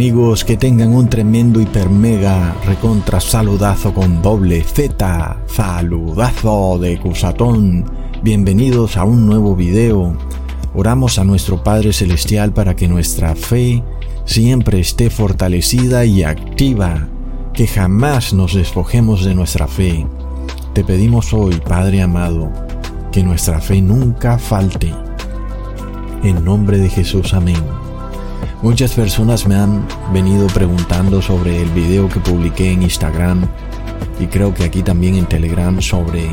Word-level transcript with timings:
Amigos, 0.00 0.46
que 0.46 0.56
tengan 0.56 0.94
un 0.94 1.10
tremendo 1.10 1.60
hiper 1.60 1.90
mega 1.90 2.56
recontra 2.64 3.20
saludazo 3.20 3.92
con 3.92 4.22
doble 4.22 4.64
Z, 4.64 5.42
saludazo 5.44 6.78
de 6.78 6.98
Cusatón. 6.98 7.84
Bienvenidos 8.22 8.96
a 8.96 9.04
un 9.04 9.26
nuevo 9.26 9.54
video. 9.54 10.16
Oramos 10.72 11.18
a 11.18 11.24
nuestro 11.24 11.62
Padre 11.62 11.92
Celestial 11.92 12.54
para 12.54 12.74
que 12.76 12.88
nuestra 12.88 13.34
fe 13.36 13.84
siempre 14.24 14.80
esté 14.80 15.10
fortalecida 15.10 16.06
y 16.06 16.22
activa, 16.22 17.06
que 17.52 17.66
jamás 17.66 18.32
nos 18.32 18.54
despojemos 18.54 19.22
de 19.22 19.34
nuestra 19.34 19.68
fe. 19.68 20.06
Te 20.72 20.82
pedimos 20.82 21.34
hoy, 21.34 21.56
Padre 21.56 22.00
amado, 22.00 22.50
que 23.12 23.22
nuestra 23.22 23.60
fe 23.60 23.82
nunca 23.82 24.38
falte. 24.38 24.94
En 26.22 26.42
nombre 26.42 26.78
de 26.78 26.88
Jesús, 26.88 27.34
amén. 27.34 27.79
Muchas 28.62 28.92
personas 28.92 29.46
me 29.46 29.54
han 29.54 29.86
venido 30.12 30.46
preguntando 30.48 31.22
sobre 31.22 31.62
el 31.62 31.70
video 31.70 32.10
que 32.10 32.20
publiqué 32.20 32.72
en 32.72 32.82
Instagram 32.82 33.48
y 34.18 34.26
creo 34.26 34.52
que 34.52 34.64
aquí 34.64 34.82
también 34.82 35.14
en 35.14 35.24
Telegram 35.24 35.80
sobre 35.80 36.28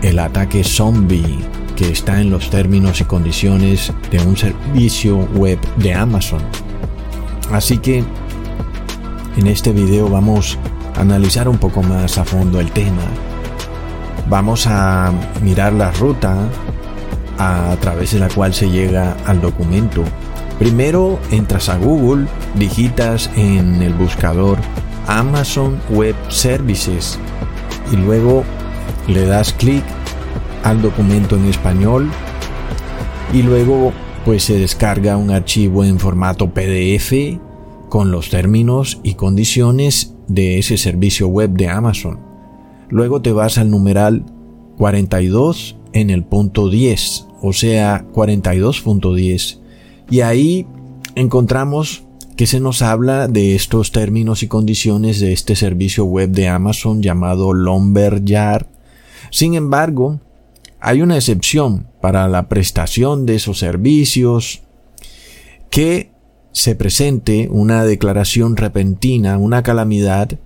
el 0.00 0.18
ataque 0.18 0.64
zombie 0.64 1.38
que 1.76 1.90
está 1.90 2.18
en 2.18 2.30
los 2.30 2.48
términos 2.48 3.02
y 3.02 3.04
condiciones 3.04 3.92
de 4.10 4.20
un 4.20 4.38
servicio 4.38 5.18
web 5.34 5.58
de 5.76 5.92
Amazon. 5.92 6.40
Así 7.52 7.76
que 7.76 8.02
en 9.36 9.46
este 9.46 9.72
video 9.72 10.08
vamos 10.08 10.58
a 10.96 11.02
analizar 11.02 11.46
un 11.46 11.58
poco 11.58 11.82
más 11.82 12.16
a 12.16 12.24
fondo 12.24 12.58
el 12.58 12.70
tema. 12.72 13.02
Vamos 14.30 14.66
a 14.66 15.12
mirar 15.42 15.74
la 15.74 15.90
ruta 15.90 16.48
a 17.38 17.76
través 17.82 18.12
de 18.12 18.18
la 18.18 18.28
cual 18.28 18.54
se 18.54 18.70
llega 18.70 19.14
al 19.26 19.42
documento 19.42 20.04
Primero 20.58 21.18
entras 21.30 21.68
a 21.68 21.76
Google, 21.78 22.26
digitas 22.54 23.30
en 23.36 23.82
el 23.82 23.94
buscador 23.94 24.58
Amazon 25.06 25.80
Web 25.90 26.14
Services 26.28 27.18
y 27.92 27.96
luego 27.96 28.44
le 29.08 29.26
das 29.26 29.52
clic 29.52 29.82
al 30.62 30.80
documento 30.80 31.36
en 31.36 31.46
español 31.46 32.08
y 33.32 33.42
luego 33.42 33.92
pues 34.24 34.44
se 34.44 34.58
descarga 34.58 35.16
un 35.16 35.30
archivo 35.30 35.84
en 35.84 35.98
formato 35.98 36.50
PDF 36.50 37.40
con 37.88 38.10
los 38.10 38.30
términos 38.30 39.00
y 39.02 39.14
condiciones 39.14 40.14
de 40.28 40.58
ese 40.58 40.76
servicio 40.76 41.28
web 41.28 41.50
de 41.50 41.68
Amazon. 41.68 42.20
Luego 42.88 43.20
te 43.20 43.32
vas 43.32 43.58
al 43.58 43.70
numeral 43.70 44.24
42 44.78 45.76
en 45.92 46.10
el 46.10 46.24
punto 46.24 46.68
10, 46.68 47.26
o 47.42 47.52
sea 47.52 48.06
42.10 48.12 49.61
y 50.12 50.20
ahí 50.20 50.66
encontramos 51.14 52.04
que 52.36 52.46
se 52.46 52.60
nos 52.60 52.82
habla 52.82 53.28
de 53.28 53.54
estos 53.54 53.92
términos 53.92 54.42
y 54.42 54.46
condiciones 54.46 55.20
de 55.20 55.32
este 55.32 55.56
servicio 55.56 56.04
web 56.04 56.28
de 56.28 56.48
Amazon 56.48 57.00
llamado 57.00 57.54
Lumberyard. 57.54 58.66
Sin 59.30 59.54
embargo, 59.54 60.20
hay 60.80 61.00
una 61.00 61.16
excepción 61.16 61.86
para 62.02 62.28
la 62.28 62.50
prestación 62.50 63.24
de 63.24 63.36
esos 63.36 63.58
servicios 63.58 64.60
que 65.70 66.10
se 66.52 66.74
presente 66.74 67.48
una 67.50 67.86
declaración 67.86 68.58
repentina, 68.58 69.38
una 69.38 69.62
calamidad 69.62 70.38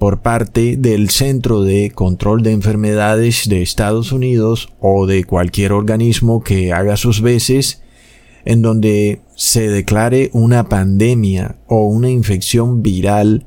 por 0.00 0.22
parte 0.22 0.76
del 0.76 1.10
Centro 1.10 1.62
de 1.62 1.92
Control 1.92 2.42
de 2.42 2.50
Enfermedades 2.50 3.48
de 3.48 3.62
Estados 3.62 4.10
Unidos 4.10 4.70
o 4.80 5.06
de 5.06 5.22
cualquier 5.22 5.70
organismo 5.70 6.42
que 6.42 6.72
haga 6.72 6.96
sus 6.96 7.20
veces 7.20 7.82
en 8.44 8.62
donde 8.62 9.20
se 9.34 9.68
declare 9.68 10.30
una 10.32 10.68
pandemia 10.68 11.56
o 11.66 11.86
una 11.86 12.10
infección 12.10 12.82
viral 12.82 13.46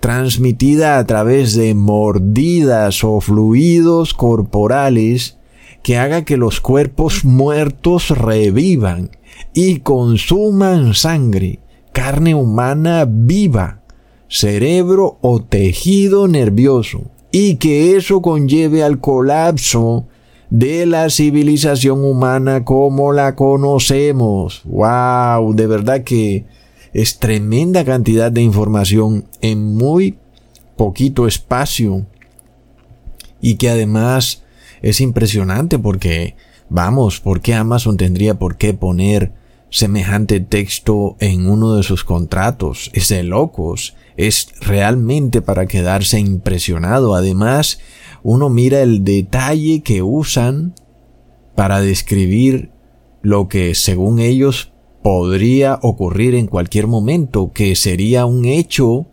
transmitida 0.00 0.98
a 0.98 1.06
través 1.06 1.54
de 1.54 1.74
mordidas 1.74 3.04
o 3.04 3.20
fluidos 3.20 4.12
corporales 4.12 5.38
que 5.82 5.98
haga 5.98 6.24
que 6.24 6.36
los 6.36 6.60
cuerpos 6.60 7.24
muertos 7.24 8.10
revivan 8.10 9.10
y 9.52 9.80
consuman 9.80 10.94
sangre, 10.94 11.60
carne 11.92 12.34
humana 12.34 13.06
viva, 13.08 13.82
cerebro 14.28 15.18
o 15.20 15.42
tejido 15.42 16.26
nervioso, 16.28 17.02
y 17.30 17.56
que 17.56 17.96
eso 17.96 18.22
conlleve 18.22 18.82
al 18.82 19.00
colapso 19.00 20.06
de 20.54 20.86
la 20.86 21.10
civilización 21.10 22.04
humana 22.04 22.64
como 22.64 23.12
la 23.12 23.34
conocemos. 23.34 24.62
¡Wow! 24.62 25.52
De 25.52 25.66
verdad 25.66 26.04
que 26.04 26.44
es 26.92 27.18
tremenda 27.18 27.84
cantidad 27.84 28.30
de 28.30 28.42
información 28.42 29.24
en 29.40 29.74
muy 29.74 30.16
poquito 30.76 31.26
espacio 31.26 32.06
y 33.40 33.56
que 33.56 33.68
además 33.68 34.44
es 34.80 35.00
impresionante 35.00 35.76
porque, 35.76 36.36
vamos, 36.68 37.18
¿por 37.18 37.40
qué 37.40 37.54
Amazon 37.54 37.96
tendría 37.96 38.38
por 38.38 38.56
qué 38.56 38.74
poner 38.74 39.32
semejante 39.70 40.38
texto 40.38 41.16
en 41.18 41.48
uno 41.48 41.74
de 41.74 41.82
sus 41.82 42.04
contratos? 42.04 42.92
Es 42.94 43.08
de 43.08 43.24
locos, 43.24 43.96
es 44.16 44.54
realmente 44.60 45.42
para 45.42 45.66
quedarse 45.66 46.20
impresionado. 46.20 47.16
Además, 47.16 47.80
uno 48.24 48.48
mira 48.48 48.80
el 48.80 49.04
detalle 49.04 49.82
que 49.82 50.02
usan 50.02 50.74
para 51.54 51.80
describir 51.80 52.70
lo 53.22 53.48
que 53.48 53.74
según 53.74 54.18
ellos 54.18 54.72
podría 55.02 55.78
ocurrir 55.82 56.34
en 56.34 56.46
cualquier 56.46 56.86
momento, 56.86 57.52
que 57.52 57.76
sería 57.76 58.24
un 58.24 58.46
hecho 58.46 59.06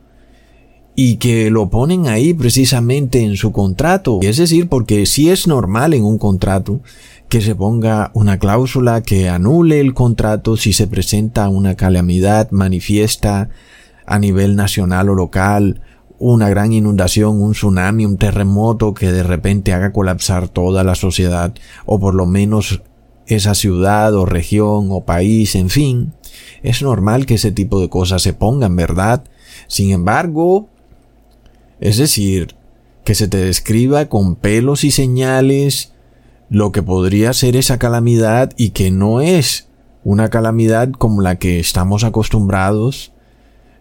y 0.96 1.18
que 1.18 1.52
lo 1.52 1.70
ponen 1.70 2.08
ahí 2.08 2.34
precisamente 2.34 3.22
en 3.22 3.36
su 3.36 3.52
contrato. 3.52 4.20
Es 4.22 4.38
decir, 4.38 4.70
porque 4.70 5.06
si 5.06 5.30
es 5.30 5.46
normal 5.46 5.94
en 5.94 6.06
un 6.06 6.18
contrato 6.18 6.82
que 7.28 7.42
se 7.42 7.54
ponga 7.54 8.12
una 8.14 8.40
cláusula 8.40 9.02
que 9.02 9.28
anule 9.28 9.82
el 9.82 9.94
contrato 9.94 10.56
si 10.56 10.72
se 10.72 10.88
presenta 10.88 11.50
una 11.50 11.76
calamidad 11.76 12.50
manifiesta 12.52 13.50
a 14.06 14.20
nivel 14.20 14.56
nacional 14.56 15.10
o 15.10 15.16
local 15.16 15.82
una 16.22 16.50
gran 16.50 16.72
inundación, 16.72 17.42
un 17.42 17.54
tsunami, 17.54 18.06
un 18.06 18.18
terremoto 18.18 18.94
que 18.94 19.12
de 19.12 19.24
repente 19.24 19.74
haga 19.74 19.92
colapsar 19.92 20.48
toda 20.48 20.84
la 20.84 20.94
sociedad 20.94 21.54
o 21.86 22.00
por 22.00 22.14
lo 22.14 22.28
menos 22.28 22.84
esa 23.26 23.56
ciudad 23.56 24.14
o 24.14 24.26
región 24.26 24.90
o 24.92 25.02
país, 25.02 25.56
en 25.56 25.70
fin. 25.70 26.14
Es 26.62 26.84
normal 26.84 27.26
que 27.26 27.36
ese 27.36 27.52
tipo 27.52 27.82
de 27.82 27.90
cosas 27.90 28.22
se 28.22 28.34
pongan, 28.34 28.76
¿verdad? 28.76 29.24
Sin 29.68 29.92
embargo, 29.92 30.70
es 31.80 31.98
decir, 31.98 32.56
que 33.04 33.16
se 33.16 33.28
te 33.28 33.38
describa 33.38 34.06
con 34.06 34.36
pelos 34.36 34.84
y 34.84 34.92
señales 34.92 35.94
lo 36.50 36.72
que 36.72 36.84
podría 36.84 37.34
ser 37.34 37.56
esa 37.56 37.80
calamidad 37.80 38.52
y 38.58 38.70
que 38.70 38.92
no 38.92 39.22
es 39.22 39.70
una 40.04 40.30
calamidad 40.30 40.92
como 40.92 41.22
la 41.22 41.40
que 41.40 41.60
estamos 41.60 42.04
acostumbrados, 42.04 43.12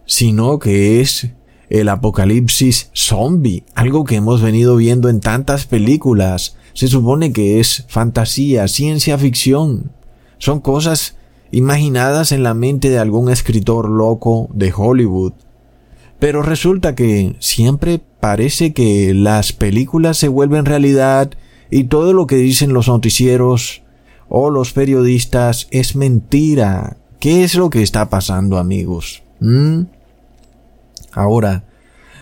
sino 0.07 0.59
que 0.59 1.03
es 1.03 1.33
el 1.71 1.89
apocalipsis 1.89 2.91
zombie, 2.93 3.65
algo 3.75 4.05
que 4.05 4.17
hemos 4.17 4.43
venido 4.43 4.77
viendo 4.77 5.09
en 5.09 5.21
tantas 5.21 5.67
películas. 5.67 6.57
Se 6.75 6.89
supone 6.89 7.33
que 7.33 7.61
es 7.61 7.85
fantasía, 7.89 8.69
ciencia 8.69 9.17
ficción. 9.17 9.93
Son 10.39 10.61
cosas 10.61 11.17
imaginadas 11.53 12.33
en 12.33 12.43
la 12.43 12.55
mente 12.55 12.91
de 12.91 12.99
algún 12.99 13.31
escritor 13.31 13.89
loco 13.89 14.49
de 14.53 14.73
Hollywood. 14.77 15.33
Pero 16.19 16.43
resulta 16.43 16.95
que 16.95 17.37
siempre 17.39 18.01
parece 18.21 18.73
que 18.73 19.15
las 19.15 19.53
películas 19.53 20.19
se 20.19 20.29
vuelven 20.29 20.67
realidad 20.67 21.31
y 21.71 21.85
todo 21.85 22.13
lo 22.13 22.27
que 22.27 22.37
dicen 22.37 22.73
los 22.73 22.89
noticieros 22.89 23.83
o 24.29 24.51
los 24.51 24.73
periodistas 24.73 25.69
es 25.71 25.95
mentira. 25.97 26.99
¿Qué 27.21 27.45
es 27.45 27.55
lo 27.55 27.71
que 27.71 27.83
está 27.83 28.11
pasando 28.11 28.59
amigos? 28.59 29.23
¿Mm? 29.41 29.83
Ahora, 31.13 31.65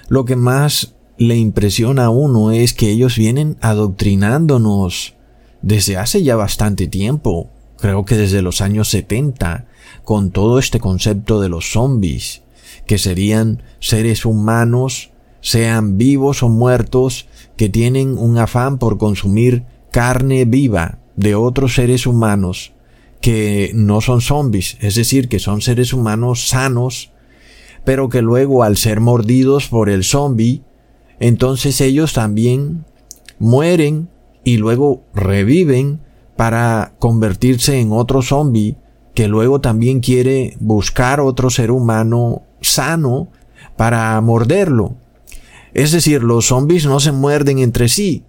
lo 0.09 0.25
que 0.25 0.37
más 0.37 0.95
le 1.19 1.37
impresiona 1.37 2.07
a 2.07 2.11
uno 2.11 2.53
es 2.53 2.73
que 2.73 2.91
ellos 2.91 3.17
vienen 3.17 3.57
adoctrinándonos 3.61 5.15
desde 5.63 5.97
hace 5.97 6.23
ya 6.23 6.37
bastante 6.37 6.87
tiempo, 6.87 7.51
creo 7.79 8.05
que 8.05 8.17
desde 8.17 8.43
los 8.43 8.61
años 8.61 8.89
70, 8.89 9.67
con 10.05 10.31
todo 10.31 10.59
este 10.59 10.81
concepto 10.81 11.41
de 11.41 11.49
los 11.49 11.73
zombies, 11.73 12.43
que 12.87 12.99
serían 12.99 13.63
seres 13.81 14.25
humanos, 14.25 15.11
sean 15.41 15.99
vivos 15.99 16.43
o 16.43 16.49
muertos, 16.49 17.27
que 17.57 17.69
tienen 17.69 18.17
un 18.17 18.39
afán 18.39 18.79
por 18.79 18.99
consumir 18.99 19.65
carne 19.91 20.45
viva 20.45 20.99
de 21.17 21.35
otros 21.35 21.75
seres 21.75 22.07
humanos, 22.07 22.73
que 23.21 23.73
no 23.75 24.01
son 24.01 24.21
zombies, 24.21 24.77
es 24.81 24.95
decir, 24.95 25.29
que 25.29 25.41
son 25.41 25.61
seres 25.61 25.93
humanos 25.93 26.49
sanos, 26.49 27.11
pero 27.85 28.09
que 28.09 28.23
luego 28.23 28.63
al 28.63 28.77
ser 28.77 29.01
mordidos 29.01 29.69
por 29.69 29.89
el 29.89 30.05
zombie, 30.05 30.63
entonces 31.21 31.81
ellos 31.81 32.13
también 32.13 32.85
mueren 33.39 34.09
y 34.45 34.57
luego 34.57 35.03
reviven 35.15 36.01
para 36.37 36.95
convertirse 36.99 37.81
en 37.81 37.93
otro 37.93 38.23
zombie 38.23 38.77
que 39.15 39.27
luego 39.27 39.61
también 39.61 40.01
quiere 40.01 40.57
buscar 40.61 41.21
otro 41.21 41.51
ser 41.51 41.73
humano 41.73 42.43
sano 42.61 43.29
para 43.77 44.21
morderlo. 44.21 44.95
Es 45.75 45.93
decir, 45.93 46.23
los 46.23 46.47
zombies 46.47 46.87
no 46.87 47.01
se 47.01 47.13
muerden 47.13 47.59
entre 47.59 47.89
sí. 47.89 48.23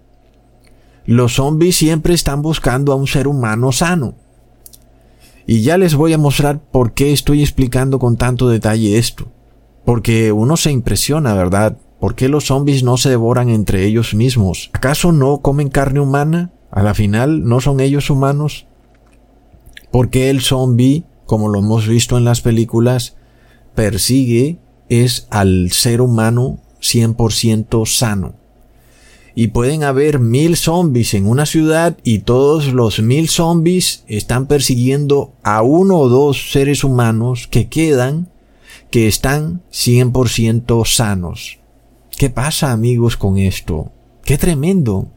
Los 1.06 1.34
zombies 1.34 1.76
siempre 1.76 2.14
están 2.14 2.42
buscando 2.42 2.92
a 2.92 2.96
un 2.96 3.06
ser 3.06 3.28
humano 3.28 3.72
sano. 3.72 4.14
Y 5.46 5.62
ya 5.62 5.78
les 5.78 5.94
voy 5.94 6.12
a 6.12 6.18
mostrar 6.18 6.60
por 6.60 6.92
qué 6.92 7.12
estoy 7.12 7.42
explicando 7.42 7.98
con 7.98 8.16
tanto 8.16 8.48
detalle 8.48 8.98
esto. 8.98 9.28
Porque 9.84 10.32
uno 10.32 10.56
se 10.56 10.70
impresiona, 10.70 11.34
¿verdad? 11.34 11.78
¿Por 11.98 12.14
qué 12.14 12.28
los 12.28 12.46
zombies 12.46 12.82
no 12.82 12.96
se 12.96 13.10
devoran 13.10 13.48
entre 13.48 13.84
ellos 13.84 14.14
mismos? 14.14 14.70
¿Acaso 14.72 15.12
no 15.12 15.38
comen 15.42 15.68
carne 15.68 16.00
humana? 16.00 16.50
A 16.70 16.82
la 16.82 16.94
final, 16.94 17.44
¿no 17.44 17.60
son 17.60 17.80
ellos 17.80 18.10
humanos? 18.10 18.66
¿Por 19.90 20.08
qué 20.08 20.30
el 20.30 20.40
zombie, 20.40 21.04
como 21.26 21.48
lo 21.48 21.58
hemos 21.58 21.88
visto 21.88 22.16
en 22.16 22.24
las 22.24 22.40
películas, 22.40 23.16
persigue 23.74 24.58
es 24.88 25.26
al 25.30 25.70
ser 25.72 26.00
humano 26.00 26.60
100% 26.80 27.86
sano? 27.86 28.40
y 29.34 29.48
pueden 29.48 29.84
haber 29.84 30.18
mil 30.18 30.56
zombies 30.56 31.14
en 31.14 31.26
una 31.26 31.46
ciudad 31.46 31.96
y 32.02 32.20
todos 32.20 32.72
los 32.72 33.00
mil 33.00 33.28
zombies 33.28 34.04
están 34.06 34.46
persiguiendo 34.46 35.32
a 35.42 35.62
uno 35.62 35.98
o 35.98 36.08
dos 36.08 36.50
seres 36.52 36.84
humanos 36.84 37.46
que 37.46 37.68
quedan 37.68 38.28
que 38.90 39.06
están 39.06 39.62
100% 39.72 40.84
sanos. 40.86 41.58
¿Qué 42.16 42.30
pasa 42.30 42.72
amigos 42.72 43.16
con 43.16 43.38
esto? 43.38 43.92
¡Qué 44.24 44.36
tremendo! 44.36 45.08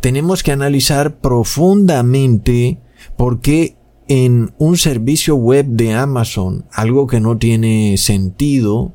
Tenemos 0.00 0.42
que 0.42 0.52
analizar 0.52 1.16
profundamente 1.16 2.78
por 3.16 3.40
qué 3.40 3.76
en 4.08 4.52
un 4.58 4.76
servicio 4.76 5.36
web 5.36 5.66
de 5.66 5.94
Amazon, 5.94 6.66
algo 6.72 7.06
que 7.06 7.20
no 7.20 7.38
tiene 7.38 7.96
sentido, 7.96 8.92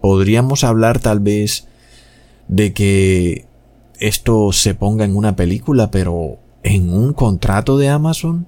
podríamos 0.00 0.64
hablar 0.64 1.00
tal 1.00 1.20
vez 1.20 1.68
de 2.48 2.72
que 2.72 3.46
esto 3.98 4.52
se 4.52 4.74
ponga 4.74 5.04
en 5.04 5.16
una 5.16 5.36
película, 5.36 5.90
pero 5.90 6.38
en 6.62 6.92
un 6.92 7.12
contrato 7.12 7.78
de 7.78 7.88
Amazon? 7.88 8.46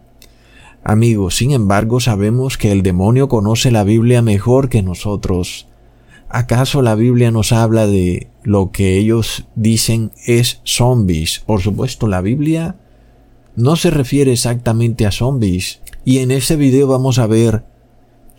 Amigos, 0.88 1.36
sin 1.36 1.50
embargo, 1.50 2.00
sabemos 2.00 2.56
que 2.56 2.72
el 2.72 2.82
demonio 2.82 3.28
conoce 3.28 3.70
la 3.70 3.84
Biblia 3.84 4.22
mejor 4.22 4.70
que 4.70 4.80
nosotros. 4.80 5.66
¿Acaso 6.30 6.80
la 6.80 6.94
Biblia 6.94 7.30
nos 7.30 7.52
habla 7.52 7.86
de 7.86 8.28
lo 8.42 8.70
que 8.70 8.96
ellos 8.96 9.44
dicen 9.54 10.12
es 10.26 10.62
zombies? 10.64 11.40
Por 11.40 11.60
supuesto, 11.60 12.06
la 12.06 12.22
Biblia 12.22 12.76
no 13.54 13.76
se 13.76 13.90
refiere 13.90 14.32
exactamente 14.32 15.04
a 15.04 15.10
zombies. 15.10 15.82
Y 16.06 16.20
en 16.20 16.30
este 16.30 16.56
video 16.56 16.86
vamos 16.86 17.18
a 17.18 17.26
ver 17.26 17.66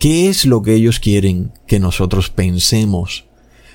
qué 0.00 0.28
es 0.28 0.44
lo 0.44 0.62
que 0.62 0.74
ellos 0.74 0.98
quieren 0.98 1.52
que 1.68 1.78
nosotros 1.78 2.30
pensemos. 2.30 3.26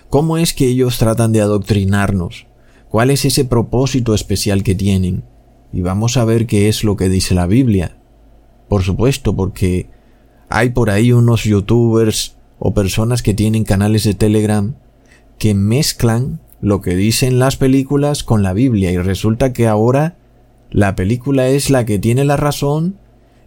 ¿Cómo 0.09 0.37
es 0.37 0.53
que 0.53 0.67
ellos 0.67 0.97
tratan 0.97 1.31
de 1.31 1.39
adoctrinarnos? 1.39 2.45
¿Cuál 2.89 3.09
es 3.09 3.23
ese 3.23 3.45
propósito 3.45 4.13
especial 4.13 4.63
que 4.63 4.75
tienen? 4.75 5.23
Y 5.71 5.79
vamos 5.79 6.17
a 6.17 6.25
ver 6.25 6.45
qué 6.45 6.67
es 6.67 6.83
lo 6.83 6.97
que 6.97 7.07
dice 7.07 7.35
la 7.35 7.47
Biblia. 7.47 7.95
Por 8.67 8.83
supuesto, 8.83 9.35
porque 9.35 9.89
hay 10.49 10.69
por 10.69 10.89
ahí 10.89 11.11
unos 11.11 11.43
youtubers 11.43 12.35
o 12.59 12.73
personas 12.73 13.21
que 13.21 13.33
tienen 13.33 13.63
canales 13.63 14.03
de 14.03 14.13
Telegram 14.13 14.75
que 15.37 15.53
mezclan 15.53 16.39
lo 16.61 16.81
que 16.81 16.95
dicen 16.95 17.39
las 17.39 17.57
películas 17.57 18.23
con 18.23 18.41
la 18.41 18.53
Biblia 18.53 18.91
y 18.91 18.97
resulta 18.97 19.53
que 19.53 19.67
ahora 19.67 20.15
la 20.71 20.95
película 20.95 21.47
es 21.47 21.69
la 21.69 21.85
que 21.85 21.99
tiene 21.99 22.25
la 22.25 22.37
razón 22.37 22.97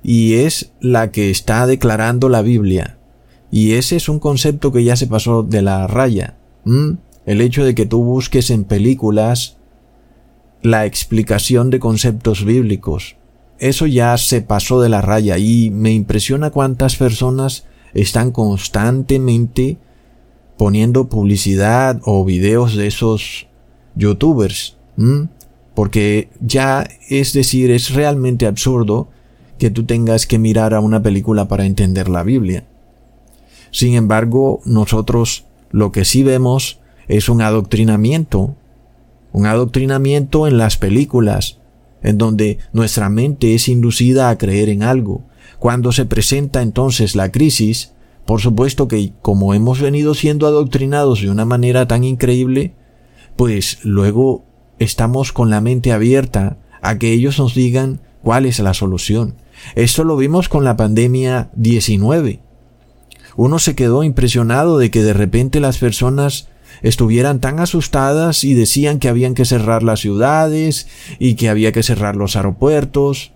y 0.02 0.34
es 0.34 0.72
la 0.80 1.10
que 1.10 1.30
está 1.30 1.66
declarando 1.66 2.28
la 2.28 2.42
Biblia. 2.42 2.98
Y 3.50 3.72
ese 3.72 3.96
es 3.96 4.08
un 4.08 4.18
concepto 4.18 4.72
que 4.72 4.84
ya 4.84 4.96
se 4.96 5.06
pasó 5.06 5.42
de 5.42 5.62
la 5.62 5.86
raya. 5.86 6.36
El 7.26 7.40
hecho 7.40 7.64
de 7.64 7.74
que 7.74 7.86
tú 7.86 8.04
busques 8.04 8.50
en 8.50 8.64
películas 8.64 9.56
la 10.62 10.86
explicación 10.86 11.70
de 11.70 11.78
conceptos 11.78 12.44
bíblicos. 12.44 13.17
Eso 13.58 13.86
ya 13.86 14.16
se 14.18 14.40
pasó 14.40 14.80
de 14.80 14.88
la 14.88 15.00
raya 15.00 15.38
y 15.38 15.70
me 15.70 15.92
impresiona 15.92 16.50
cuántas 16.50 16.96
personas 16.96 17.64
están 17.94 18.30
constantemente 18.30 19.78
poniendo 20.56 21.08
publicidad 21.08 22.00
o 22.04 22.24
videos 22.24 22.76
de 22.76 22.86
esos 22.86 23.46
youtubers. 23.94 24.76
Porque 25.74 26.28
ya 26.40 26.88
es 27.08 27.32
decir, 27.32 27.70
es 27.70 27.94
realmente 27.94 28.46
absurdo 28.46 29.08
que 29.58 29.70
tú 29.70 29.84
tengas 29.84 30.26
que 30.26 30.38
mirar 30.38 30.74
a 30.74 30.80
una 30.80 31.02
película 31.02 31.48
para 31.48 31.66
entender 31.66 32.08
la 32.08 32.22
Biblia. 32.22 32.64
Sin 33.70 33.94
embargo, 33.94 34.60
nosotros 34.64 35.44
lo 35.70 35.92
que 35.92 36.04
sí 36.04 36.22
vemos 36.22 36.80
es 37.06 37.28
un 37.28 37.42
adoctrinamiento, 37.42 38.56
un 39.32 39.46
adoctrinamiento 39.46 40.46
en 40.46 40.58
las 40.58 40.76
películas, 40.76 41.57
en 42.02 42.18
donde 42.18 42.58
nuestra 42.72 43.08
mente 43.08 43.54
es 43.54 43.68
inducida 43.68 44.30
a 44.30 44.38
creer 44.38 44.68
en 44.68 44.82
algo. 44.82 45.24
Cuando 45.58 45.92
se 45.92 46.04
presenta 46.04 46.62
entonces 46.62 47.16
la 47.16 47.32
crisis, 47.32 47.92
por 48.26 48.40
supuesto 48.40 48.88
que 48.88 49.12
como 49.22 49.54
hemos 49.54 49.80
venido 49.80 50.14
siendo 50.14 50.46
adoctrinados 50.46 51.20
de 51.22 51.30
una 51.30 51.44
manera 51.44 51.88
tan 51.88 52.04
increíble, 52.04 52.74
pues 53.36 53.78
luego 53.82 54.44
estamos 54.78 55.32
con 55.32 55.50
la 55.50 55.60
mente 55.60 55.92
abierta 55.92 56.58
a 56.82 56.98
que 56.98 57.12
ellos 57.12 57.38
nos 57.38 57.54
digan 57.54 58.00
cuál 58.22 58.46
es 58.46 58.58
la 58.58 58.74
solución. 58.74 59.36
Esto 59.74 60.04
lo 60.04 60.16
vimos 60.16 60.48
con 60.48 60.64
la 60.64 60.76
pandemia 60.76 61.50
19. 61.54 62.40
Uno 63.36 63.58
se 63.58 63.74
quedó 63.74 64.02
impresionado 64.02 64.78
de 64.78 64.90
que 64.90 65.02
de 65.02 65.12
repente 65.12 65.60
las 65.60 65.78
personas 65.78 66.48
estuvieran 66.82 67.40
tan 67.40 67.60
asustadas 67.60 68.44
y 68.44 68.54
decían 68.54 68.98
que 68.98 69.08
habían 69.08 69.34
que 69.34 69.44
cerrar 69.44 69.82
las 69.82 70.00
ciudades 70.00 70.88
y 71.18 71.34
que 71.34 71.48
había 71.48 71.72
que 71.72 71.82
cerrar 71.82 72.16
los 72.16 72.36
aeropuertos. 72.36 73.32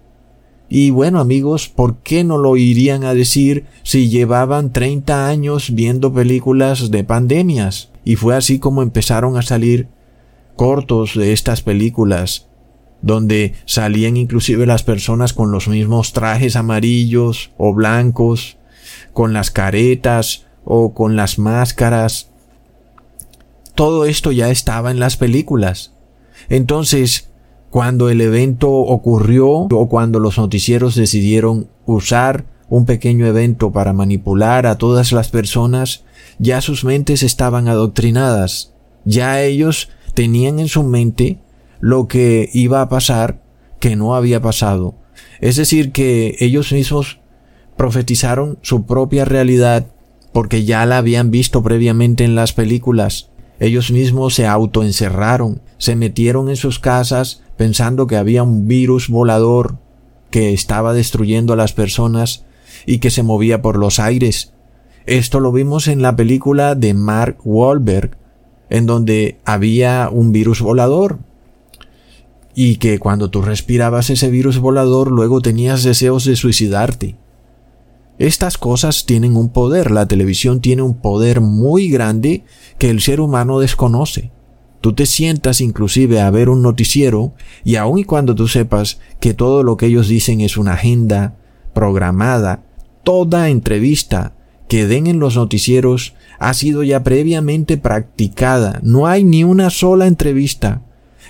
Y 0.69 0.91
bueno 0.91 1.21
amigos, 1.21 1.69
¿por 1.69 1.99
qué 1.99 2.25
no 2.25 2.39
lo 2.39 2.57
irían 2.57 3.05
a 3.05 3.13
decir 3.13 3.67
si 3.83 4.09
llevaban 4.09 4.73
30 4.73 5.29
años 5.29 5.75
viendo 5.75 6.15
películas 6.15 6.91
de 6.91 7.05
pandemias? 7.05 7.91
Y 8.05 8.17
fue 8.17 8.35
así 8.35 8.59
como 8.59 8.83
empezaron 8.83 9.37
a 9.37 9.43
salir 9.43 9.89
cortos 10.57 11.15
de 11.15 11.33
estas 11.33 11.61
películas, 11.61 12.49
donde 13.03 13.55
salían 13.67 14.17
inclusive 14.17 14.65
las 14.65 14.83
personas 14.83 15.33
con 15.33 15.53
los 15.53 15.69
mismos 15.69 16.13
trajes 16.13 16.57
amarillos 16.57 17.51
o 17.59 17.75
blancos, 17.75 18.57
con 19.13 19.33
las 19.33 19.51
caretas 19.51 20.47
o 20.65 20.95
con 20.95 21.17
las 21.17 21.39
máscaras 21.39 22.32
todo 23.75 24.05
esto 24.05 24.33
ya 24.33 24.51
estaba 24.51 24.91
en 24.91 25.01
las 25.01 25.17
películas. 25.17 25.95
Entonces, 26.49 27.31
cuando 27.71 28.11
el 28.11 28.21
evento 28.21 28.71
ocurrió 28.71 29.49
o 29.49 29.89
cuando 29.89 30.19
los 30.19 30.39
noticieros 30.39 30.95
decidieron 30.95 31.69
usar 31.87 32.45
un 32.69 32.87
pequeño 32.87 33.27
evento 33.27 33.73
para 33.73 33.93
manipular 33.93 34.67
a 34.67 34.79
todas 34.79 35.13
las 35.13 35.29
personas, 35.29 36.05
ya 36.39 36.61
sus 36.61 36.85
mentes 36.85 37.23
estaban 37.23 37.69
adoctrinadas. 37.69 38.75
Ya 39.05 39.43
ellos 39.43 39.91
tenían 40.15 40.59
en 40.59 40.69
su 40.69 40.83
mente 40.83 41.39
lo 41.81 42.09
que 42.09 42.49
iba 42.53 42.81
a 42.81 42.89
pasar 42.89 43.43
que 43.81 43.97
no 43.97 44.15
había 44.15 44.41
pasado. 44.41 44.95
Es 45.41 45.57
decir, 45.57 45.93
que 45.93 46.37
ellos 46.41 46.73
mismos 46.73 47.21
profetizaron 47.77 48.59
su 48.63 48.87
propia 48.87 49.25
realidad 49.25 49.87
porque 50.33 50.65
ya 50.65 50.87
la 50.87 50.99
habían 50.99 51.31
visto 51.31 51.63
previamente 51.63 52.25
en 52.25 52.35
las 52.35 52.53
películas. 52.53 53.32
Ellos 53.63 53.93
mismos 53.93 54.35
se 54.35 54.49
autoencerraron, 54.49 55.63
se 55.79 55.95
metieron 55.95 56.49
en 56.49 56.57
sus 56.57 56.81
casas 56.81 57.45
pensando 57.57 58.09
que 58.09 58.17
había 58.17 58.43
un 58.43 58.67
virus 58.67 59.09
volador 59.09 59.79
que 60.31 60.53
estaba 60.53 60.95
destruyendo 60.95 61.53
a 61.53 61.57
las 61.57 61.73
personas 61.73 62.45
y 62.87 62.99
que 62.99 63.11
se 63.11 63.23
movía 63.23 63.63
por 63.63 63.79
los 63.79 64.01
aires. 64.01 64.53
Esto 65.07 65.39
lo 65.39 65.53
vimos 65.53 65.87
en 65.87 66.03
la 66.03 66.17
película 66.17 66.75
de 66.75 66.93
Mark 66.93 67.37
Wahlberg, 67.45 68.17
en 68.69 68.87
donde 68.87 69.39
había 69.45 70.09
un 70.11 70.33
virus 70.33 70.61
volador 70.61 71.21
y 72.57 72.79
que 72.79 72.99
cuando 72.99 73.31
tú 73.31 73.43
respirabas 73.43 74.11
ese 74.11 74.29
virus 74.29 74.59
volador 74.59 75.13
luego 75.13 75.41
tenías 75.41 75.85
deseos 75.85 76.25
de 76.25 76.35
suicidarte. 76.35 77.15
Estas 78.23 78.57
cosas 78.57 79.05
tienen 79.05 79.37
un 79.37 79.49
poder, 79.49 79.91
la 79.91 80.07
televisión 80.07 80.61
tiene 80.61 80.83
un 80.83 80.95
poder 80.95 81.41
muy 81.41 81.89
grande 81.89 82.45
que 82.79 82.89
el 82.89 83.01
ser 83.01 83.21
humano 83.21 83.59
desconoce. 83.59 84.31
Tú 84.81 84.93
te 84.93 85.07
sientas 85.07 85.61
inclusive 85.61 86.21
a 86.21 86.31
ver 86.31 86.49
un 86.49 86.63
noticiero 86.63 87.33
y 87.65 87.75
aun 87.75 87.99
y 87.99 88.05
cuando 88.05 88.37
tú 88.37 88.47
sepas 88.47 89.01
que 89.19 89.35
todo 89.35 89.65
lo 89.65 89.77
que 89.77 89.87
ellos 89.87 90.07
dicen 90.07 90.41
es 90.41 90.57
una 90.57 90.75
agenda 90.75 91.35
programada, 91.75 92.63
toda 93.03 93.49
entrevista 93.49 94.37
que 94.69 94.87
den 94.87 95.09
en 95.09 95.19
los 95.19 95.35
noticieros 95.35 96.15
ha 96.39 96.55
sido 96.55 96.85
ya 96.85 97.03
previamente 97.03 97.77
practicada. 97.77 98.79
No 98.85 99.09
hay 99.09 99.25
ni 99.25 99.43
una 99.43 99.69
sola 99.69 100.07
entrevista 100.07 100.83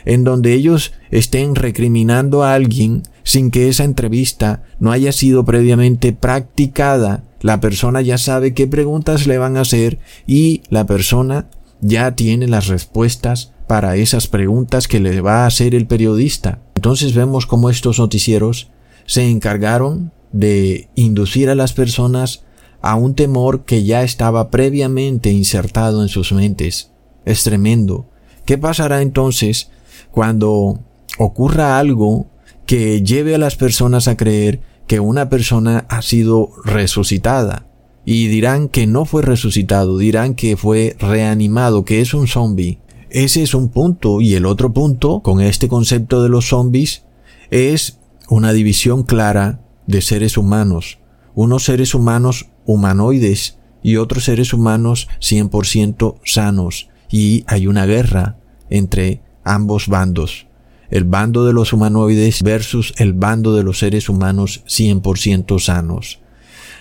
en 0.04 0.24
donde 0.24 0.52
ellos 0.52 0.92
estén 1.10 1.54
recriminando 1.54 2.42
a 2.42 2.52
alguien 2.52 3.02
sin 3.24 3.50
que 3.50 3.68
esa 3.68 3.84
entrevista 3.84 4.62
no 4.78 4.92
haya 4.92 5.12
sido 5.12 5.44
previamente 5.44 6.12
practicada. 6.12 7.24
La 7.40 7.60
persona 7.60 8.00
ya 8.00 8.18
sabe 8.18 8.54
qué 8.54 8.66
preguntas 8.66 9.26
le 9.26 9.38
van 9.38 9.56
a 9.56 9.62
hacer 9.62 9.98
y 10.26 10.62
la 10.68 10.86
persona 10.86 11.48
ya 11.80 12.14
tiene 12.14 12.46
las 12.46 12.68
respuestas 12.68 13.52
para 13.66 13.96
esas 13.96 14.26
preguntas 14.26 14.88
que 14.88 15.00
le 15.00 15.20
va 15.20 15.42
a 15.42 15.46
hacer 15.46 15.74
el 15.74 15.86
periodista. 15.86 16.60
Entonces 16.74 17.14
vemos 17.14 17.46
cómo 17.46 17.70
estos 17.70 17.98
noticieros 17.98 18.70
se 19.06 19.28
encargaron 19.28 20.12
de 20.32 20.88
inducir 20.94 21.50
a 21.50 21.54
las 21.54 21.72
personas 21.72 22.44
a 22.80 22.96
un 22.96 23.14
temor 23.14 23.64
que 23.64 23.84
ya 23.84 24.02
estaba 24.02 24.50
previamente 24.50 25.30
insertado 25.30 26.02
en 26.02 26.08
sus 26.08 26.32
mentes. 26.32 26.90
Es 27.24 27.44
tremendo. 27.44 28.06
¿Qué 28.44 28.58
pasará 28.58 29.02
entonces 29.02 29.70
cuando 30.10 30.80
ocurra 31.18 31.78
algo 31.78 32.26
que 32.66 33.02
lleve 33.02 33.34
a 33.34 33.38
las 33.38 33.56
personas 33.56 34.08
a 34.08 34.16
creer 34.16 34.60
que 34.86 35.00
una 35.00 35.28
persona 35.28 35.86
ha 35.88 36.02
sido 36.02 36.50
resucitada? 36.64 37.66
Y 38.04 38.26
dirán 38.26 38.68
que 38.68 38.86
no 38.86 39.04
fue 39.04 39.22
resucitado, 39.22 39.96
dirán 39.98 40.34
que 40.34 40.56
fue 40.56 40.96
reanimado, 40.98 41.84
que 41.84 42.00
es 42.00 42.14
un 42.14 42.26
zombie. 42.26 42.80
Ese 43.10 43.42
es 43.42 43.54
un 43.54 43.68
punto. 43.68 44.20
Y 44.20 44.34
el 44.34 44.46
otro 44.46 44.72
punto, 44.72 45.20
con 45.20 45.40
este 45.40 45.68
concepto 45.68 46.22
de 46.22 46.28
los 46.28 46.48
zombies, 46.48 47.04
es 47.50 48.00
una 48.28 48.52
división 48.52 49.04
clara 49.04 49.60
de 49.86 50.00
seres 50.00 50.36
humanos. 50.36 50.98
Unos 51.34 51.64
seres 51.64 51.94
humanos 51.94 52.48
humanoides 52.64 53.58
y 53.82 53.96
otros 53.96 54.24
seres 54.24 54.52
humanos 54.52 55.08
100% 55.20 56.16
sanos. 56.24 56.88
Y 57.10 57.44
hay 57.46 57.66
una 57.66 57.86
guerra 57.86 58.38
entre 58.70 59.20
ambos 59.44 59.88
bandos. 59.88 60.46
El 60.92 61.04
bando 61.04 61.46
de 61.46 61.54
los 61.54 61.72
humanoides 61.72 62.42
versus 62.42 62.92
el 62.98 63.14
bando 63.14 63.56
de 63.56 63.62
los 63.62 63.78
seres 63.78 64.10
humanos 64.10 64.62
100% 64.66 65.58
sanos. 65.58 66.20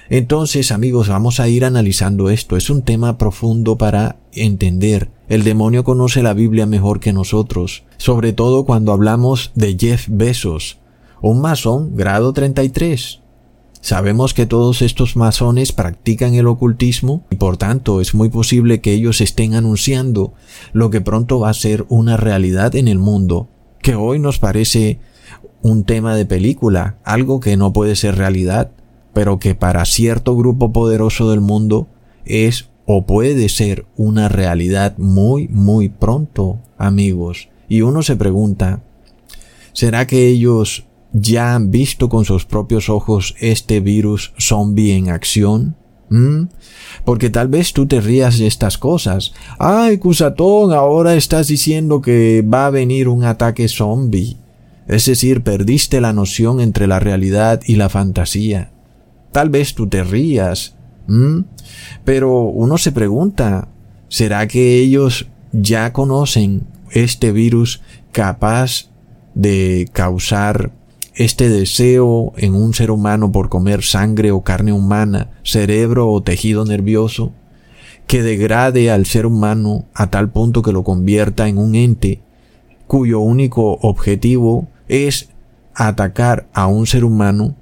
Entonces, 0.09 0.73
amigos, 0.73 1.07
vamos 1.07 1.39
a 1.39 1.47
ir 1.47 1.63
analizando 1.63 2.29
esto. 2.29 2.57
Es 2.57 2.69
un 2.69 2.81
tema 2.81 3.17
profundo 3.17 3.77
para 3.77 4.17
entender. 4.33 5.09
El 5.29 5.45
demonio 5.45 5.85
conoce 5.85 6.23
la 6.23 6.33
Biblia 6.33 6.65
mejor 6.65 6.99
que 6.99 7.13
nosotros, 7.13 7.85
sobre 7.95 8.33
todo 8.33 8.65
cuando 8.65 8.91
hablamos 8.91 9.51
de 9.55 9.77
Jeff 9.79 10.09
Bezos, 10.09 10.79
un 11.21 11.39
masón 11.39 11.95
grado 11.95 12.33
33. 12.33 13.21
Sabemos 13.79 14.33
que 14.33 14.45
todos 14.45 14.81
estos 14.81 15.15
masones 15.15 15.71
practican 15.71 16.35
el 16.35 16.47
ocultismo 16.47 17.23
y 17.29 17.37
por 17.37 17.55
tanto 17.55 18.01
es 18.01 18.13
muy 18.13 18.27
posible 18.27 18.81
que 18.81 18.91
ellos 18.91 19.21
estén 19.21 19.53
anunciando 19.53 20.33
lo 20.73 20.89
que 20.89 20.99
pronto 20.99 21.39
va 21.39 21.49
a 21.49 21.53
ser 21.53 21.85
una 21.87 22.17
realidad 22.17 22.75
en 22.75 22.89
el 22.89 22.99
mundo, 22.99 23.47
que 23.81 23.95
hoy 23.95 24.19
nos 24.19 24.39
parece 24.39 24.99
un 25.61 25.83
tema 25.83 26.15
de 26.15 26.25
película, 26.25 26.97
algo 27.03 27.39
que 27.39 27.57
no 27.57 27.73
puede 27.73 27.95
ser 27.95 28.15
realidad, 28.15 28.71
pero 29.13 29.39
que 29.39 29.55
para 29.55 29.85
cierto 29.85 30.35
grupo 30.35 30.71
poderoso 30.71 31.29
del 31.29 31.41
mundo 31.41 31.87
es 32.25 32.69
o 32.85 33.05
puede 33.05 33.47
ser 33.49 33.85
una 33.95 34.29
realidad 34.29 34.97
muy, 34.97 35.47
muy 35.47 35.89
pronto, 35.89 36.59
amigos. 36.77 37.49
Y 37.69 37.81
uno 37.81 38.01
se 38.01 38.15
pregunta, 38.15 38.81
¿será 39.73 40.07
que 40.07 40.27
ellos 40.27 40.85
ya 41.13 41.55
han 41.55 41.71
visto 41.71 42.09
con 42.09 42.25
sus 42.25 42.45
propios 42.45 42.89
ojos 42.89 43.35
este 43.39 43.79
virus 43.79 44.33
zombie 44.39 44.95
en 44.95 45.09
acción? 45.09 45.75
¿Mm? 46.11 46.49
Porque 47.05 47.29
tal 47.29 47.47
vez 47.47 47.71
tú 47.71 47.87
te 47.87 48.01
rías 48.01 48.37
de 48.37 48.45
estas 48.45 48.77
cosas. 48.77 49.33
Ay, 49.57 49.97
Cusatón, 49.97 50.73
ahora 50.73 51.15
estás 51.15 51.47
diciendo 51.47 52.01
que 52.01 52.43
va 52.43 52.65
a 52.65 52.69
venir 52.69 53.07
un 53.07 53.23
ataque 53.23 53.69
zombie. 53.69 54.35
Es 54.87 55.05
decir, 55.05 55.41
perdiste 55.41 56.01
la 56.01 56.11
noción 56.11 56.59
entre 56.59 56.85
la 56.85 56.99
realidad 56.99 57.61
y 57.65 57.77
la 57.77 57.87
fantasía. 57.87 58.71
Tal 59.31 59.49
vez 59.49 59.73
tú 59.73 59.87
te 59.87 60.03
rías. 60.03 60.75
¿Mm? 61.07 61.45
Pero 62.03 62.41
uno 62.41 62.77
se 62.77 62.91
pregunta, 62.91 63.69
¿será 64.09 64.47
que 64.49 64.79
ellos 64.79 65.29
ya 65.53 65.93
conocen 65.93 66.67
este 66.91 67.31
virus 67.31 67.81
capaz 68.11 68.89
de 69.33 69.89
causar 69.93 70.71
este 71.15 71.49
deseo 71.49 72.33
en 72.37 72.55
un 72.55 72.73
ser 72.73 72.91
humano 72.91 73.31
por 73.31 73.49
comer 73.49 73.83
sangre 73.83 74.31
o 74.31 74.41
carne 74.41 74.73
humana, 74.73 75.29
cerebro 75.43 76.09
o 76.09 76.23
tejido 76.23 76.65
nervioso, 76.65 77.33
que 78.07 78.23
degrade 78.23 78.91
al 78.91 79.05
ser 79.05 79.25
humano 79.25 79.85
a 79.93 80.09
tal 80.09 80.31
punto 80.31 80.61
que 80.61 80.71
lo 80.71 80.83
convierta 80.83 81.47
en 81.47 81.57
un 81.57 81.75
ente 81.75 82.21
cuyo 82.87 83.19
único 83.21 83.77
objetivo 83.81 84.67
es 84.89 85.29
atacar 85.73 86.49
a 86.53 86.67
un 86.67 86.87
ser 86.87 87.05
humano 87.05 87.55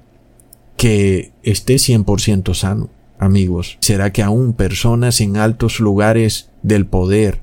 que 0.76 1.32
esté 1.42 1.74
100% 1.74 2.54
sano, 2.54 2.90
amigos. 3.18 3.78
¿Será 3.80 4.12
que 4.12 4.22
aún 4.22 4.54
personas 4.54 5.20
en 5.20 5.36
altos 5.36 5.78
lugares 5.78 6.50
del 6.62 6.86
poder 6.86 7.42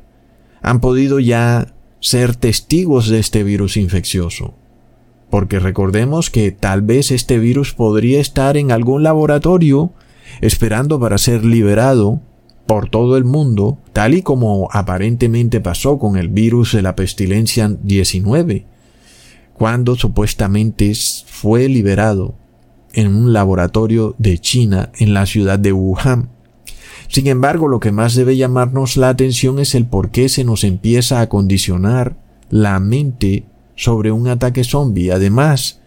han 0.62 0.82
podido 0.82 1.20
ya 1.20 1.74
ser 2.00 2.36
testigos 2.36 3.08
de 3.08 3.20
este 3.20 3.44
virus 3.44 3.78
infeccioso? 3.78 4.54
Porque 5.30 5.60
recordemos 5.60 6.30
que 6.30 6.52
tal 6.52 6.82
vez 6.82 7.12
este 7.12 7.38
virus 7.38 7.74
podría 7.74 8.20
estar 8.20 8.58
en 8.58 8.72
algún 8.72 9.04
laboratorio 9.04 9.92
esperando 10.42 11.00
para 11.00 11.18
ser 11.18 11.44
liberado 11.44 12.22
por 12.66 12.90
todo 12.90 13.18
el 13.18 13.24
mundo, 13.24 13.80
tal 13.94 14.14
y 14.14 14.22
como 14.22 14.68
aparentemente 14.72 15.62
pasó 15.62 15.98
con 15.98 16.18
el 16.18 16.28
virus 16.28 16.74
de 16.74 16.82
la 16.82 16.96
pestilencia 16.96 17.76
19, 17.82 18.66
cuando 19.54 19.96
supuestamente 19.96 20.94
fue 21.26 21.70
liberado 21.70 22.36
en 22.94 23.16
un 23.16 23.34
laboratorio 23.34 24.16
de 24.18 24.38
China 24.38 24.92
en 25.00 25.14
la 25.14 25.26
ciudad 25.26 25.60
de 25.60 25.72
Wuhan. 25.72 26.30
Sin 27.08 27.28
embargo, 27.28 27.70
lo 27.70 27.80
que 27.80 27.92
más 27.92 28.16
debe 28.16 28.36
llamarnos 28.36 28.98
la 28.98 29.10
atención 29.10 29.60
es 29.60 29.74
el 29.74 29.86
por 29.86 30.10
qué 30.12 30.28
se 30.28 30.44
nos 30.44 30.64
empieza 30.64 31.22
a 31.22 31.30
condicionar 31.30 32.18
la 32.50 32.80
mente 32.80 33.46
sobre 33.78 34.12
un 34.12 34.28
ataque 34.28 34.66
zombie. 34.66 35.12
Además, 35.12 35.80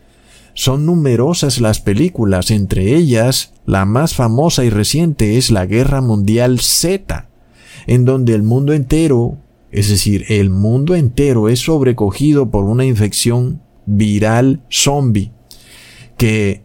son 0.54 0.86
numerosas 0.86 1.60
las 1.60 1.80
películas, 1.80 2.50
entre 2.50 2.96
ellas 2.96 3.52
la 3.66 3.84
más 3.84 4.14
famosa 4.14 4.64
y 4.64 4.70
reciente 4.70 5.36
es 5.36 5.50
la 5.50 5.66
Guerra 5.66 6.00
Mundial 6.00 6.60
Z, 6.60 7.28
en 7.86 8.04
donde 8.04 8.34
el 8.34 8.42
mundo 8.42 8.72
entero, 8.72 9.38
es 9.70 9.88
decir, 9.88 10.24
el 10.28 10.50
mundo 10.50 10.94
entero 10.94 11.48
es 11.48 11.60
sobrecogido 11.60 12.50
por 12.50 12.64
una 12.64 12.84
infección 12.84 13.62
viral 13.86 14.62
zombie 14.70 15.32
que 16.16 16.62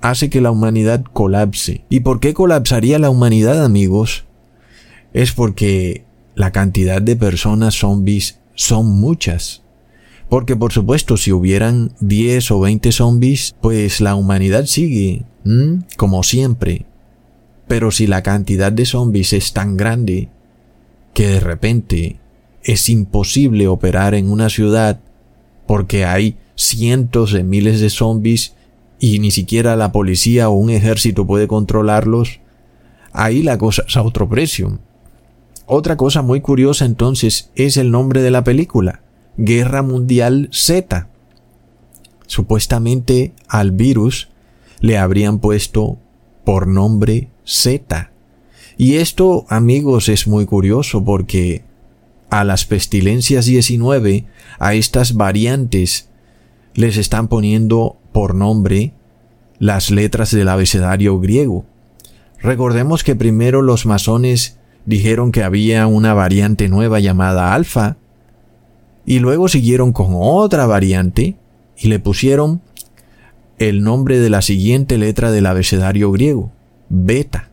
hace 0.00 0.30
que 0.30 0.40
la 0.40 0.50
humanidad 0.50 1.02
colapse. 1.02 1.84
¿Y 1.88 2.00
por 2.00 2.20
qué 2.20 2.34
colapsaría 2.34 2.98
la 2.98 3.10
humanidad, 3.10 3.64
amigos? 3.64 4.26
Es 5.12 5.32
porque 5.32 6.04
la 6.34 6.52
cantidad 6.52 7.00
de 7.00 7.16
personas 7.16 7.74
zombies 7.74 8.40
son 8.54 8.86
muchas. 8.86 9.63
Porque 10.28 10.56
por 10.56 10.72
supuesto, 10.72 11.16
si 11.16 11.32
hubieran 11.32 11.92
10 12.00 12.50
o 12.50 12.60
20 12.60 12.92
zombies, 12.92 13.54
pues 13.60 14.00
la 14.00 14.14
humanidad 14.14 14.66
sigue, 14.66 15.24
como 15.96 16.22
siempre. 16.22 16.86
Pero 17.68 17.90
si 17.90 18.06
la 18.06 18.22
cantidad 18.22 18.72
de 18.72 18.86
zombies 18.86 19.32
es 19.32 19.52
tan 19.52 19.76
grande 19.76 20.28
que 21.12 21.28
de 21.28 21.40
repente 21.40 22.16
es 22.62 22.88
imposible 22.88 23.68
operar 23.68 24.14
en 24.14 24.30
una 24.30 24.48
ciudad 24.48 25.00
porque 25.66 26.04
hay 26.04 26.36
cientos 26.56 27.32
de 27.32 27.44
miles 27.44 27.80
de 27.80 27.90
zombies 27.90 28.54
y 28.98 29.18
ni 29.18 29.30
siquiera 29.30 29.76
la 29.76 29.92
policía 29.92 30.48
o 30.48 30.54
un 30.54 30.70
ejército 30.70 31.26
puede 31.26 31.46
controlarlos, 31.46 32.40
ahí 33.12 33.42
la 33.42 33.58
cosa 33.58 33.84
es 33.86 33.96
a 33.96 34.02
otro 34.02 34.28
precio. 34.28 34.78
Otra 35.66 35.96
cosa 35.96 36.22
muy 36.22 36.40
curiosa 36.40 36.84
entonces 36.84 37.50
es 37.54 37.76
el 37.76 37.90
nombre 37.90 38.22
de 38.22 38.30
la 38.30 38.44
película. 38.44 39.03
Guerra 39.36 39.82
Mundial 39.82 40.48
Z. 40.52 41.08
Supuestamente 42.26 43.32
al 43.48 43.72
virus 43.72 44.28
le 44.80 44.98
habrían 44.98 45.38
puesto 45.38 45.98
por 46.44 46.66
nombre 46.66 47.28
Z. 47.44 48.10
Y 48.76 48.96
esto, 48.96 49.46
amigos, 49.48 50.08
es 50.08 50.26
muy 50.26 50.46
curioso 50.46 51.04
porque 51.04 51.64
a 52.30 52.44
las 52.44 52.64
pestilencias 52.64 53.46
19, 53.46 54.26
a 54.58 54.74
estas 54.74 55.14
variantes, 55.14 56.08
les 56.74 56.96
están 56.96 57.28
poniendo 57.28 57.96
por 58.12 58.34
nombre 58.34 58.92
las 59.58 59.90
letras 59.90 60.32
del 60.32 60.48
abecedario 60.48 61.20
griego. 61.20 61.64
Recordemos 62.40 63.04
que 63.04 63.16
primero 63.16 63.62
los 63.62 63.86
masones 63.86 64.58
dijeron 64.84 65.32
que 65.32 65.42
había 65.42 65.86
una 65.86 66.12
variante 66.14 66.68
nueva 66.68 67.00
llamada 67.00 67.54
alfa, 67.54 67.96
y 69.06 69.18
luego 69.18 69.48
siguieron 69.48 69.92
con 69.92 70.08
otra 70.12 70.66
variante 70.66 71.36
y 71.76 71.88
le 71.88 71.98
pusieron 71.98 72.62
el 73.58 73.82
nombre 73.82 74.18
de 74.18 74.30
la 74.30 74.42
siguiente 74.42 74.98
letra 74.98 75.30
del 75.30 75.46
abecedario 75.46 76.10
griego, 76.10 76.52
beta. 76.88 77.50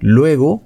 Luego 0.00 0.62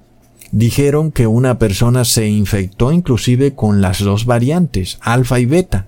dijeron 0.51 1.11
que 1.11 1.27
una 1.27 1.59
persona 1.59 2.05
se 2.05 2.27
infectó 2.27 2.91
inclusive 2.91 3.53
con 3.53 3.81
las 3.81 3.99
dos 3.99 4.25
variantes, 4.25 4.97
alfa 5.01 5.39
y 5.39 5.45
beta. 5.45 5.87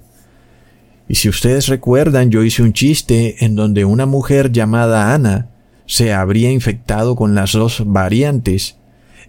Y 1.07 1.15
si 1.15 1.29
ustedes 1.29 1.67
recuerdan, 1.67 2.31
yo 2.31 2.43
hice 2.43 2.63
un 2.63 2.73
chiste 2.73 3.43
en 3.45 3.55
donde 3.55 3.85
una 3.85 4.05
mujer 4.05 4.51
llamada 4.51 5.13
Ana 5.13 5.49
se 5.85 6.13
habría 6.13 6.49
infectado 6.51 7.15
con 7.15 7.35
las 7.35 7.51
dos 7.51 7.83
variantes 7.85 8.77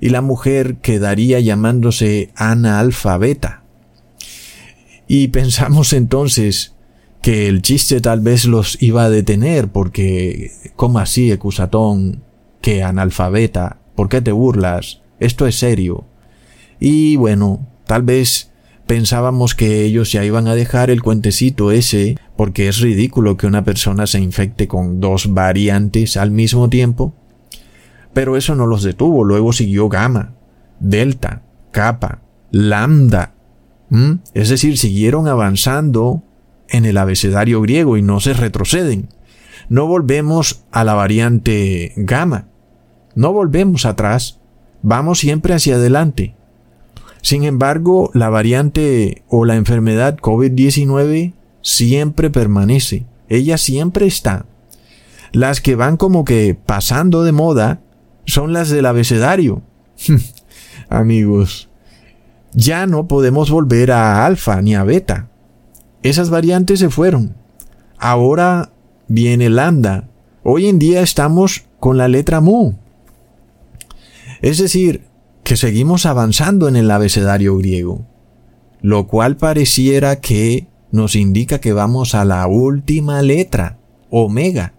y 0.01 0.11
la 0.11 0.21
mujer 0.21 0.77
quedaría 0.77 1.41
llamándose 1.41 2.31
Ana 2.37 2.79
alfabeta. 2.79 3.64
Y 5.07 5.29
pensamos 5.29 5.93
entonces 5.93 6.75
que 7.23 7.49
el 7.49 7.63
chiste 7.63 8.01
tal 8.01 8.21
vez 8.21 8.45
los 8.45 8.81
iba 8.83 9.05
a 9.05 9.11
detener 9.11 9.69
porque, 9.69 10.51
¿cómo 10.77 10.99
así, 10.99 11.33
Ecusatón? 11.33 12.23
Que 12.61 12.83
analfabeta, 12.83 13.81
¿por 13.95 14.09
qué 14.09 14.21
te 14.21 14.33
burlas? 14.33 15.03
Esto 15.21 15.47
es 15.47 15.57
serio. 15.57 16.07
Y 16.81 17.17
bueno, 17.17 17.67
tal 17.87 18.03
vez 18.03 18.53
pensábamos 18.87 19.55
que 19.55 19.85
ellos 19.85 20.13
ya 20.13 20.25
iban 20.25 20.49
a 20.49 20.55
dejar 20.55 20.91
el 20.91 21.03
cuentecito 21.03 21.71
ese 21.71 22.19
porque 22.37 22.69
es 22.69 22.81
ridículo 22.81 23.37
que 23.37 23.47
una 23.47 23.65
persona 23.65 24.07
se 24.07 24.21
infecte 24.21 24.69
con 24.69 25.01
dos 25.01 25.33
variantes 25.33 26.17
al 26.17 26.31
mismo 26.31 26.69
tiempo. 26.69 27.15
Pero 28.13 28.37
eso 28.37 28.55
no 28.55 28.67
los 28.67 28.83
detuvo, 28.83 29.25
luego 29.25 29.53
siguió 29.53 29.89
gamma, 29.89 30.35
delta, 30.79 31.43
kappa, 31.73 32.23
lambda. 32.51 33.34
Es 34.35 34.49
decir, 34.49 34.79
siguieron 34.79 35.29
avanzando 35.29 36.23
en 36.69 36.85
el 36.85 36.99
abecedario 36.99 37.61
griego 37.61 37.97
y 37.97 38.03
no 38.03 38.21
se 38.21 38.33
retroceden. 38.33 39.09
No 39.69 39.87
volvemos 39.87 40.65
a 40.73 40.85
la 40.85 40.95
variante 40.95 41.93
gamma. 41.97 42.49
No 43.15 43.33
volvemos 43.33 43.87
atrás. 43.87 44.41
Vamos 44.83 45.21
siempre 45.21 45.55
hacia 45.55 45.77
adelante. 45.77 46.35
Sin 47.23 47.45
embargo, 47.45 48.11
la 48.13 48.29
variante 48.29 49.23
o 49.29 49.45
la 49.45 49.57
enfermedad 49.57 50.19
COVID-19 50.19 51.33
siempre 51.63 52.31
permanece. 52.31 53.07
Ella 53.29 53.57
siempre 53.57 54.07
está. 54.07 54.47
Las 55.33 55.61
que 55.61 55.75
van 55.75 55.97
como 55.97 56.25
que 56.25 56.55
pasando 56.55 57.25
de 57.25 57.33
moda 57.33 57.81
son 58.27 58.53
las 58.53 58.69
del 58.69 58.87
abecedario. 58.87 59.63
Amigos, 60.91 61.71
ya 62.55 62.87
no 62.87 63.09
podemos 63.09 63.51
volver 63.51 63.93
a 63.93 64.25
alfa 64.25 64.63
ni 64.63 64.75
a 64.75 64.85
beta. 64.85 65.29
Esas 66.03 66.31
variantes 66.31 66.81
se 66.81 66.91
fueron. 66.91 67.37
Ahora 67.99 68.73
viene 69.09 69.51
lambda. 69.51 70.09
Hoy 70.43 70.69
en 70.69 70.79
día 70.79 71.03
estamos 71.03 71.67
con 71.81 71.97
la 71.97 72.09
letra 72.09 72.41
mu. 72.41 72.75
Es 74.41 74.59
decir, 74.59 75.03
que 75.43 75.57
seguimos 75.57 76.07
avanzando 76.07 76.69
en 76.69 76.77
el 76.77 76.91
abecedario 76.91 77.57
griego, 77.59 78.07
lo 78.81 79.07
cual 79.07 79.37
pareciera 79.37 80.21
que 80.21 80.69
nos 80.91 81.17
indica 81.17 81.61
que 81.61 81.73
vamos 81.73 82.15
a 82.15 82.25
la 82.25 82.47
última 82.47 83.21
letra, 83.23 83.79
omega, 84.11 84.75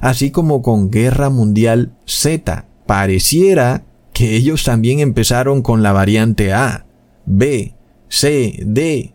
así 0.00 0.30
como 0.30 0.62
con 0.62 0.90
Guerra 0.90 1.30
Mundial 1.30 1.92
Z, 2.06 2.66
pareciera 2.86 3.84
que 4.12 4.36
ellos 4.36 4.64
también 4.64 5.00
empezaron 5.00 5.62
con 5.62 5.82
la 5.82 5.92
variante 5.92 6.52
A, 6.52 6.86
B, 7.28 7.74
C, 8.08 8.58
D, 8.64 9.12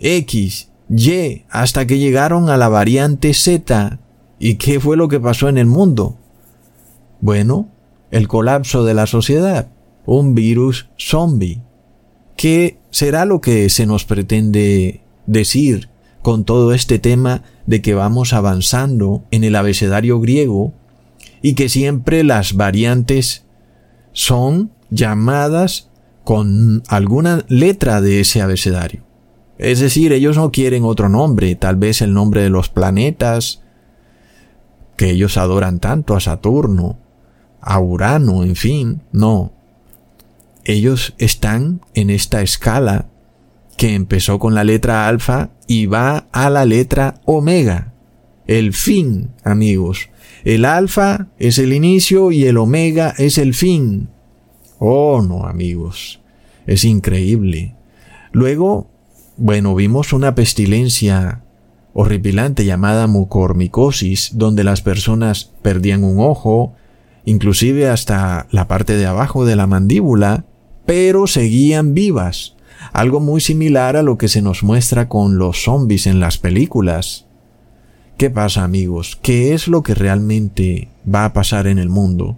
X, 0.00 0.70
y 0.88 1.44
hasta 1.50 1.86
que 1.86 1.98
llegaron 1.98 2.48
a 2.48 2.56
la 2.56 2.68
variante 2.68 3.34
Z. 3.34 3.98
¿Y 4.38 4.56
qué 4.56 4.80
fue 4.80 4.96
lo 4.96 5.08
que 5.08 5.20
pasó 5.20 5.48
en 5.48 5.58
el 5.58 5.66
mundo? 5.66 6.16
Bueno, 7.20 7.68
el 8.10 8.26
colapso 8.26 8.84
de 8.84 8.94
la 8.94 9.06
sociedad, 9.06 9.68
un 10.06 10.34
virus 10.34 10.88
zombie. 10.98 11.62
¿Qué 12.36 12.78
será 12.90 13.24
lo 13.24 13.40
que 13.40 13.68
se 13.68 13.86
nos 13.86 14.04
pretende 14.04 15.02
decir 15.26 15.88
con 16.22 16.44
todo 16.44 16.72
este 16.72 16.98
tema 16.98 17.42
de 17.66 17.82
que 17.82 17.94
vamos 17.94 18.32
avanzando 18.32 19.24
en 19.30 19.44
el 19.44 19.54
abecedario 19.54 20.20
griego 20.20 20.72
y 21.42 21.54
que 21.54 21.68
siempre 21.68 22.24
las 22.24 22.54
variantes 22.54 23.44
son 24.12 24.72
llamadas 24.90 25.90
con 26.24 26.82
alguna 26.88 27.44
letra 27.48 28.00
de 28.00 28.20
ese 28.20 28.42
abecedario? 28.42 29.02
Es 29.58 29.80
decir, 29.80 30.12
ellos 30.12 30.36
no 30.36 30.50
quieren 30.50 30.84
otro 30.84 31.08
nombre, 31.08 31.54
tal 31.54 31.76
vez 31.76 32.02
el 32.02 32.12
nombre 32.14 32.42
de 32.42 32.50
los 32.50 32.68
planetas, 32.68 33.62
que 34.96 35.10
ellos 35.10 35.36
adoran 35.36 35.78
tanto 35.78 36.14
a 36.14 36.20
Saturno, 36.20 36.98
a 37.60 37.78
Urano, 37.80 38.42
en 38.42 38.56
fin, 38.56 39.02
no. 39.12 39.52
Ellos 40.64 41.14
están 41.18 41.80
en 41.94 42.10
esta 42.10 42.42
escala 42.42 43.06
que 43.76 43.94
empezó 43.94 44.38
con 44.38 44.54
la 44.54 44.64
letra 44.64 45.08
alfa 45.08 45.50
y 45.66 45.86
va 45.86 46.26
a 46.32 46.50
la 46.50 46.64
letra 46.64 47.20
omega. 47.24 47.94
El 48.46 48.72
fin, 48.72 49.30
amigos. 49.44 50.10
El 50.44 50.64
alfa 50.64 51.28
es 51.38 51.58
el 51.58 51.72
inicio 51.72 52.32
y 52.32 52.46
el 52.46 52.58
omega 52.58 53.14
es 53.16 53.38
el 53.38 53.54
fin. 53.54 54.08
Oh, 54.84 55.22
no, 55.22 55.46
amigos. 55.46 56.20
Es 56.66 56.84
increíble. 56.84 57.76
Luego 58.32 58.88
bueno, 59.36 59.74
vimos 59.74 60.12
una 60.12 60.34
pestilencia 60.34 61.42
horripilante 61.94 62.64
llamada 62.64 63.06
mucormicosis, 63.06 64.32
donde 64.34 64.62
las 64.62 64.82
personas 64.82 65.50
perdían 65.62 66.04
un 66.04 66.20
ojo, 66.20 66.74
inclusive 67.24 67.88
hasta 67.88 68.46
la 68.50 68.68
parte 68.68 68.96
de 68.96 69.06
abajo 69.06 69.44
de 69.44 69.56
la 69.56 69.66
mandíbula, 69.66 70.44
pero 70.84 71.26
seguían 71.26 71.94
vivas, 71.94 72.56
algo 72.92 73.20
muy 73.20 73.40
similar 73.40 73.96
a 73.96 74.02
lo 74.02 74.18
que 74.18 74.28
se 74.28 74.42
nos 74.42 74.62
muestra 74.62 75.08
con 75.08 75.38
los 75.38 75.64
zombies 75.64 76.06
en 76.06 76.20
las 76.20 76.38
películas. 76.38 77.26
¿Qué 78.18 78.28
pasa 78.28 78.64
amigos? 78.64 79.18
¿Qué 79.22 79.54
es 79.54 79.66
lo 79.66 79.82
que 79.82 79.94
realmente 79.94 80.88
va 81.12 81.24
a 81.24 81.32
pasar 81.32 81.66
en 81.66 81.78
el 81.78 81.88
mundo? 81.88 82.36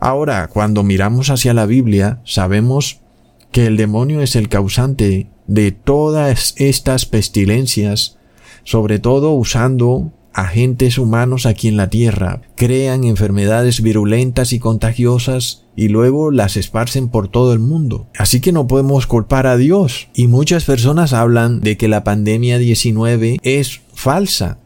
Ahora, 0.00 0.48
cuando 0.48 0.82
miramos 0.82 1.28
hacia 1.28 1.54
la 1.54 1.66
Biblia, 1.66 2.20
sabemos 2.24 3.00
que 3.52 3.66
el 3.66 3.76
demonio 3.76 4.22
es 4.22 4.34
el 4.34 4.48
causante 4.48 5.28
de 5.46 5.72
todas 5.72 6.54
estas 6.56 7.04
pestilencias, 7.04 8.18
sobre 8.64 8.98
todo 8.98 9.32
usando 9.32 10.12
agentes 10.32 10.96
humanos 10.98 11.44
aquí 11.44 11.68
en 11.68 11.76
la 11.76 11.90
tierra, 11.90 12.42
crean 12.54 13.04
enfermedades 13.04 13.82
virulentas 13.82 14.52
y 14.52 14.58
contagiosas 14.58 15.66
y 15.76 15.88
luego 15.88 16.30
las 16.30 16.56
esparcen 16.56 17.08
por 17.08 17.28
todo 17.28 17.52
el 17.52 17.58
mundo. 17.58 18.08
Así 18.16 18.40
que 18.40 18.52
no 18.52 18.66
podemos 18.66 19.06
culpar 19.06 19.46
a 19.46 19.56
Dios. 19.56 20.08
Y 20.14 20.28
muchas 20.28 20.64
personas 20.64 21.12
hablan 21.12 21.60
de 21.60 21.76
que 21.76 21.88
la 21.88 22.04
pandemia 22.04 22.58
19 22.58 23.38
es 23.42 23.80
falsa. 23.92 24.58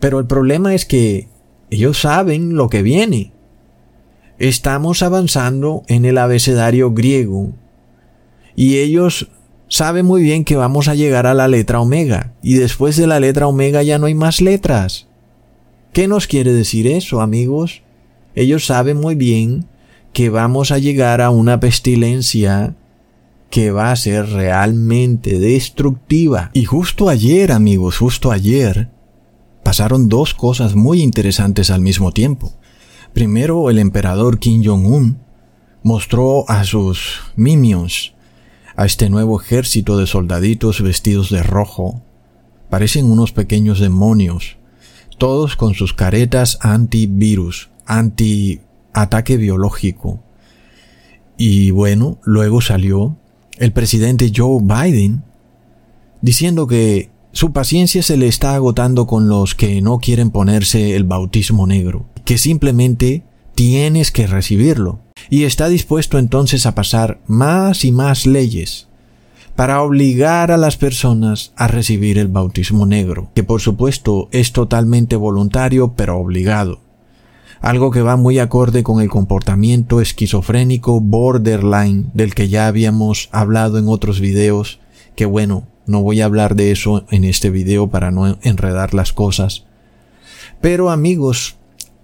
Pero 0.00 0.18
el 0.18 0.26
problema 0.26 0.74
es 0.74 0.86
que 0.86 1.28
ellos 1.70 2.00
saben 2.00 2.54
lo 2.54 2.68
que 2.68 2.82
viene. 2.82 3.32
Estamos 4.38 5.02
avanzando 5.02 5.82
en 5.88 6.04
el 6.04 6.18
abecedario 6.18 6.92
griego 6.92 7.52
y 8.54 8.76
ellos 8.78 9.28
sabe 9.68 10.02
muy 10.02 10.22
bien 10.22 10.44
que 10.44 10.56
vamos 10.56 10.88
a 10.88 10.94
llegar 10.94 11.26
a 11.26 11.34
la 11.34 11.48
letra 11.48 11.80
omega 11.80 12.34
y 12.42 12.54
después 12.54 12.96
de 12.96 13.06
la 13.06 13.18
letra 13.18 13.46
omega 13.46 13.82
ya 13.82 13.98
no 13.98 14.06
hay 14.06 14.14
más 14.14 14.42
letras. 14.42 15.06
¿Qué 15.92 16.06
nos 16.06 16.26
quiere 16.26 16.52
decir 16.52 16.86
eso, 16.86 17.22
amigos? 17.22 17.82
Ellos 18.34 18.66
saben 18.66 18.98
muy 18.98 19.14
bien 19.14 19.66
que 20.12 20.28
vamos 20.28 20.70
a 20.70 20.78
llegar 20.78 21.22
a 21.22 21.30
una 21.30 21.58
pestilencia 21.58 22.74
que 23.48 23.70
va 23.70 23.90
a 23.90 23.96
ser 23.96 24.28
realmente 24.28 25.38
destructiva. 25.38 26.50
Y 26.52 26.64
justo 26.64 27.08
ayer, 27.08 27.52
amigos, 27.52 27.96
justo 27.96 28.30
ayer, 28.30 28.90
pasaron 29.62 30.10
dos 30.10 30.34
cosas 30.34 30.74
muy 30.74 31.00
interesantes 31.00 31.70
al 31.70 31.80
mismo 31.80 32.12
tiempo. 32.12 32.52
Primero, 33.16 33.70
el 33.70 33.78
emperador 33.78 34.38
Kim 34.38 34.62
Jong-un 34.62 35.16
mostró 35.82 36.44
a 36.50 36.64
sus 36.64 37.22
minions 37.34 38.12
a 38.76 38.84
este 38.84 39.08
nuevo 39.08 39.40
ejército 39.40 39.96
de 39.96 40.06
soldaditos 40.06 40.82
vestidos 40.82 41.30
de 41.30 41.42
rojo. 41.42 42.02
Parecen 42.68 43.10
unos 43.10 43.32
pequeños 43.32 43.80
demonios, 43.80 44.58
todos 45.16 45.56
con 45.56 45.72
sus 45.72 45.94
caretas 45.94 46.58
antivirus, 46.60 47.70
anti-ataque 47.86 49.38
biológico. 49.38 50.22
Y 51.38 51.70
bueno, 51.70 52.18
luego 52.22 52.60
salió 52.60 53.16
el 53.56 53.72
presidente 53.72 54.30
Joe 54.36 54.60
Biden 54.60 55.22
diciendo 56.20 56.66
que 56.66 57.08
su 57.36 57.52
paciencia 57.52 58.02
se 58.02 58.16
le 58.16 58.28
está 58.28 58.54
agotando 58.54 59.06
con 59.06 59.28
los 59.28 59.54
que 59.54 59.82
no 59.82 59.98
quieren 59.98 60.30
ponerse 60.30 60.96
el 60.96 61.04
bautismo 61.04 61.66
negro, 61.66 62.06
que 62.24 62.38
simplemente 62.38 63.24
tienes 63.54 64.10
que 64.10 64.26
recibirlo. 64.26 65.00
Y 65.28 65.44
está 65.44 65.68
dispuesto 65.68 66.18
entonces 66.18 66.64
a 66.64 66.74
pasar 66.74 67.20
más 67.26 67.84
y 67.84 67.92
más 67.92 68.24
leyes 68.24 68.88
para 69.54 69.82
obligar 69.82 70.50
a 70.50 70.56
las 70.56 70.78
personas 70.78 71.52
a 71.56 71.68
recibir 71.68 72.16
el 72.16 72.28
bautismo 72.28 72.86
negro, 72.86 73.30
que 73.34 73.44
por 73.44 73.60
supuesto 73.60 74.30
es 74.32 74.52
totalmente 74.52 75.14
voluntario 75.14 75.92
pero 75.94 76.16
obligado, 76.16 76.80
algo 77.60 77.90
que 77.90 78.00
va 78.00 78.16
muy 78.16 78.38
acorde 78.38 78.82
con 78.82 79.02
el 79.02 79.10
comportamiento 79.10 80.00
esquizofrénico 80.00 81.02
borderline 81.02 82.06
del 82.14 82.34
que 82.34 82.48
ya 82.48 82.66
habíamos 82.66 83.28
hablado 83.30 83.76
en 83.76 83.88
otros 83.88 84.20
videos, 84.20 84.80
que 85.14 85.26
bueno, 85.26 85.66
No 85.86 86.02
voy 86.02 86.20
a 86.20 86.24
hablar 86.24 86.56
de 86.56 86.72
eso 86.72 87.04
en 87.10 87.24
este 87.24 87.50
video 87.50 87.88
para 87.88 88.10
no 88.10 88.38
enredar 88.42 88.92
las 88.92 89.12
cosas. 89.12 89.64
Pero 90.60 90.90
amigos, 90.90 91.56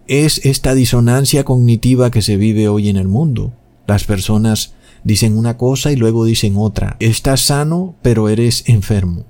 es 0.07 0.45
esta 0.45 0.75
disonancia 0.75 1.45
cognitiva 1.45 2.11
que 2.11 2.23
se 2.23 2.37
vive 2.37 2.68
hoy 2.68 2.88
en 2.88 2.97
el 2.97 3.09
mundo. 3.09 3.53
Las 3.87 4.05
personas 4.05 4.75
dicen 5.05 5.37
una 5.37 5.57
cosa 5.57 5.90
y 5.92 5.97
luego 5.97 6.25
dicen 6.25 6.55
otra. 6.57 6.97
Estás 7.01 7.40
sano, 7.40 7.97
pero 8.03 8.29
eres 8.29 8.68
enfermo. 8.68 9.25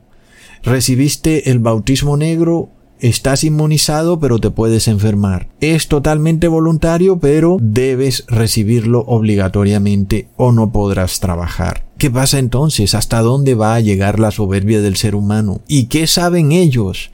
Recibiste 0.63 1.51
el 1.51 1.59
bautismo 1.59 2.17
negro, 2.17 2.69
estás 3.03 3.43
inmunizado, 3.43 4.21
pero 4.21 4.39
te 4.39 4.51
puedes 4.51 4.87
enfermar. 4.87 5.49
Es 5.61 5.89
totalmente 5.89 6.47
voluntario, 6.47 7.19
pero 7.19 7.59
debes 7.61 8.25
recibirlo 8.29 9.01
obligatoriamente 9.01 10.29
o 10.37 10.53
no 10.53 10.71
podrás 10.71 11.19
trabajar. 11.19 11.85
¿Qué 11.99 12.11
pasa 12.11 12.39
entonces? 12.39 12.95
¿Hasta 12.95 13.21
dónde 13.21 13.55
va 13.55 13.75
a 13.75 13.81
llegar 13.81 14.21
la 14.21 14.31
soberbia 14.31 14.81
del 14.81 14.97
ser 14.97 15.17
humano? 15.17 15.61
¿Y 15.67 15.87
qué 15.87 16.07
saben 16.07 16.53
ellos? 16.53 17.11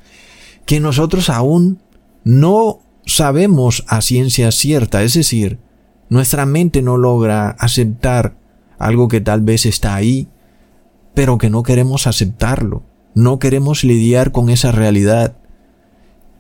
Que 0.67 0.79
nosotros 0.79 1.31
aún 1.31 1.81
no 2.23 2.81
sabemos 3.07 3.85
a 3.89 4.03
ciencia 4.03 4.53
cierta, 4.53 5.03
es 5.03 5.15
decir, 5.15 5.59
nuestra 6.11 6.45
mente 6.45 6.83
no 6.83 6.99
logra 6.99 7.49
aceptar 7.49 8.37
algo 8.79 9.09
que 9.09 9.23
tal 9.23 9.41
vez 9.41 9.65
está 9.65 9.95
ahí, 9.95 10.29
pero 11.15 11.39
que 11.39 11.49
no 11.49 11.63
queremos 11.63 12.07
aceptarlo, 12.07 12.83
no 13.15 13.39
queremos 13.39 13.85
lidiar 13.85 14.33
con 14.33 14.51
esa 14.51 14.71
realidad. 14.71 15.38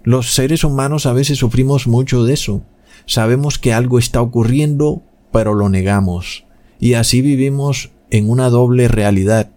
Los 0.02 0.34
seres 0.34 0.64
humanos 0.64 1.06
a 1.06 1.12
veces 1.12 1.38
sufrimos 1.38 1.86
mucho 1.86 2.24
de 2.24 2.34
eso. 2.34 2.62
Sabemos 3.06 3.58
que 3.58 3.72
algo 3.72 3.98
está 3.98 4.20
ocurriendo, 4.20 5.02
pero 5.32 5.54
lo 5.54 5.68
negamos. 5.68 6.44
Y 6.80 6.94
así 6.94 7.22
vivimos 7.22 7.90
en 8.10 8.30
una 8.30 8.50
doble 8.50 8.88
realidad, 8.88 9.50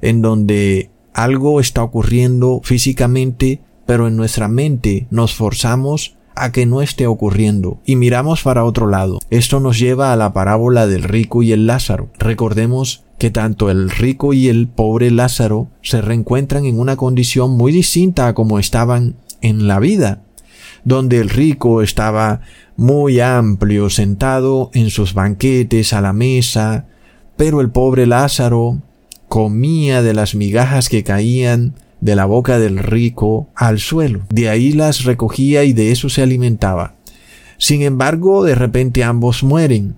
en 0.00 0.22
donde 0.22 0.90
algo 1.14 1.60
está 1.60 1.82
ocurriendo 1.82 2.60
físicamente, 2.62 3.60
pero 3.86 4.06
en 4.08 4.16
nuestra 4.16 4.48
mente 4.48 5.06
nos 5.10 5.34
forzamos 5.34 6.16
a 6.34 6.52
que 6.52 6.66
no 6.66 6.82
esté 6.82 7.06
ocurriendo 7.06 7.80
y 7.84 7.96
miramos 7.96 8.42
para 8.42 8.64
otro 8.64 8.86
lado. 8.86 9.18
Esto 9.30 9.58
nos 9.58 9.78
lleva 9.78 10.12
a 10.12 10.16
la 10.16 10.32
parábola 10.32 10.86
del 10.86 11.02
rico 11.02 11.42
y 11.42 11.52
el 11.52 11.66
Lázaro. 11.66 12.10
Recordemos 12.18 13.04
que 13.18 13.30
tanto 13.30 13.70
el 13.70 13.88
rico 13.88 14.34
y 14.34 14.48
el 14.48 14.68
pobre 14.68 15.10
Lázaro 15.10 15.68
se 15.82 16.02
reencuentran 16.02 16.66
en 16.66 16.78
una 16.78 16.96
condición 16.96 17.52
muy 17.52 17.72
distinta 17.72 18.28
a 18.28 18.34
como 18.34 18.58
estaban 18.58 19.16
en 19.46 19.66
la 19.66 19.78
vida, 19.78 20.22
donde 20.84 21.18
el 21.18 21.28
rico 21.28 21.82
estaba 21.82 22.40
muy 22.76 23.20
amplio 23.20 23.90
sentado 23.90 24.70
en 24.74 24.90
sus 24.90 25.14
banquetes 25.14 25.92
a 25.92 26.00
la 26.00 26.12
mesa, 26.12 26.86
pero 27.36 27.60
el 27.60 27.70
pobre 27.70 28.06
Lázaro 28.06 28.80
comía 29.28 30.02
de 30.02 30.14
las 30.14 30.34
migajas 30.34 30.88
que 30.88 31.02
caían 31.02 31.74
de 32.00 32.14
la 32.14 32.26
boca 32.26 32.58
del 32.58 32.78
rico 32.78 33.48
al 33.54 33.78
suelo. 33.78 34.22
De 34.30 34.48
ahí 34.48 34.72
las 34.72 35.04
recogía 35.04 35.64
y 35.64 35.72
de 35.72 35.92
eso 35.92 36.08
se 36.08 36.22
alimentaba. 36.22 36.94
Sin 37.58 37.82
embargo, 37.82 38.44
de 38.44 38.54
repente 38.54 39.02
ambos 39.02 39.42
mueren, 39.42 39.96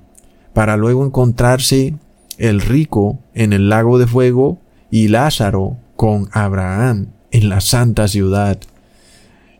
para 0.53 0.77
luego 0.77 1.05
encontrarse 1.05 1.95
el 2.39 2.61
rico 2.61 3.19
en 3.35 3.53
el 3.53 3.69
lago 3.69 3.99
de 3.99 4.07
fuego 4.07 4.61
y 4.91 5.09
Lázaro 5.09 5.77
con 5.97 6.29
Abraham 6.33 7.09
en 7.31 7.49
la 7.49 7.61
santa 7.61 8.09
ciudad. 8.09 8.59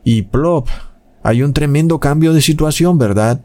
Y 0.09 0.23
plop, 0.23 0.69
hay 1.23 1.43
un 1.43 1.53
tremendo 1.53 2.01
cambio 2.01 2.33
de 2.33 2.41
situación, 2.41 2.97
¿verdad? 2.97 3.43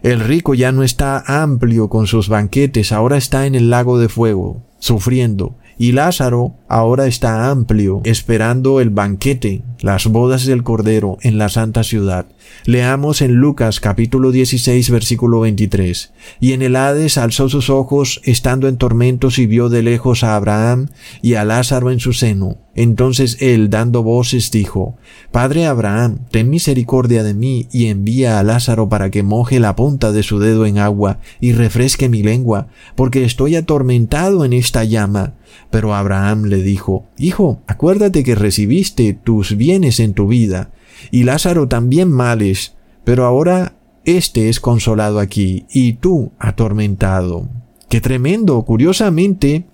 El 0.00 0.20
rico 0.20 0.54
ya 0.54 0.72
no 0.72 0.82
está 0.82 1.22
amplio 1.42 1.90
con 1.90 2.06
sus 2.06 2.30
banquetes, 2.30 2.90
ahora 2.90 3.18
está 3.18 3.44
en 3.44 3.54
el 3.54 3.68
lago 3.68 3.98
de 3.98 4.08
fuego, 4.08 4.62
sufriendo, 4.78 5.56
y 5.76 5.92
Lázaro 5.92 6.54
ahora 6.70 7.06
está 7.06 7.50
amplio, 7.50 8.00
esperando 8.04 8.80
el 8.80 8.88
banquete, 8.88 9.62
las 9.80 10.06
bodas 10.06 10.44
del 10.46 10.62
Cordero 10.62 11.18
en 11.22 11.38
la 11.38 11.48
Santa 11.48 11.84
Ciudad. 11.84 12.26
Leamos 12.64 13.22
en 13.22 13.34
Lucas 13.34 13.80
capítulo 13.80 14.32
16 14.32 14.90
versículo 14.90 15.40
23. 15.40 16.12
Y 16.40 16.52
en 16.52 16.62
el 16.62 16.76
Hades 16.76 17.18
alzó 17.18 17.48
sus 17.48 17.70
ojos, 17.70 18.20
estando 18.24 18.68
en 18.68 18.76
tormentos, 18.76 19.38
y 19.38 19.46
vio 19.46 19.68
de 19.68 19.82
lejos 19.82 20.24
a 20.24 20.36
Abraham 20.36 20.88
y 21.22 21.34
a 21.34 21.44
Lázaro 21.44 21.90
en 21.90 22.00
su 22.00 22.12
seno. 22.12 22.58
Entonces 22.74 23.38
él, 23.40 23.70
dando 23.70 24.04
voces, 24.04 24.52
dijo, 24.52 24.96
Padre 25.32 25.66
Abraham, 25.66 26.20
ten 26.30 26.48
misericordia 26.48 27.24
de 27.24 27.34
mí, 27.34 27.66
y 27.72 27.86
envía 27.86 28.38
a 28.38 28.44
Lázaro 28.44 28.88
para 28.88 29.10
que 29.10 29.24
moje 29.24 29.58
la 29.58 29.74
punta 29.74 30.12
de 30.12 30.22
su 30.22 30.38
dedo 30.38 30.64
en 30.64 30.78
agua, 30.78 31.18
y 31.40 31.52
refresque 31.52 32.08
mi 32.08 32.22
lengua, 32.22 32.68
porque 32.94 33.24
estoy 33.24 33.56
atormentado 33.56 34.44
en 34.44 34.52
esta 34.52 34.84
llama. 34.84 35.34
Pero 35.70 35.94
Abraham 35.94 36.44
le 36.44 36.62
dijo, 36.62 37.06
Hijo, 37.18 37.62
acuérdate 37.66 38.22
que 38.22 38.34
recibiste 38.34 39.12
tus 39.12 39.56
en 39.74 40.14
tu 40.14 40.26
vida, 40.26 40.70
y 41.10 41.24
Lázaro 41.24 41.68
también 41.68 42.10
males, 42.10 42.74
pero 43.04 43.24
ahora 43.24 43.74
éste 44.04 44.48
es 44.48 44.60
consolado 44.60 45.18
aquí, 45.20 45.66
y 45.70 45.94
tú 45.94 46.32
atormentado. 46.38 47.48
¡Qué 47.88 48.00
tremendo! 48.00 48.62
Curiosamente, 48.62 49.64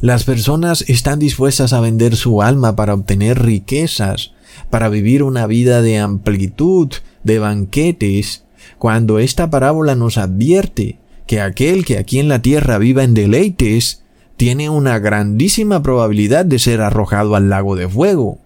las 0.00 0.24
personas 0.24 0.82
están 0.88 1.18
dispuestas 1.18 1.72
a 1.72 1.80
vender 1.80 2.16
su 2.16 2.42
alma 2.42 2.76
para 2.76 2.94
obtener 2.94 3.42
riquezas, 3.42 4.32
para 4.70 4.88
vivir 4.88 5.22
una 5.22 5.46
vida 5.46 5.82
de 5.82 5.98
amplitud, 5.98 6.88
de 7.24 7.38
banquetes, 7.38 8.44
cuando 8.78 9.18
esta 9.18 9.50
parábola 9.50 9.94
nos 9.94 10.18
advierte 10.18 10.98
que 11.26 11.40
aquel 11.40 11.84
que 11.84 11.98
aquí 11.98 12.18
en 12.18 12.28
la 12.28 12.42
tierra 12.42 12.78
viva 12.78 13.04
en 13.04 13.14
deleites, 13.14 14.02
tiene 14.36 14.68
una 14.68 14.98
grandísima 14.98 15.82
probabilidad 15.82 16.44
de 16.44 16.58
ser 16.58 16.80
arrojado 16.82 17.36
al 17.36 17.48
lago 17.48 17.74
de 17.74 17.88
fuego. 17.88 18.38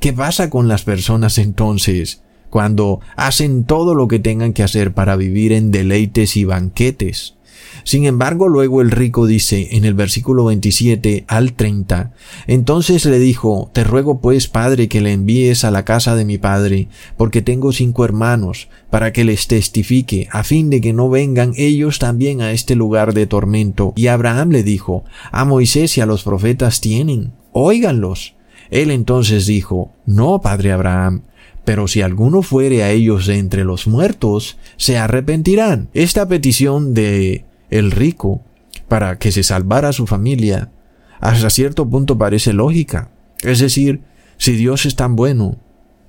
¿Qué 0.00 0.12
pasa 0.12 0.50
con 0.50 0.68
las 0.68 0.82
personas 0.82 1.38
entonces 1.38 2.22
cuando 2.50 3.00
hacen 3.16 3.64
todo 3.64 3.94
lo 3.94 4.06
que 4.06 4.18
tengan 4.18 4.52
que 4.52 4.62
hacer 4.62 4.94
para 4.94 5.16
vivir 5.16 5.52
en 5.52 5.70
deleites 5.70 6.36
y 6.36 6.44
banquetes? 6.44 7.34
Sin 7.82 8.06
embargo, 8.06 8.48
luego 8.48 8.80
el 8.80 8.90
rico 8.90 9.26
dice 9.26 9.68
en 9.72 9.84
el 9.84 9.94
versículo 9.94 10.44
27 10.44 11.24
al 11.26 11.54
30, 11.54 12.12
entonces 12.46 13.04
le 13.04 13.18
dijo, 13.18 13.70
te 13.74 13.84
ruego 13.84 14.20
pues, 14.20 14.48
padre, 14.48 14.88
que 14.88 15.00
le 15.00 15.12
envíes 15.12 15.64
a 15.64 15.70
la 15.70 15.84
casa 15.84 16.14
de 16.14 16.24
mi 16.24 16.38
padre, 16.38 16.88
porque 17.16 17.42
tengo 17.42 17.72
cinco 17.72 18.04
hermanos, 18.04 18.68
para 18.90 19.12
que 19.12 19.24
les 19.24 19.48
testifique, 19.48 20.28
a 20.30 20.44
fin 20.44 20.70
de 20.70 20.80
que 20.80 20.92
no 20.92 21.10
vengan 21.10 21.52
ellos 21.56 21.98
también 21.98 22.40
a 22.40 22.52
este 22.52 22.74
lugar 22.74 23.12
de 23.12 23.26
tormento. 23.26 23.92
Y 23.96 24.06
Abraham 24.06 24.50
le 24.50 24.62
dijo, 24.62 25.04
a 25.32 25.44
Moisés 25.44 25.98
y 25.98 26.00
a 26.00 26.06
los 26.06 26.22
profetas 26.22 26.80
tienen, 26.80 27.32
óiganlos. 27.52 28.33
Él 28.74 28.90
entonces 28.90 29.46
dijo, 29.46 29.92
no, 30.04 30.40
padre 30.40 30.72
Abraham, 30.72 31.22
pero 31.64 31.86
si 31.86 32.02
alguno 32.02 32.42
fuere 32.42 32.82
a 32.82 32.90
ellos 32.90 33.24
de 33.28 33.38
entre 33.38 33.62
los 33.62 33.86
muertos, 33.86 34.58
se 34.76 34.98
arrepentirán. 34.98 35.90
Esta 35.94 36.26
petición 36.26 36.92
de 36.92 37.44
el 37.70 37.92
rico 37.92 38.42
para 38.88 39.16
que 39.20 39.30
se 39.30 39.44
salvara 39.44 39.92
su 39.92 40.08
familia, 40.08 40.72
hasta 41.20 41.50
cierto 41.50 41.88
punto 41.88 42.18
parece 42.18 42.52
lógica. 42.52 43.10
Es 43.42 43.60
decir, 43.60 44.00
si 44.38 44.56
Dios 44.56 44.86
es 44.86 44.96
tan 44.96 45.14
bueno, 45.14 45.56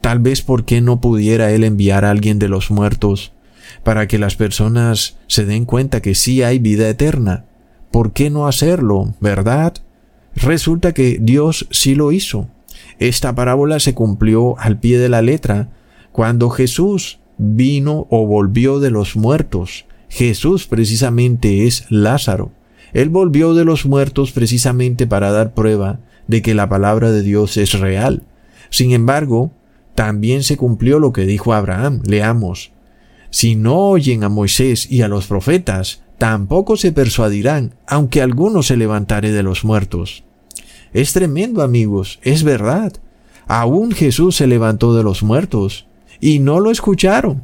tal 0.02 0.18
vez 0.18 0.42
por 0.42 0.66
qué 0.66 0.82
no 0.82 1.00
pudiera 1.02 1.52
Él 1.52 1.64
enviar 1.66 2.04
a 2.04 2.10
alguien 2.10 2.40
de 2.40 2.50
los 2.50 2.72
muertos 2.72 3.32
para 3.84 4.08
que 4.08 4.18
las 4.18 4.36
personas 4.36 5.18
se 5.28 5.46
den 5.46 5.66
cuenta 5.66 6.02
que 6.02 6.16
sí 6.16 6.42
hay 6.42 6.58
vida 6.58 6.90
eterna. 6.90 7.46
¿Por 7.92 8.12
qué 8.12 8.32
no 8.32 8.48
hacerlo, 8.48 9.14
verdad? 9.20 9.76
Resulta 10.36 10.96
que 10.96 11.20
Dios 11.22 11.68
sí 11.70 11.94
lo 11.94 12.12
hizo. 12.12 12.50
Esta 13.00 13.36
parábola 13.36 13.80
se 13.80 13.94
cumplió 13.94 14.58
al 14.60 14.80
pie 14.80 14.98
de 15.00 15.10
la 15.10 15.22
letra 15.22 15.70
cuando 16.12 16.50
Jesús 16.50 17.20
vino 17.38 18.08
o 18.10 18.26
volvió 18.26 18.80
de 18.80 18.92
los 18.92 19.16
muertos 19.16 19.86
Jesús 20.16 20.66
precisamente 20.66 21.68
es 21.68 21.86
Lázaro. 21.90 22.54
Él 22.94 23.10
volvió 23.10 23.54
de 23.54 23.66
los 23.66 23.86
muertos 23.86 24.32
precisamente 24.32 25.08
para 25.08 25.30
dar 25.30 25.54
prueba 25.54 26.00
de 26.28 26.42
que 26.42 26.56
la 26.56 26.70
palabra 26.70 27.12
de 27.12 27.22
Dios 27.22 27.58
es 27.58 27.78
real. 27.78 28.24
Sin 28.70 28.94
embargo, 28.94 29.52
también 29.94 30.44
se 30.44 30.56
cumplió 30.56 31.00
lo 31.00 31.12
que 31.12 31.26
dijo 31.26 31.54
Abraham. 31.54 32.02
Leamos. 32.06 32.72
Si 33.30 33.56
no 33.56 33.90
oyen 33.90 34.24
a 34.24 34.30
Moisés 34.30 34.90
y 34.90 35.02
a 35.02 35.10
los 35.10 35.28
profetas, 35.28 36.04
tampoco 36.18 36.78
se 36.78 36.94
persuadirán, 36.94 37.76
aunque 37.86 38.22
alguno 38.22 38.64
se 38.64 38.78
levantare 38.78 39.34
de 39.34 39.44
los 39.44 39.66
muertos. 39.66 40.24
Es 40.96 41.12
tremendo, 41.12 41.62
amigos, 41.62 42.20
es 42.24 42.44
verdad. 42.46 42.94
Aún 43.48 43.92
Jesús 43.92 44.38
se 44.38 44.48
levantó 44.48 44.96
de 44.96 45.04
los 45.04 45.24
muertos, 45.24 45.88
y 46.22 46.40
no 46.40 46.62
lo 46.62 46.72
escucharon. 46.72 47.44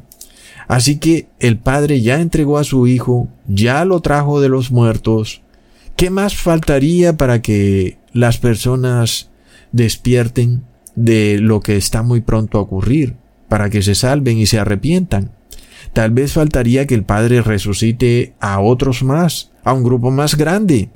Así 0.68 0.98
que 0.98 1.26
el 1.38 1.58
Padre 1.58 2.00
ya 2.00 2.22
entregó 2.22 2.56
a 2.56 2.64
su 2.64 2.86
Hijo, 2.86 3.28
ya 3.46 3.84
lo 3.84 4.00
trajo 4.00 4.40
de 4.40 4.48
los 4.48 4.70
muertos. 4.70 5.42
¿Qué 5.96 6.08
más 6.08 6.34
faltaría 6.34 7.18
para 7.18 7.42
que 7.42 7.98
las 8.14 8.38
personas 8.38 9.28
despierten 9.70 10.64
de 10.96 11.38
lo 11.38 11.60
que 11.60 11.76
está 11.76 12.02
muy 12.02 12.22
pronto 12.22 12.56
a 12.56 12.62
ocurrir, 12.62 13.16
para 13.50 13.68
que 13.68 13.82
se 13.82 13.94
salven 13.94 14.38
y 14.38 14.46
se 14.46 14.60
arrepientan? 14.60 15.30
Tal 15.92 16.10
vez 16.10 16.32
faltaría 16.32 16.86
que 16.86 16.94
el 16.94 17.04
Padre 17.04 17.42
resucite 17.42 18.32
a 18.40 18.60
otros 18.60 19.02
más, 19.02 19.50
a 19.62 19.74
un 19.74 19.84
grupo 19.84 20.10
más 20.10 20.36
grande. 20.36 20.88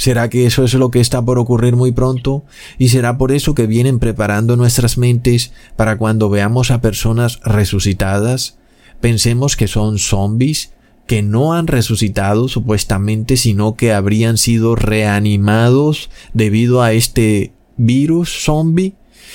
¿Será 0.00 0.30
que 0.30 0.46
eso 0.46 0.64
es 0.64 0.72
lo 0.72 0.90
que 0.90 0.98
está 0.98 1.22
por 1.22 1.38
ocurrir 1.38 1.76
muy 1.76 1.92
pronto? 1.92 2.42
¿Y 2.78 2.88
será 2.88 3.18
por 3.18 3.32
eso 3.32 3.54
que 3.54 3.66
vienen 3.66 3.98
preparando 3.98 4.56
nuestras 4.56 4.96
mentes 4.96 5.52
para 5.76 5.98
cuando 5.98 6.30
veamos 6.30 6.70
a 6.70 6.80
personas 6.80 7.38
resucitadas? 7.44 8.56
Pensemos 9.02 9.56
que 9.56 9.68
son 9.68 9.98
zombies, 9.98 10.72
que 11.06 11.20
no 11.20 11.52
han 11.52 11.66
resucitado 11.66 12.48
supuestamente, 12.48 13.36
sino 13.36 13.74
que 13.74 13.92
habrían 13.92 14.38
sido 14.38 14.74
reanimados 14.74 16.08
debido 16.32 16.80
a 16.80 16.94
este 16.94 17.52
virus 17.76 18.30
zombie 18.42 18.94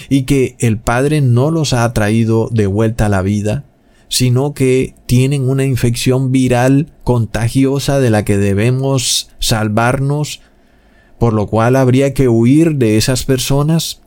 y 0.09 0.23
que 0.23 0.55
el 0.57 0.79
Padre 0.79 1.21
no 1.21 1.51
los 1.51 1.73
ha 1.73 1.93
traído 1.93 2.49
de 2.51 2.65
vuelta 2.65 3.05
a 3.05 3.09
la 3.09 3.21
vida, 3.21 3.65
sino 4.07 4.55
que 4.55 4.95
tienen 5.05 5.47
una 5.47 5.63
infección 5.63 6.31
viral 6.31 6.91
contagiosa 7.03 7.99
de 7.99 8.09
la 8.09 8.25
que 8.25 8.39
debemos 8.39 9.29
salvarnos 9.37 10.41
por 11.19 11.33
lo 11.33 11.47
cual 11.47 11.75
habría 11.75 12.13
que 12.13 12.27
huir 12.27 12.75
de 12.75 12.97
esas 12.97 13.23
personas. 13.23 14.01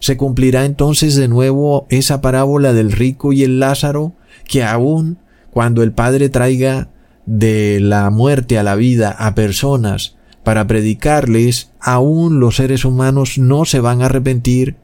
Se 0.00 0.16
cumplirá 0.16 0.64
entonces 0.64 1.14
de 1.16 1.28
nuevo 1.28 1.86
esa 1.90 2.20
parábola 2.20 2.72
del 2.72 2.92
rico 2.92 3.32
y 3.32 3.42
el 3.42 3.60
Lázaro, 3.60 4.12
que 4.46 4.62
aún 4.62 5.18
cuando 5.50 5.82
el 5.82 5.92
Padre 5.92 6.28
traiga 6.28 6.88
de 7.26 7.78
la 7.80 8.10
muerte 8.10 8.58
a 8.58 8.62
la 8.62 8.74
vida 8.74 9.10
a 9.10 9.34
personas 9.34 10.16
para 10.42 10.66
predicarles, 10.66 11.70
aún 11.80 12.40
los 12.40 12.56
seres 12.56 12.84
humanos 12.84 13.38
no 13.38 13.64
se 13.64 13.80
van 13.80 14.02
a 14.02 14.06
arrepentir, 14.06 14.76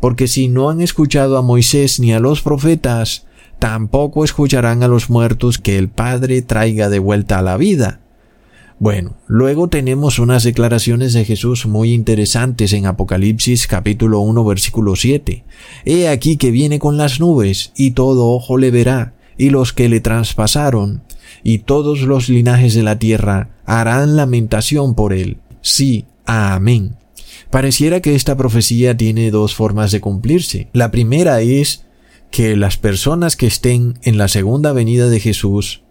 porque 0.00 0.26
si 0.26 0.48
no 0.48 0.70
han 0.70 0.80
escuchado 0.80 1.38
a 1.38 1.42
Moisés 1.42 2.00
ni 2.00 2.12
a 2.12 2.20
los 2.20 2.42
profetas, 2.42 3.26
tampoco 3.58 4.24
escucharán 4.24 4.82
a 4.82 4.88
los 4.88 5.10
muertos 5.10 5.58
que 5.58 5.78
el 5.78 5.88
Padre 5.88 6.42
traiga 6.42 6.88
de 6.88 6.98
vuelta 6.98 7.38
a 7.38 7.42
la 7.42 7.56
vida. 7.56 8.00
Bueno, 8.84 9.16
luego 9.26 9.68
tenemos 9.68 10.18
unas 10.18 10.44
declaraciones 10.44 11.14
de 11.14 11.24
Jesús 11.24 11.64
muy 11.64 11.94
interesantes 11.94 12.74
en 12.74 12.84
Apocalipsis 12.84 13.66
capítulo 13.66 14.20
1 14.20 14.44
versículo 14.44 14.94
7. 14.94 15.42
He 15.86 16.06
aquí 16.06 16.36
que 16.36 16.50
viene 16.50 16.78
con 16.78 16.98
las 16.98 17.18
nubes, 17.18 17.72
y 17.78 17.92
todo 17.92 18.28
ojo 18.28 18.58
le 18.58 18.70
verá, 18.70 19.14
y 19.38 19.48
los 19.48 19.72
que 19.72 19.88
le 19.88 20.00
traspasaron, 20.00 21.02
y 21.42 21.60
todos 21.60 22.02
los 22.02 22.28
linajes 22.28 22.74
de 22.74 22.82
la 22.82 22.98
tierra 22.98 23.56
harán 23.64 24.16
lamentación 24.16 24.94
por 24.94 25.14
él. 25.14 25.38
Sí, 25.62 26.04
amén. 26.26 26.96
Pareciera 27.48 28.02
que 28.02 28.14
esta 28.14 28.36
profecía 28.36 28.94
tiene 28.94 29.30
dos 29.30 29.54
formas 29.54 29.92
de 29.92 30.02
cumplirse. 30.02 30.68
La 30.74 30.90
primera 30.90 31.40
es 31.40 31.86
que 32.30 32.54
las 32.54 32.76
personas 32.76 33.36
que 33.36 33.46
estén 33.46 33.98
en 34.02 34.18
la 34.18 34.28
segunda 34.28 34.74
venida 34.74 35.08
de 35.08 35.20
Jesús 35.20 35.83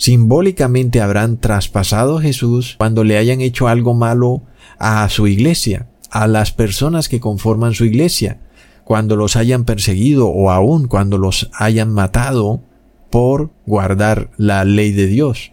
simbólicamente 0.00 1.02
habrán 1.02 1.36
traspasado 1.36 2.16
a 2.16 2.22
Jesús 2.22 2.76
cuando 2.78 3.04
le 3.04 3.18
hayan 3.18 3.42
hecho 3.42 3.68
algo 3.68 3.92
malo 3.92 4.42
a 4.78 5.06
su 5.10 5.26
iglesia, 5.26 5.88
a 6.10 6.26
las 6.26 6.52
personas 6.52 7.10
que 7.10 7.20
conforman 7.20 7.74
su 7.74 7.84
iglesia, 7.84 8.40
cuando 8.84 9.14
los 9.14 9.36
hayan 9.36 9.64
perseguido 9.64 10.28
o 10.28 10.50
aún 10.50 10.88
cuando 10.88 11.18
los 11.18 11.50
hayan 11.52 11.92
matado 11.92 12.62
por 13.10 13.50
guardar 13.66 14.30
la 14.38 14.64
ley 14.64 14.92
de 14.92 15.06
Dios. 15.06 15.52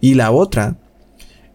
Y 0.00 0.14
la 0.14 0.32
otra 0.32 0.76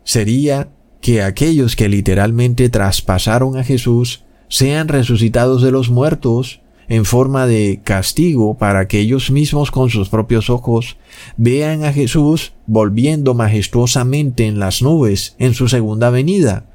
sería 0.06 0.69
que 1.02 1.21
aquellos 1.23 1.75
que 1.75 1.89
literalmente 1.89 2.69
traspasaron 2.69 3.58
a 3.58 3.65
Jesús 3.65 4.23
sean 4.47 4.88
resucitados 4.88 5.62
de 5.62 5.71
los 5.71 5.89
muertos 5.89 6.62
en 6.89 7.06
forma 7.06 7.45
de 7.45 7.82
castigo 7.84 8.58
para 8.58 8.88
que 8.88 8.99
ellos 8.99 9.30
mismos 9.30 9.69
con 9.69 9.91
sus 9.91 10.10
propios 10.10 10.49
ojos 10.49 10.97
vean 11.38 11.84
a 11.86 11.93
Jesús 11.93 12.54
volviendo 12.65 13.36
majestuosamente 13.36 14.47
en 14.47 14.60
las 14.60 14.82
nubes 14.82 15.36
en 15.38 15.54
su 15.54 15.69
segunda 15.69 16.10
venida, 16.10 16.65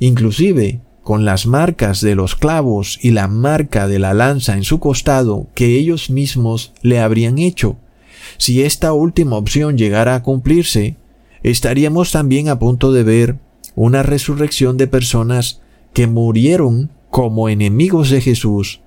inclusive 0.00 0.80
con 1.02 1.26
las 1.26 1.46
marcas 1.46 2.00
de 2.00 2.14
los 2.14 2.34
clavos 2.34 2.98
y 3.02 3.10
la 3.10 3.28
marca 3.28 3.86
de 3.88 3.98
la 3.98 4.14
lanza 4.14 4.54
en 4.54 4.64
su 4.64 4.80
costado 4.80 5.48
que 5.54 5.78
ellos 5.78 6.08
mismos 6.08 6.72
le 6.82 7.00
habrían 7.00 7.38
hecho. 7.38 7.76
Si 8.38 8.62
esta 8.62 8.94
última 8.94 9.36
opción 9.36 9.76
llegara 9.76 10.14
a 10.14 10.22
cumplirse, 10.22 10.96
estaríamos 11.42 12.10
también 12.10 12.48
a 12.48 12.58
punto 12.58 12.92
de 12.92 13.02
ver 13.04 13.36
una 13.74 14.02
resurrección 14.02 14.78
de 14.78 14.86
personas 14.86 15.60
que 15.92 16.06
murieron 16.06 16.90
como 17.10 17.48
enemigos 17.48 18.10
de 18.10 18.20
Jesús 18.20 18.80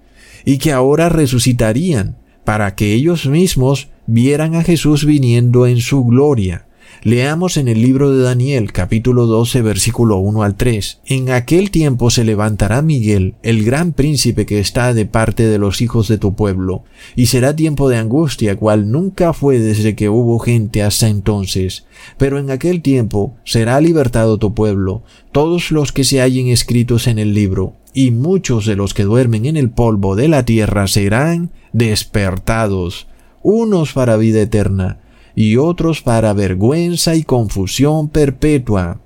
y 0.45 0.57
que 0.57 0.71
ahora 0.71 1.09
resucitarían 1.09 2.17
para 2.43 2.75
que 2.75 2.93
ellos 2.93 3.27
mismos 3.27 3.89
vieran 4.07 4.55
a 4.55 4.63
Jesús 4.63 5.05
viniendo 5.05 5.67
en 5.67 5.79
su 5.79 6.03
gloria. 6.05 6.67
Leamos 7.03 7.57
en 7.57 7.67
el 7.67 7.81
libro 7.81 8.11
de 8.11 8.21
Daniel 8.21 8.71
capítulo 8.71 9.25
12 9.25 9.63
versículo 9.63 10.17
1 10.17 10.43
al 10.43 10.55
3. 10.55 11.01
En 11.05 11.31
aquel 11.31 11.71
tiempo 11.71 12.11
se 12.11 12.23
levantará 12.23 12.83
Miguel, 12.83 13.35
el 13.41 13.63
gran 13.63 13.93
príncipe 13.93 14.45
que 14.45 14.59
está 14.59 14.93
de 14.93 15.07
parte 15.07 15.47
de 15.47 15.57
los 15.57 15.81
hijos 15.81 16.07
de 16.07 16.19
tu 16.19 16.35
pueblo, 16.35 16.83
y 17.15 17.25
será 17.25 17.55
tiempo 17.55 17.89
de 17.89 17.97
angustia 17.97 18.55
cual 18.55 18.91
nunca 18.91 19.33
fue 19.33 19.57
desde 19.57 19.95
que 19.95 20.09
hubo 20.09 20.37
gente 20.37 20.83
hasta 20.83 21.07
entonces. 21.07 21.85
Pero 22.19 22.37
en 22.37 22.51
aquel 22.51 22.83
tiempo 22.83 23.35
será 23.45 23.81
libertado 23.81 24.37
tu 24.37 24.53
pueblo, 24.53 25.03
todos 25.31 25.71
los 25.71 25.91
que 25.91 26.03
se 26.03 26.21
hallen 26.21 26.49
escritos 26.49 27.07
en 27.07 27.17
el 27.17 27.33
libro, 27.33 27.77
y 27.93 28.11
muchos 28.11 28.65
de 28.65 28.75
los 28.75 28.93
que 28.93 29.03
duermen 29.03 29.45
en 29.45 29.57
el 29.57 29.69
polvo 29.69 30.15
de 30.15 30.27
la 30.27 30.45
tierra 30.45 30.87
serán 30.87 31.51
despertados, 31.73 33.07
unos 33.41 33.93
para 33.93 34.17
vida 34.17 34.41
eterna, 34.41 34.99
y 35.35 35.57
otros 35.57 36.01
para 36.01 36.33
vergüenza 36.33 37.15
y 37.15 37.23
confusión 37.23 38.09
perpetua. 38.09 39.01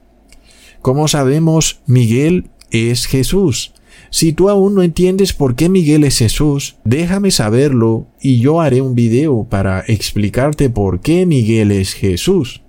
Como 0.81 1.07
sabemos, 1.07 1.79
Miguel 1.85 2.49
es 2.71 3.05
Jesús. 3.05 3.73
Si 4.09 4.33
tú 4.33 4.49
aún 4.49 4.75
no 4.75 4.83
entiendes 4.83 5.33
por 5.33 5.55
qué 5.55 5.69
Miguel 5.69 6.03
es 6.03 6.19
Jesús, 6.19 6.77
déjame 6.83 7.31
saberlo 7.31 8.07
y 8.21 8.39
yo 8.39 8.61
haré 8.61 8.81
un 8.81 8.95
video 8.95 9.45
para 9.49 9.83
explicarte 9.87 10.69
por 10.69 11.01
qué 11.01 11.25
Miguel 11.25 11.71
es 11.71 11.93
Jesús. 11.93 12.61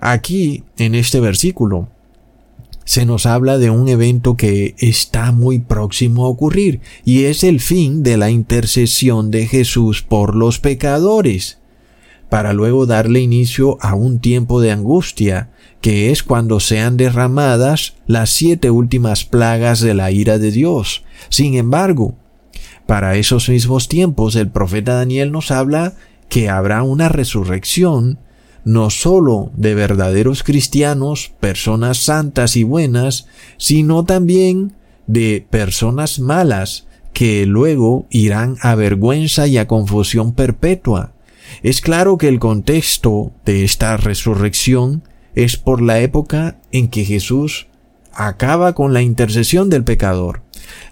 Aquí, 0.00 0.64
en 0.76 0.94
este 0.94 1.20
versículo, 1.20 1.88
se 2.84 3.06
nos 3.06 3.26
habla 3.26 3.58
de 3.58 3.70
un 3.70 3.88
evento 3.88 4.36
que 4.36 4.74
está 4.78 5.32
muy 5.32 5.58
próximo 5.58 6.24
a 6.24 6.28
ocurrir 6.28 6.80
y 7.04 7.24
es 7.24 7.44
el 7.44 7.60
fin 7.60 8.02
de 8.02 8.16
la 8.16 8.30
intercesión 8.30 9.30
de 9.30 9.46
Jesús 9.46 10.02
por 10.02 10.34
los 10.34 10.58
pecadores 10.58 11.58
para 12.34 12.52
luego 12.52 12.86
darle 12.86 13.20
inicio 13.20 13.78
a 13.80 13.94
un 13.94 14.18
tiempo 14.18 14.60
de 14.60 14.72
angustia, 14.72 15.50
que 15.80 16.10
es 16.10 16.24
cuando 16.24 16.58
sean 16.58 16.96
derramadas 16.96 17.94
las 18.08 18.30
siete 18.30 18.70
últimas 18.70 19.24
plagas 19.24 19.78
de 19.78 19.94
la 19.94 20.10
ira 20.10 20.38
de 20.38 20.50
Dios. 20.50 21.04
Sin 21.28 21.54
embargo, 21.54 22.16
para 22.86 23.14
esos 23.16 23.48
mismos 23.48 23.86
tiempos 23.86 24.34
el 24.34 24.50
profeta 24.50 24.94
Daniel 24.94 25.30
nos 25.30 25.52
habla 25.52 25.94
que 26.28 26.48
habrá 26.48 26.82
una 26.82 27.08
resurrección 27.08 28.18
no 28.64 28.90
sólo 28.90 29.50
de 29.54 29.74
verdaderos 29.74 30.42
cristianos, 30.42 31.32
personas 31.40 31.98
santas 31.98 32.56
y 32.56 32.64
buenas, 32.64 33.26
sino 33.56 34.04
también 34.04 34.74
de 35.06 35.46
personas 35.48 36.18
malas 36.18 36.86
que 37.12 37.46
luego 37.46 38.06
irán 38.10 38.56
a 38.60 38.74
vergüenza 38.74 39.46
y 39.46 39.58
a 39.58 39.66
confusión 39.66 40.32
perpetua. 40.32 41.12
Es 41.62 41.80
claro 41.80 42.18
que 42.18 42.28
el 42.28 42.40
contexto 42.40 43.32
de 43.44 43.64
esta 43.64 43.96
resurrección 43.96 45.02
es 45.34 45.56
por 45.56 45.82
la 45.82 46.00
época 46.00 46.56
en 46.72 46.88
que 46.88 47.04
Jesús 47.04 47.68
acaba 48.12 48.74
con 48.74 48.92
la 48.92 49.02
intercesión 49.02 49.70
del 49.70 49.84
pecador. 49.84 50.42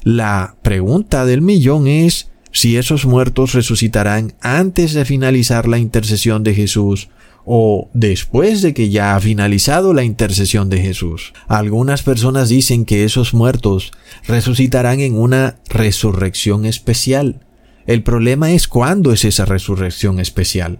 La 0.03 0.57
pregunta 0.63 1.25
del 1.25 1.41
millón 1.41 1.87
es 1.87 2.31
si 2.53 2.77
esos 2.77 3.07
muertos 3.07 3.55
resucitarán 3.55 4.35
antes 4.41 4.93
de 4.93 5.05
finalizar 5.05 5.67
la 5.67 5.79
intercesión 5.79 6.45
de 6.45 6.55
Jesús 6.55 7.09
o 7.44 7.90
después 7.92 8.62
de 8.62 8.74
que 8.74 8.90
ya 8.90 9.16
ha 9.16 9.20
finalizado 9.20 9.92
la 9.94 10.05
intercesión 10.05 10.70
de 10.70 10.81
Jesús. 10.81 11.33
Algunas 11.48 12.02
personas 12.02 12.48
dicen 12.48 12.85
que 12.85 13.05
esos 13.05 13.35
muertos 13.35 13.92
resucitarán 14.26 15.00
en 15.00 15.16
una 15.16 15.57
resurrección 15.68 16.64
especial, 16.66 17.40
el 17.87 18.02
problema 18.02 18.52
es 18.52 18.68
cuándo 18.68 19.12
es 19.12 19.24
esa 19.24 19.44
resurrección 19.44 20.20
especial. 20.20 20.78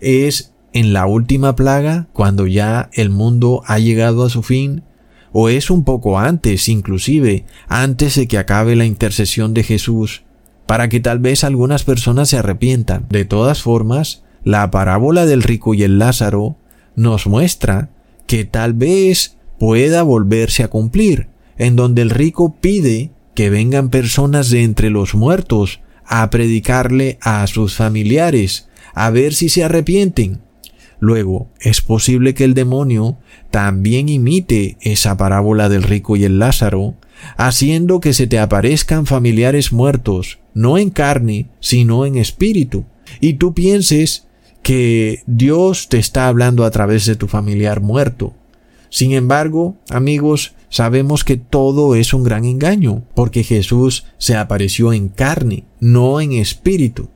¿Es 0.00 0.52
en 0.72 0.92
la 0.92 1.06
última 1.06 1.54
plaga, 1.54 2.08
cuando 2.12 2.46
ya 2.46 2.90
el 2.92 3.10
mundo 3.10 3.62
ha 3.66 3.78
llegado 3.78 4.24
a 4.24 4.30
su 4.30 4.42
fin? 4.42 4.82
¿O 5.32 5.48
es 5.48 5.70
un 5.70 5.84
poco 5.84 6.18
antes, 6.18 6.68
inclusive, 6.68 7.44
antes 7.68 8.16
de 8.16 8.26
que 8.26 8.38
acabe 8.38 8.74
la 8.74 8.84
intercesión 8.84 9.54
de 9.54 9.62
Jesús, 9.62 10.22
para 10.66 10.88
que 10.88 10.98
tal 10.98 11.20
vez 11.20 11.44
algunas 11.44 11.84
personas 11.84 12.28
se 12.28 12.38
arrepientan? 12.38 13.06
De 13.10 13.24
todas 13.24 13.62
formas, 13.62 14.24
la 14.44 14.70
parábola 14.70 15.26
del 15.26 15.42
rico 15.42 15.74
y 15.74 15.82
el 15.82 15.98
Lázaro 15.98 16.56
nos 16.96 17.26
muestra 17.26 17.90
que 18.26 18.44
tal 18.44 18.74
vez 18.74 19.36
pueda 19.58 20.02
volverse 20.02 20.62
a 20.62 20.68
cumplir, 20.68 21.28
en 21.58 21.76
donde 21.76 22.02
el 22.02 22.10
rico 22.10 22.56
pide 22.60 23.10
que 23.34 23.50
vengan 23.50 23.90
personas 23.90 24.50
de 24.50 24.62
entre 24.62 24.90
los 24.90 25.14
muertos 25.14 25.80
a 26.04 26.28
predicarle 26.30 27.18
a 27.20 27.46
sus 27.46 27.76
familiares, 27.76 28.68
a 28.94 29.10
ver 29.10 29.34
si 29.34 29.48
se 29.48 29.64
arrepienten. 29.64 30.40
Luego, 30.98 31.48
es 31.60 31.80
posible 31.80 32.34
que 32.34 32.44
el 32.44 32.54
demonio 32.54 33.18
también 33.50 34.08
imite 34.08 34.76
esa 34.80 35.16
parábola 35.16 35.68
del 35.68 35.82
rico 35.82 36.16
y 36.16 36.24
el 36.24 36.38
Lázaro, 36.38 36.96
haciendo 37.36 38.00
que 38.00 38.12
se 38.12 38.26
te 38.26 38.38
aparezcan 38.38 39.06
familiares 39.06 39.72
muertos, 39.72 40.38
no 40.52 40.78
en 40.78 40.90
carne, 40.90 41.46
sino 41.60 42.06
en 42.06 42.16
espíritu, 42.16 42.84
y 43.20 43.34
tú 43.34 43.54
pienses 43.54 44.26
que 44.62 45.22
Dios 45.26 45.88
te 45.88 45.98
está 45.98 46.28
hablando 46.28 46.64
a 46.64 46.70
través 46.70 47.06
de 47.06 47.16
tu 47.16 47.28
familiar 47.28 47.80
muerto. 47.80 48.34
Sin 48.90 49.12
embargo, 49.12 49.76
amigos, 49.88 50.54
sabemos 50.68 51.24
que 51.24 51.36
todo 51.36 51.94
es 51.94 52.12
un 52.12 52.24
gran 52.24 52.44
engaño, 52.44 53.04
porque 53.14 53.44
Jesús 53.44 54.04
se 54.18 54.36
apareció 54.36 54.92
en 54.92 55.08
carne, 55.08 55.64
no 55.78 56.20
en 56.20 56.32
espíritu. 56.32 57.08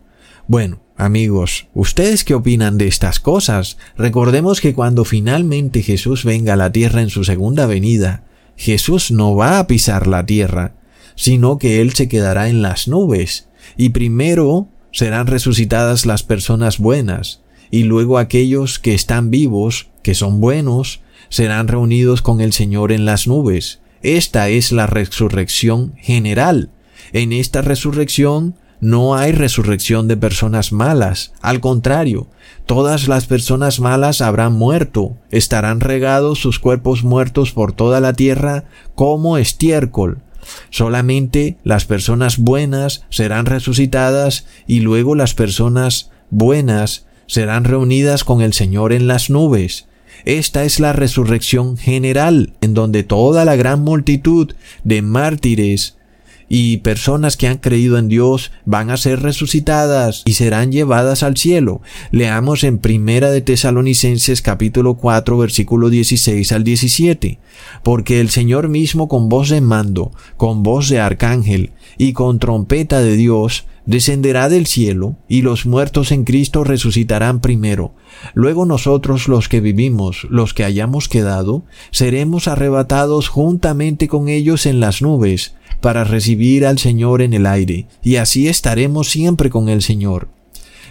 Bueno, 0.46 0.80
amigos, 0.96 1.66
¿ustedes 1.74 2.24
qué 2.24 2.34
opinan 2.34 2.78
de 2.78 2.86
estas 2.86 3.18
cosas? 3.18 3.76
Recordemos 3.96 4.60
que 4.60 4.72
cuando 4.72 5.04
finalmente 5.04 5.82
Jesús 5.82 6.24
venga 6.24 6.52
a 6.52 6.56
la 6.56 6.70
tierra 6.70 7.02
en 7.02 7.10
su 7.10 7.24
segunda 7.24 7.66
venida, 7.66 8.24
Jesús 8.56 9.10
no 9.10 9.34
va 9.34 9.58
a 9.58 9.66
pisar 9.66 10.06
la 10.06 10.24
tierra, 10.24 10.76
sino 11.16 11.58
que 11.58 11.80
Él 11.80 11.92
se 11.94 12.08
quedará 12.08 12.48
en 12.48 12.62
las 12.62 12.88
nubes, 12.88 13.48
y 13.76 13.90
primero 13.90 14.68
serán 14.94 15.26
resucitadas 15.26 16.06
las 16.06 16.22
personas 16.22 16.78
buenas, 16.78 17.42
y 17.70 17.82
luego 17.82 18.16
aquellos 18.16 18.78
que 18.78 18.94
están 18.94 19.30
vivos, 19.30 19.88
que 20.02 20.14
son 20.14 20.40
buenos, 20.40 21.00
serán 21.28 21.66
reunidos 21.68 22.22
con 22.22 22.40
el 22.40 22.52
Señor 22.52 22.92
en 22.92 23.04
las 23.04 23.26
nubes. 23.26 23.80
Esta 24.02 24.48
es 24.48 24.70
la 24.70 24.86
resurrección 24.86 25.94
general. 25.96 26.70
En 27.12 27.32
esta 27.32 27.60
resurrección 27.60 28.54
no 28.80 29.16
hay 29.16 29.32
resurrección 29.32 30.08
de 30.08 30.16
personas 30.16 30.70
malas. 30.70 31.32
Al 31.40 31.60
contrario, 31.60 32.28
todas 32.66 33.08
las 33.08 33.26
personas 33.26 33.80
malas 33.80 34.20
habrán 34.20 34.52
muerto, 34.52 35.16
estarán 35.30 35.80
regados 35.80 36.38
sus 36.38 36.58
cuerpos 36.58 37.02
muertos 37.02 37.50
por 37.50 37.72
toda 37.72 37.98
la 38.00 38.12
tierra 38.12 38.64
como 38.94 39.38
estiércol. 39.38 40.22
Solamente 40.70 41.58
las 41.64 41.84
personas 41.84 42.38
buenas 42.38 43.04
serán 43.10 43.46
resucitadas 43.46 44.46
y 44.66 44.80
luego 44.80 45.14
las 45.14 45.34
personas 45.34 46.10
buenas 46.30 47.06
serán 47.26 47.64
reunidas 47.64 48.24
con 48.24 48.42
el 48.42 48.52
Señor 48.52 48.92
en 48.92 49.06
las 49.06 49.30
nubes. 49.30 49.86
Esta 50.24 50.64
es 50.64 50.80
la 50.80 50.92
resurrección 50.92 51.76
general, 51.76 52.54
en 52.60 52.74
donde 52.74 53.02
toda 53.02 53.44
la 53.44 53.56
gran 53.56 53.82
multitud 53.82 54.54
de 54.84 55.02
mártires 55.02 55.96
y 56.48 56.78
personas 56.78 57.36
que 57.36 57.48
han 57.48 57.58
creído 57.58 57.98
en 57.98 58.08
Dios 58.08 58.52
van 58.64 58.90
a 58.90 58.96
ser 58.96 59.22
resucitadas 59.22 60.22
y 60.24 60.34
serán 60.34 60.72
llevadas 60.72 61.22
al 61.22 61.36
cielo. 61.36 61.80
Leamos 62.10 62.64
en 62.64 62.78
Primera 62.78 63.30
de 63.30 63.40
Tesalonicenses 63.40 64.42
capítulo 64.42 64.94
4 64.94 65.38
versículo 65.38 65.90
16 65.90 66.52
al 66.52 66.64
17. 66.64 67.38
Porque 67.82 68.20
el 68.20 68.30
Señor 68.30 68.68
mismo 68.68 69.08
con 69.08 69.28
voz 69.28 69.48
de 69.48 69.60
mando, 69.60 70.12
con 70.36 70.62
voz 70.62 70.88
de 70.88 71.00
arcángel 71.00 71.72
y 71.98 72.12
con 72.12 72.38
trompeta 72.38 73.00
de 73.00 73.16
Dios 73.16 73.66
descenderá 73.86 74.48
del 74.48 74.66
cielo 74.66 75.16
y 75.28 75.42
los 75.42 75.66
muertos 75.66 76.10
en 76.10 76.24
Cristo 76.24 76.64
resucitarán 76.64 77.40
primero. 77.40 77.94
Luego 78.32 78.64
nosotros 78.64 79.28
los 79.28 79.48
que 79.48 79.60
vivimos, 79.60 80.26
los 80.30 80.54
que 80.54 80.64
hayamos 80.64 81.08
quedado, 81.08 81.64
seremos 81.90 82.48
arrebatados 82.48 83.28
juntamente 83.28 84.08
con 84.08 84.28
ellos 84.28 84.66
en 84.66 84.80
las 84.80 85.02
nubes 85.02 85.54
para 85.80 86.04
recibir 86.04 86.66
al 86.66 86.78
Señor 86.78 87.22
en 87.22 87.32
el 87.32 87.46
aire, 87.46 87.86
y 88.02 88.16
así 88.16 88.48
estaremos 88.48 89.10
siempre 89.10 89.50
con 89.50 89.68
el 89.68 89.82
Señor. 89.82 90.28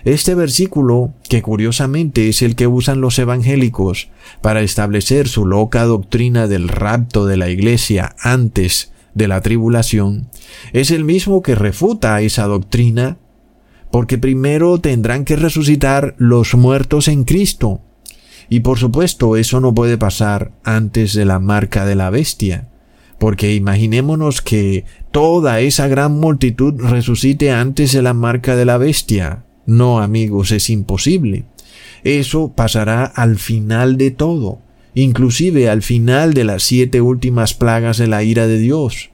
Este 0.05 0.35
versículo, 0.35 1.13
que 1.29 1.41
curiosamente 1.41 2.27
es 2.27 2.41
el 2.41 2.55
que 2.55 2.67
usan 2.67 2.99
los 2.99 3.17
evangélicos 3.19 4.09
para 4.41 4.61
establecer 4.61 5.29
su 5.29 5.45
loca 5.45 5.83
doctrina 5.85 6.47
del 6.47 6.67
rapto 6.67 7.25
de 7.25 7.37
la 7.37 7.49
iglesia 7.49 8.13
antes 8.19 8.91
de 9.13 9.29
la 9.29 9.41
tribulación, 9.41 10.27
es 10.73 10.91
el 10.91 11.05
mismo 11.05 11.41
que 11.41 11.55
refuta 11.55 12.19
esa 12.19 12.45
doctrina, 12.47 13.17
porque 13.91 14.17
primero 14.17 14.79
tendrán 14.79 15.23
que 15.23 15.37
resucitar 15.37 16.15
los 16.17 16.53
muertos 16.55 17.07
en 17.07 17.23
Cristo. 17.23 17.79
Y 18.49 18.59
por 18.59 18.79
supuesto 18.79 19.37
eso 19.37 19.61
no 19.61 19.73
puede 19.73 19.97
pasar 19.97 20.51
antes 20.63 21.13
de 21.13 21.23
la 21.23 21.39
marca 21.39 21.85
de 21.85 21.95
la 21.95 22.09
bestia. 22.09 22.67
Porque 23.23 23.55
imaginémonos 23.55 24.41
que 24.41 24.83
toda 25.11 25.61
esa 25.61 25.87
gran 25.87 26.19
multitud 26.19 26.73
resucite 26.77 27.51
antes 27.51 27.93
de 27.93 28.01
la 28.01 28.13
marca 28.13 28.57
de 28.57 28.65
la 28.65 28.77
bestia. 28.77 29.45
No, 29.65 30.01
amigos, 30.01 30.51
es 30.51 30.69
imposible. 30.69 31.45
Eso 32.03 32.51
pasará 32.53 33.05
al 33.05 33.37
final 33.37 33.95
de 33.95 34.11
todo, 34.11 34.59
inclusive 34.93 35.69
al 35.69 35.83
final 35.83 36.33
de 36.33 36.43
las 36.43 36.63
siete 36.63 36.99
últimas 36.99 37.53
plagas 37.53 37.97
de 37.97 38.07
la 38.07 38.23
ira 38.23 38.45
de 38.45 38.59
Dios. 38.59 39.11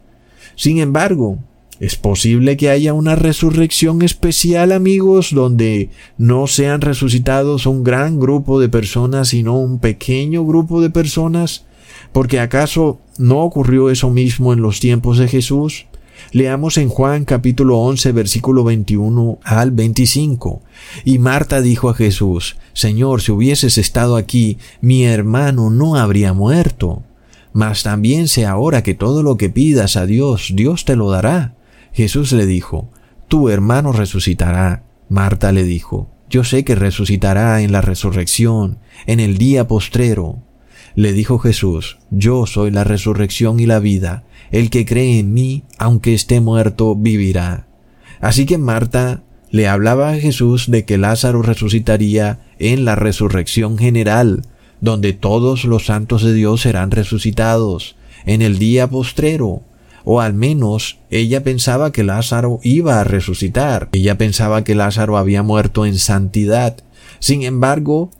Sin 0.55 0.79
embargo, 0.79 1.37
es 1.79 1.95
posible 1.95 2.57
que 2.57 2.71
haya 2.71 2.95
una 2.95 3.15
resurrección 3.15 4.01
especial, 4.01 4.71
amigos, 4.71 5.35
donde 5.35 5.91
no 6.17 6.47
sean 6.47 6.81
resucitados 6.81 7.67
un 7.67 7.83
gran 7.83 8.19
grupo 8.19 8.59
de 8.59 8.69
personas, 8.69 9.27
sino 9.27 9.59
un 9.59 9.77
pequeño 9.77 10.43
grupo 10.45 10.81
de 10.81 10.89
personas 10.89 11.68
porque 12.11 12.39
acaso 12.39 12.99
no 13.17 13.39
ocurrió 13.41 13.89
eso 13.89 14.09
mismo 14.09 14.53
en 14.53 14.61
los 14.61 14.79
tiempos 14.79 15.17
de 15.17 15.27
Jesús? 15.27 15.87
Leamos 16.31 16.77
en 16.77 16.89
Juan 16.89 17.25
capítulo 17.25 17.79
11 17.79 18.11
versículo 18.11 18.63
21 18.63 19.39
al 19.43 19.71
25. 19.71 20.61
Y 21.03 21.17
Marta 21.17 21.61
dijo 21.61 21.89
a 21.89 21.93
Jesús, 21.93 22.57
Señor, 22.73 23.21
si 23.21 23.31
hubieses 23.31 23.77
estado 23.77 24.15
aquí, 24.15 24.57
mi 24.81 25.05
hermano 25.05 25.69
no 25.69 25.95
habría 25.95 26.33
muerto. 26.33 27.03
Mas 27.51 27.81
también 27.81 28.27
sé 28.27 28.45
ahora 28.45 28.83
que 28.83 28.93
todo 28.93 29.23
lo 29.23 29.37
que 29.37 29.49
pidas 29.49 29.97
a 29.97 30.05
Dios, 30.05 30.51
Dios 30.53 30.85
te 30.85 30.95
lo 30.95 31.09
dará. 31.09 31.55
Jesús 31.93 32.31
le 32.31 32.45
dijo, 32.45 32.91
Tu 33.27 33.49
hermano 33.49 33.91
resucitará. 33.91 34.83
Marta 35.09 35.51
le 35.51 35.63
dijo, 35.63 36.11
Yo 36.29 36.43
sé 36.43 36.63
que 36.63 36.75
resucitará 36.75 37.61
en 37.61 37.71
la 37.71 37.81
resurrección, 37.81 38.77
en 39.07 39.19
el 39.19 39.39
día 39.39 39.67
postrero. 39.67 40.43
Le 40.99 41.13
dijo 41.13 41.39
Jesús, 41.39 41.97
Yo 42.11 42.45
soy 42.45 42.71
la 42.71 42.83
resurrección 42.83 43.61
y 43.61 43.65
la 43.65 43.79
vida. 43.79 44.25
El 44.51 44.69
que 44.69 44.85
cree 44.85 45.19
en 45.19 45.33
mí, 45.33 45.63
aunque 45.77 46.13
esté 46.13 46.41
muerto, 46.41 46.93
vivirá. 46.93 47.67
Así 48.19 48.45
que 48.45 48.57
Marta 48.57 49.23
le 49.49 49.69
hablaba 49.69 50.09
a 50.09 50.17
Jesús 50.17 50.69
de 50.69 50.83
que 50.83 50.97
Lázaro 50.97 51.41
resucitaría 51.41 52.41
en 52.59 52.83
la 52.83 52.95
resurrección 52.95 53.77
general, 53.77 54.41
donde 54.81 55.13
todos 55.13 55.63
los 55.63 55.85
santos 55.85 56.21
de 56.21 56.33
Dios 56.33 56.63
serán 56.63 56.91
resucitados, 56.91 57.95
en 58.25 58.41
el 58.41 58.59
día 58.59 58.89
postrero. 58.89 59.61
O 60.03 60.19
al 60.19 60.33
menos 60.33 60.97
ella 61.09 61.45
pensaba 61.45 61.93
que 61.93 62.03
Lázaro 62.03 62.59
iba 62.61 62.99
a 62.99 63.05
resucitar. 63.05 63.87
Ella 63.93 64.17
pensaba 64.17 64.65
que 64.65 64.75
Lázaro 64.75 65.17
había 65.17 65.43
muerto 65.43 65.85
en 65.85 65.97
santidad. 65.97 66.75
Sin 67.19 67.43
embargo, 67.43 68.11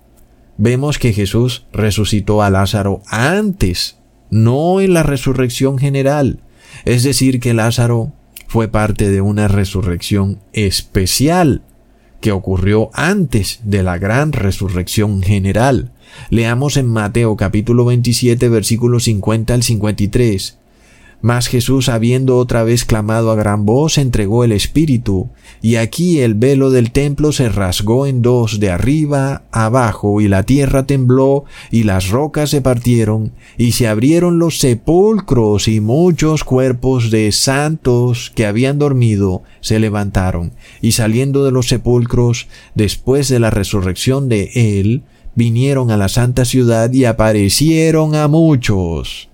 vemos 0.59 0.99
que 0.99 1.13
Jesús 1.13 1.65
resucitó 1.71 2.43
a 2.43 2.49
Lázaro 2.49 3.01
antes, 3.07 3.97
no 4.29 4.81
en 4.81 4.93
la 4.93 5.03
resurrección 5.03 5.79
general. 5.79 6.41
Es 6.85 7.03
decir, 7.03 7.39
que 7.39 7.53
Lázaro 7.53 8.11
fue 8.47 8.67
parte 8.67 9.09
de 9.09 9.21
una 9.21 9.47
resurrección 9.47 10.39
especial 10.51 11.63
que 12.19 12.33
ocurrió 12.33 12.89
antes 12.93 13.61
de 13.63 13.83
la 13.83 13.97
gran 13.97 14.33
resurrección 14.33 15.23
general. 15.23 15.93
Leamos 16.29 16.75
en 16.75 16.87
Mateo 16.87 17.37
capítulo 17.37 17.85
27 17.85 18.49
versículos 18.49 19.05
50 19.05 19.53
al 19.53 19.63
53. 19.63 20.58
Mas 21.21 21.47
Jesús, 21.47 21.89
habiendo 21.89 22.37
otra 22.37 22.63
vez 22.63 22.85
clamado 22.85 23.29
a 23.31 23.35
gran 23.35 23.65
voz, 23.65 23.97
entregó 23.97 24.45
el 24.45 24.53
Espíritu, 24.53 25.29
y 25.61 25.75
aquí 25.75 26.19
el 26.21 26.33
velo 26.33 26.71
del 26.71 26.91
templo 26.91 27.33
se 27.33 27.49
rasgó 27.49 28.07
en 28.07 28.21
dos 28.21 28.61
de 28.61 28.71
arriba 28.71 29.43
abajo, 29.51 30.21
y 30.21 30.29
la 30.29 30.43
tierra 30.43 30.85
tembló, 30.85 31.43
y 31.71 31.83
las 31.83 32.09
rocas 32.09 32.51
se 32.51 32.61
partieron, 32.61 33.33
y 33.57 33.73
se 33.73 33.89
abrieron 33.89 34.39
los 34.39 34.59
sepulcros, 34.59 35.67
y 35.67 35.81
muchos 35.81 36.45
cuerpos 36.45 37.11
de 37.11 37.33
santos 37.33 38.31
que 38.33 38.45
habían 38.45 38.79
dormido 38.79 39.43
se 39.59 39.79
levantaron, 39.79 40.53
y 40.81 40.93
saliendo 40.93 41.43
de 41.43 41.51
los 41.51 41.67
sepulcros, 41.67 42.47
después 42.75 43.27
de 43.27 43.39
la 43.39 43.49
resurrección 43.49 44.29
de 44.29 44.51
él, 44.53 45.03
vinieron 45.35 45.91
a 45.91 45.97
la 45.97 46.07
santa 46.07 46.45
ciudad 46.45 46.91
y 46.93 47.03
aparecieron 47.05 48.15
a 48.15 48.29
muchos. 48.29 49.28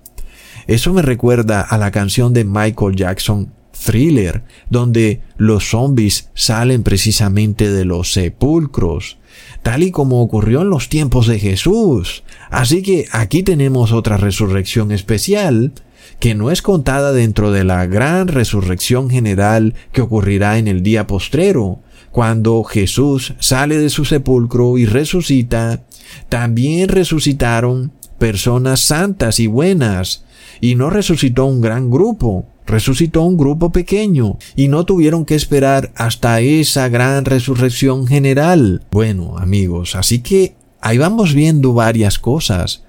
Eso 0.66 0.92
me 0.92 1.02
recuerda 1.02 1.60
a 1.60 1.78
la 1.78 1.90
canción 1.90 2.32
de 2.32 2.44
Michael 2.44 2.96
Jackson, 2.96 3.52
Thriller, 3.72 4.42
donde 4.70 5.20
los 5.36 5.70
zombies 5.70 6.30
salen 6.34 6.82
precisamente 6.82 7.70
de 7.70 7.84
los 7.84 8.12
sepulcros, 8.12 9.18
tal 9.62 9.82
y 9.82 9.90
como 9.90 10.22
ocurrió 10.22 10.62
en 10.62 10.70
los 10.70 10.88
tiempos 10.88 11.26
de 11.26 11.38
Jesús. 11.38 12.24
Así 12.50 12.82
que 12.82 13.06
aquí 13.12 13.42
tenemos 13.42 13.92
otra 13.92 14.16
resurrección 14.16 14.92
especial, 14.92 15.72
que 16.20 16.34
no 16.34 16.50
es 16.50 16.62
contada 16.62 17.12
dentro 17.12 17.52
de 17.52 17.64
la 17.64 17.86
gran 17.86 18.28
resurrección 18.28 19.10
general 19.10 19.74
que 19.92 20.00
ocurrirá 20.00 20.58
en 20.58 20.68
el 20.68 20.82
día 20.82 21.06
postrero, 21.06 21.80
cuando 22.10 22.64
Jesús 22.64 23.34
sale 23.40 23.76
de 23.76 23.90
su 23.90 24.06
sepulcro 24.06 24.78
y 24.78 24.86
resucita 24.86 25.82
También 26.30 26.88
resucitaron 26.88 27.92
personas 28.18 28.80
santas 28.80 29.38
y 29.38 29.46
buenas, 29.46 30.24
y 30.60 30.74
no 30.74 30.90
resucitó 30.90 31.46
un 31.46 31.60
gran 31.60 31.90
grupo, 31.90 32.46
resucitó 32.66 33.22
un 33.22 33.36
grupo 33.36 33.70
pequeño, 33.70 34.38
y 34.56 34.68
no 34.68 34.84
tuvieron 34.84 35.24
que 35.24 35.34
esperar 35.34 35.92
hasta 35.94 36.40
esa 36.40 36.88
gran 36.88 37.24
resurrección 37.24 38.06
general. 38.06 38.82
Bueno, 38.90 39.38
amigos, 39.38 39.96
así 39.96 40.20
que 40.20 40.54
ahí 40.80 40.98
vamos 40.98 41.34
viendo 41.34 41.72
varias 41.72 42.18
cosas. 42.18 42.84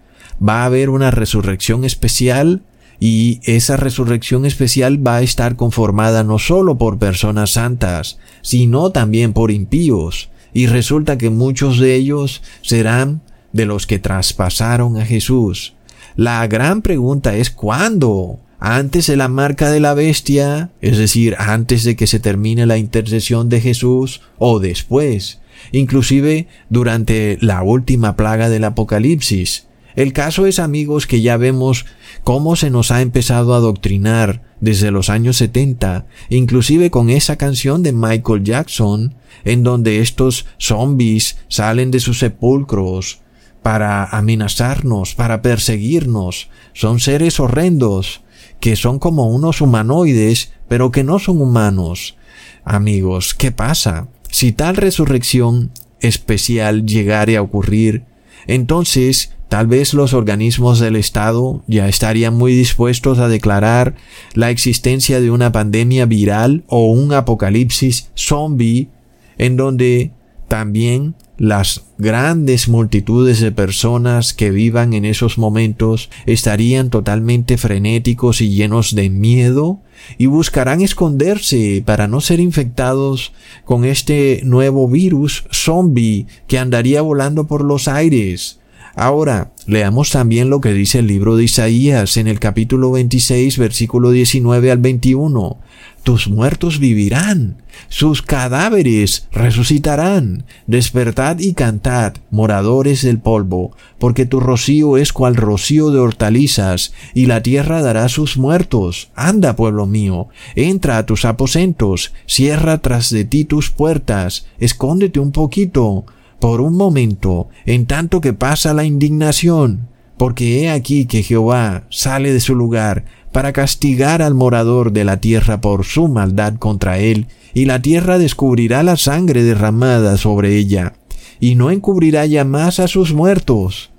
Va 0.46 0.62
a 0.64 0.66
haber 0.66 0.90
una 0.90 1.12
resurrección 1.12 1.84
especial, 1.86 2.64
y 3.00 3.40
esa 3.44 3.78
resurrección 3.78 4.46
especial 4.46 5.06
va 5.06 5.18
a 5.18 5.22
estar 5.22 5.56
conformada 5.56 6.24
no 6.24 6.40
solo 6.40 6.78
por 6.78 6.98
personas 6.98 7.52
santas, 7.52 8.18
sino 8.42 8.92
también 8.92 9.34
por 9.34 9.52
impíos, 9.52 10.30
y 10.54 10.66
resulta 10.66 11.18
que 11.18 11.30
muchos 11.30 11.78
de 11.78 11.94
ellos 11.96 12.42
serán 12.62 13.22
de 13.54 13.66
los 13.66 13.86
que 13.86 14.00
traspasaron 14.00 14.98
a 14.98 15.06
Jesús. 15.06 15.77
La 16.18 16.48
gran 16.48 16.82
pregunta 16.82 17.36
es 17.36 17.52
¿cuándo? 17.52 18.40
Antes 18.60 19.06
de 19.06 19.18
la 19.18 19.28
marca 19.28 19.70
de 19.70 19.80
la 19.80 19.94
bestia, 19.94 20.72
es 20.82 20.98
decir, 20.98 21.36
antes 21.38 21.84
de 21.84 21.96
que 21.96 22.08
se 22.08 22.20
termine 22.20 22.66
la 22.66 22.80
intercesión 22.80 23.50
de 23.50 23.62
Jesús, 23.62 24.22
o 24.40 24.58
después, 24.58 25.42
inclusive 25.72 26.48
durante 26.72 27.38
la 27.40 27.62
última 27.62 28.16
plaga 28.16 28.50
del 28.50 28.64
Apocalipsis. 28.64 29.68
El 29.96 30.12
caso 30.12 30.48
es, 30.48 30.58
amigos, 30.58 31.06
que 31.06 31.22
ya 31.22 31.38
vemos 31.38 31.86
cómo 32.24 32.56
se 32.56 32.72
nos 32.72 32.90
ha 32.90 33.04
empezado 33.04 33.54
a 33.54 33.58
adoctrinar 33.58 34.42
desde 34.60 34.90
los 34.90 35.12
años 35.12 35.38
70, 35.38 36.08
inclusive 36.30 36.90
con 36.90 37.12
esa 37.12 37.36
canción 37.36 37.84
de 37.84 37.94
Michael 37.94 38.44
Jackson, 38.44 39.14
en 39.46 39.62
donde 39.62 40.00
estos 40.00 40.48
zombies 40.58 41.38
salen 41.48 41.92
de 41.92 42.00
sus 42.00 42.18
sepulcros 42.18 43.22
para 43.68 44.06
amenazarnos, 44.06 45.14
para 45.14 45.42
perseguirnos. 45.42 46.48
Son 46.72 47.02
seres 47.02 47.38
horrendos, 47.42 48.22
que 48.62 48.78
son 48.78 48.98
como 48.98 49.28
unos 49.28 49.60
humanoides, 49.60 50.54
pero 50.70 50.90
que 50.90 51.04
no 51.04 51.20
son 51.20 51.42
humanos. 51.42 52.16
Amigos, 52.64 53.34
¿qué 53.34 53.52
pasa? 53.52 54.08
Si 54.32 54.54
tal 54.54 54.78
resurrección 54.78 55.72
especial 56.00 56.86
llegare 56.86 57.36
a 57.36 57.42
ocurrir, 57.42 58.06
entonces 58.48 59.34
Tal 59.50 59.68
vez 59.68 59.94
los 59.94 60.14
organismos 60.14 60.80
del 60.80 60.98
Estado 60.98 61.64
ya 61.68 61.88
estarían 61.88 62.36
muy 62.36 62.54
dispuestos 62.54 63.18
a 63.20 63.30
declarar 63.30 63.96
la 64.34 64.50
existencia 64.50 65.22
de 65.22 65.32
una 65.32 65.54
pandemia 65.54 66.06
viral 66.06 66.66
o 66.68 66.92
un 66.92 67.14
apocalipsis 67.14 68.10
zombie 68.14 68.90
en 69.38 69.56
donde 69.56 70.12
también 70.50 71.16
las 71.38 71.87
grandes 71.98 72.68
multitudes 72.68 73.40
de 73.40 73.52
personas 73.52 74.34
que 74.34 74.52
vivan 74.52 74.94
en 74.94 75.06
esos 75.06 75.38
momentos 75.38 76.10
estarían 76.26 76.90
totalmente 76.90 77.58
frenéticos 77.58 78.42
y 78.42 78.50
llenos 78.50 78.94
de 78.96 79.10
miedo 79.10 79.80
y 80.18 80.28
buscarán 80.28 80.82
esconderse 80.82 81.82
para 81.86 82.08
no 82.08 82.22
ser 82.22 82.40
infectados 82.40 83.34
con 83.66 83.86
este 83.86 84.42
nuevo 84.44 84.88
virus 84.88 85.46
zombie 85.52 86.28
que 86.48 86.60
andaría 86.60 87.02
volando 87.02 87.48
por 87.48 87.64
los 87.64 87.88
aires. 87.88 88.60
Ahora, 89.00 89.52
leamos 89.68 90.10
también 90.10 90.50
lo 90.50 90.60
que 90.60 90.74
dice 90.74 90.98
el 90.98 91.08
libro 91.08 91.36
de 91.36 91.44
Isaías 91.44 92.18
en 92.18 92.26
el 92.26 92.40
capítulo 92.40 92.90
26, 92.90 93.60
versículo 93.60 94.10
19 94.10 94.72
al 94.72 94.80
21. 94.80 95.58
Tus 96.02 96.28
muertos 96.28 96.80
vivirán, 96.80 97.62
sus 97.90 98.24
cadáveres 98.24 99.28
resucitarán. 99.32 100.46
Despertad 100.66 101.38
y 101.38 101.54
cantad, 101.54 102.16
moradores 102.32 103.04
del 103.04 103.20
polvo, 103.20 103.76
porque 104.00 104.26
tu 104.26 104.40
rocío 104.40 104.98
es 104.98 105.14
cual 105.14 105.36
rocío 105.36 105.92
de 105.92 106.00
hortalizas, 106.00 106.92
y 107.14 107.28
la 107.28 107.44
tierra 107.44 107.84
dará 107.84 108.10
sus 108.10 108.36
muertos. 108.38 109.12
Anda, 109.14 109.56
pueblo 109.56 109.86
mío, 109.86 110.30
entra 110.56 110.98
a 110.98 111.06
tus 111.06 111.24
aposentos, 111.24 112.14
cierra 112.26 112.80
tras 112.80 113.12
de 113.12 113.26
ti 113.26 113.46
tus 113.46 113.70
puertas, 113.70 114.48
escóndete 114.58 115.20
un 115.20 115.32
poquito, 115.32 116.06
por 116.40 116.62
un 116.62 116.76
momento, 116.76 117.50
en 117.66 117.86
tanto 117.86 118.22
que 118.22 118.34
pasa 118.34 118.74
la 118.74 118.84
indignación, 118.84 119.88
porque 120.18 120.62
he 120.62 120.70
aquí 120.70 121.06
que 121.06 121.24
Jehová 121.24 121.84
sale 121.90 122.34
de 122.34 122.40
su 122.40 122.56
lugar 122.56 123.06
para 123.32 123.54
castigar 123.54 124.22
al 124.22 124.34
morador 124.34 124.92
de 124.92 125.04
la 125.04 125.22
tierra 125.22 125.62
por 125.62 125.86
su 125.86 126.08
maldad 126.08 126.56
contra 126.56 127.00
él, 127.00 127.28
y 127.54 127.66
la 127.66 127.82
tierra 127.82 128.18
descubrirá 128.18 128.84
la 128.84 128.98
sangre 128.98 129.44
derramada 129.44 130.18
sobre 130.18 130.56
ella, 130.56 130.94
y 131.40 131.56
no 131.56 131.72
encubrirá 131.72 132.26
ya 132.26 132.46
más 132.46 132.80
a 132.80 132.88
sus 132.88 133.14
muertos. 133.14 133.92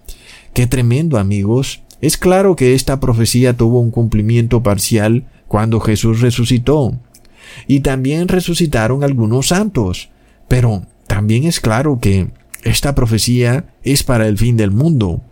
Qué 0.55 0.67
tremendo, 0.67 1.19
amigos. 1.19 1.83
Es 2.01 2.17
claro 2.17 2.57
que 2.57 2.75
esta 2.75 3.01
profecía 3.01 3.57
tuvo 3.57 3.81
un 3.81 3.91
cumplimiento 3.91 4.63
parcial 4.63 5.25
cuando 5.47 5.81
Jesús 5.81 6.21
resucitó. 6.21 6.99
Y 7.67 7.81
también 7.81 8.29
resucitaron 8.29 9.03
algunos 9.03 9.49
santos. 9.49 10.11
Pero 10.47 10.83
también 11.09 11.45
es 11.45 11.59
claro 11.59 11.99
que 12.01 12.29
esta 12.63 12.95
profecía 12.95 13.75
es 13.83 14.05
para 14.05 14.29
el 14.29 14.39
fin 14.39 14.57
del 14.57 14.71
mundo, 14.71 15.23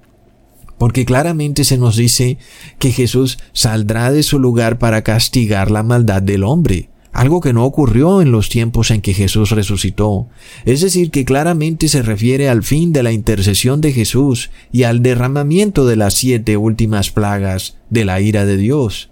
porque 0.78 1.04
claramente 1.04 1.64
se 1.64 1.78
nos 1.78 1.96
dice 1.96 2.38
que 2.78 2.90
Jesús 2.90 3.38
saldrá 3.52 4.10
de 4.10 4.22
su 4.22 4.38
lugar 4.38 4.78
para 4.78 5.02
castigar 5.02 5.70
la 5.70 5.82
maldad 5.82 6.22
del 6.22 6.44
hombre, 6.44 6.88
algo 7.12 7.40
que 7.40 7.52
no 7.52 7.64
ocurrió 7.64 8.20
en 8.20 8.32
los 8.32 8.48
tiempos 8.48 8.90
en 8.90 9.00
que 9.00 9.14
Jesús 9.14 9.50
resucitó. 9.50 10.28
Es 10.64 10.80
decir, 10.80 11.10
que 11.10 11.24
claramente 11.24 11.88
se 11.88 12.02
refiere 12.02 12.48
al 12.48 12.62
fin 12.62 12.92
de 12.92 13.02
la 13.02 13.12
intercesión 13.12 13.80
de 13.80 13.92
Jesús 13.92 14.50
y 14.72 14.82
al 14.82 15.02
derramamiento 15.02 15.86
de 15.86 15.96
las 15.96 16.14
siete 16.14 16.56
últimas 16.56 17.10
plagas 17.10 17.78
de 17.90 18.04
la 18.04 18.20
ira 18.20 18.44
de 18.44 18.56
Dios. 18.56 19.10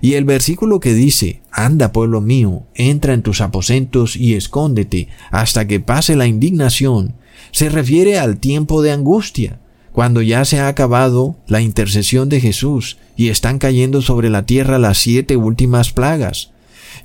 Y 0.00 0.14
el 0.14 0.24
versículo 0.24 0.80
que 0.80 0.94
dice, 0.94 1.40
Anda 1.50 1.92
pueblo 1.92 2.20
mío, 2.20 2.64
entra 2.74 3.14
en 3.14 3.22
tus 3.22 3.40
aposentos 3.40 4.16
y 4.16 4.34
escóndete 4.34 5.08
hasta 5.30 5.66
que 5.66 5.80
pase 5.80 6.16
la 6.16 6.26
indignación, 6.26 7.14
se 7.50 7.68
refiere 7.68 8.18
al 8.18 8.38
tiempo 8.38 8.82
de 8.82 8.92
angustia, 8.92 9.60
cuando 9.92 10.22
ya 10.22 10.44
se 10.44 10.58
ha 10.58 10.66
acabado 10.66 11.36
la 11.46 11.60
intercesión 11.60 12.28
de 12.28 12.40
Jesús 12.40 12.98
y 13.16 13.28
están 13.28 13.58
cayendo 13.58 14.02
sobre 14.02 14.28
la 14.28 14.44
tierra 14.44 14.78
las 14.78 14.98
siete 14.98 15.36
últimas 15.36 15.92
plagas. 15.92 16.50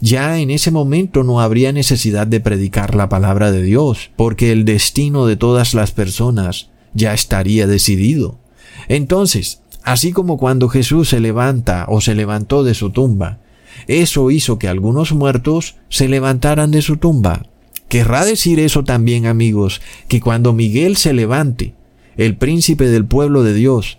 Ya 0.02 0.40
en 0.40 0.50
ese 0.50 0.72
momento 0.72 1.24
no 1.24 1.42
habría 1.42 1.72
necesidad 1.72 2.26
de 2.26 2.40
predicar 2.40 2.96
la 2.96 3.10
palabra 3.10 3.52
de 3.52 3.62
Dios, 3.62 4.10
porque 4.16 4.52
el 4.52 4.66
destino 4.66 5.28
de 5.28 5.36
todas 5.36 5.74
las 5.74 5.92
personas 5.92 6.70
ya 6.94 7.14
estaría 7.14 7.68
decidido. 7.68 8.40
Entonces, 8.88 9.62
Así 9.90 10.12
como 10.12 10.38
cuando 10.38 10.70
Jesús 10.70 11.10
se 11.10 11.20
levanta 11.20 11.86
o 11.88 12.00
se 12.00 12.14
levantó 12.14 12.64
de 12.64 12.76
su 12.76 12.92
tumba, 12.92 13.40
eso 13.88 14.30
hizo 14.30 14.60
que 14.60 14.68
algunos 14.68 15.14
muertos 15.14 15.78
se 15.90 16.08
levantaran 16.08 16.70
de 16.70 16.84
su 16.84 16.98
tumba. 16.98 17.48
Querrá 17.88 18.24
decir 18.24 18.60
eso 18.60 18.84
también, 18.84 19.26
amigos, 19.26 19.82
que 20.08 20.22
cuando 20.22 20.54
Miguel 20.54 20.96
se 20.96 21.12
levante, 21.14 21.74
el 22.18 22.38
príncipe 22.38 22.88
del 22.88 23.06
pueblo 23.06 23.42
de 23.42 23.56
Dios, 23.56 23.98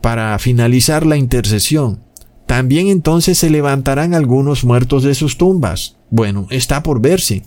para 0.00 0.36
finalizar 0.40 1.06
la 1.06 1.16
intercesión, 1.16 2.00
también 2.46 2.88
entonces 2.88 3.38
se 3.38 3.48
levantarán 3.48 4.14
algunos 4.14 4.64
muertos 4.64 5.04
de 5.04 5.14
sus 5.14 5.38
tumbas. 5.38 5.98
Bueno, 6.10 6.48
está 6.50 6.82
por 6.82 7.00
verse. 7.00 7.44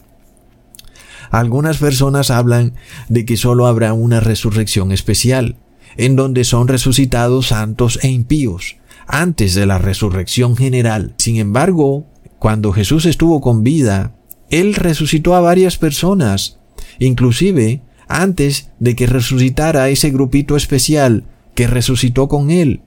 Algunas 1.30 1.78
personas 1.80 2.32
hablan 2.32 2.74
de 3.10 3.26
que 3.26 3.36
solo 3.36 3.68
habrá 3.68 3.92
una 3.92 4.22
resurrección 4.22 4.94
especial, 4.94 5.58
en 5.98 6.16
donde 6.16 6.44
son 6.44 6.68
resucitados 6.68 7.48
santos 7.48 8.00
e 8.02 8.10
impíos, 8.10 8.78
antes 9.08 9.56
de 9.56 9.66
la 9.66 9.78
resurrección 9.78 10.56
general. 10.56 11.14
Sin 11.18 11.38
embargo, 11.38 12.06
cuando 12.40 12.72
Jesús 12.72 13.06
estuvo 13.06 13.42
con 13.42 13.64
vida, 13.64 14.16
Él 14.50 14.74
resucitó 14.74 15.36
a 15.36 15.42
varias 15.42 15.78
personas, 15.78 16.60
inclusive 17.00 17.82
antes 18.08 18.70
de 18.80 18.96
que 18.96 19.08
resucitara 19.08 19.90
ese 19.90 20.12
grupito 20.12 20.56
especial 20.56 21.24
que 21.56 21.68
resucitó 21.68 22.28
con 22.28 22.52
Él. 22.52 22.82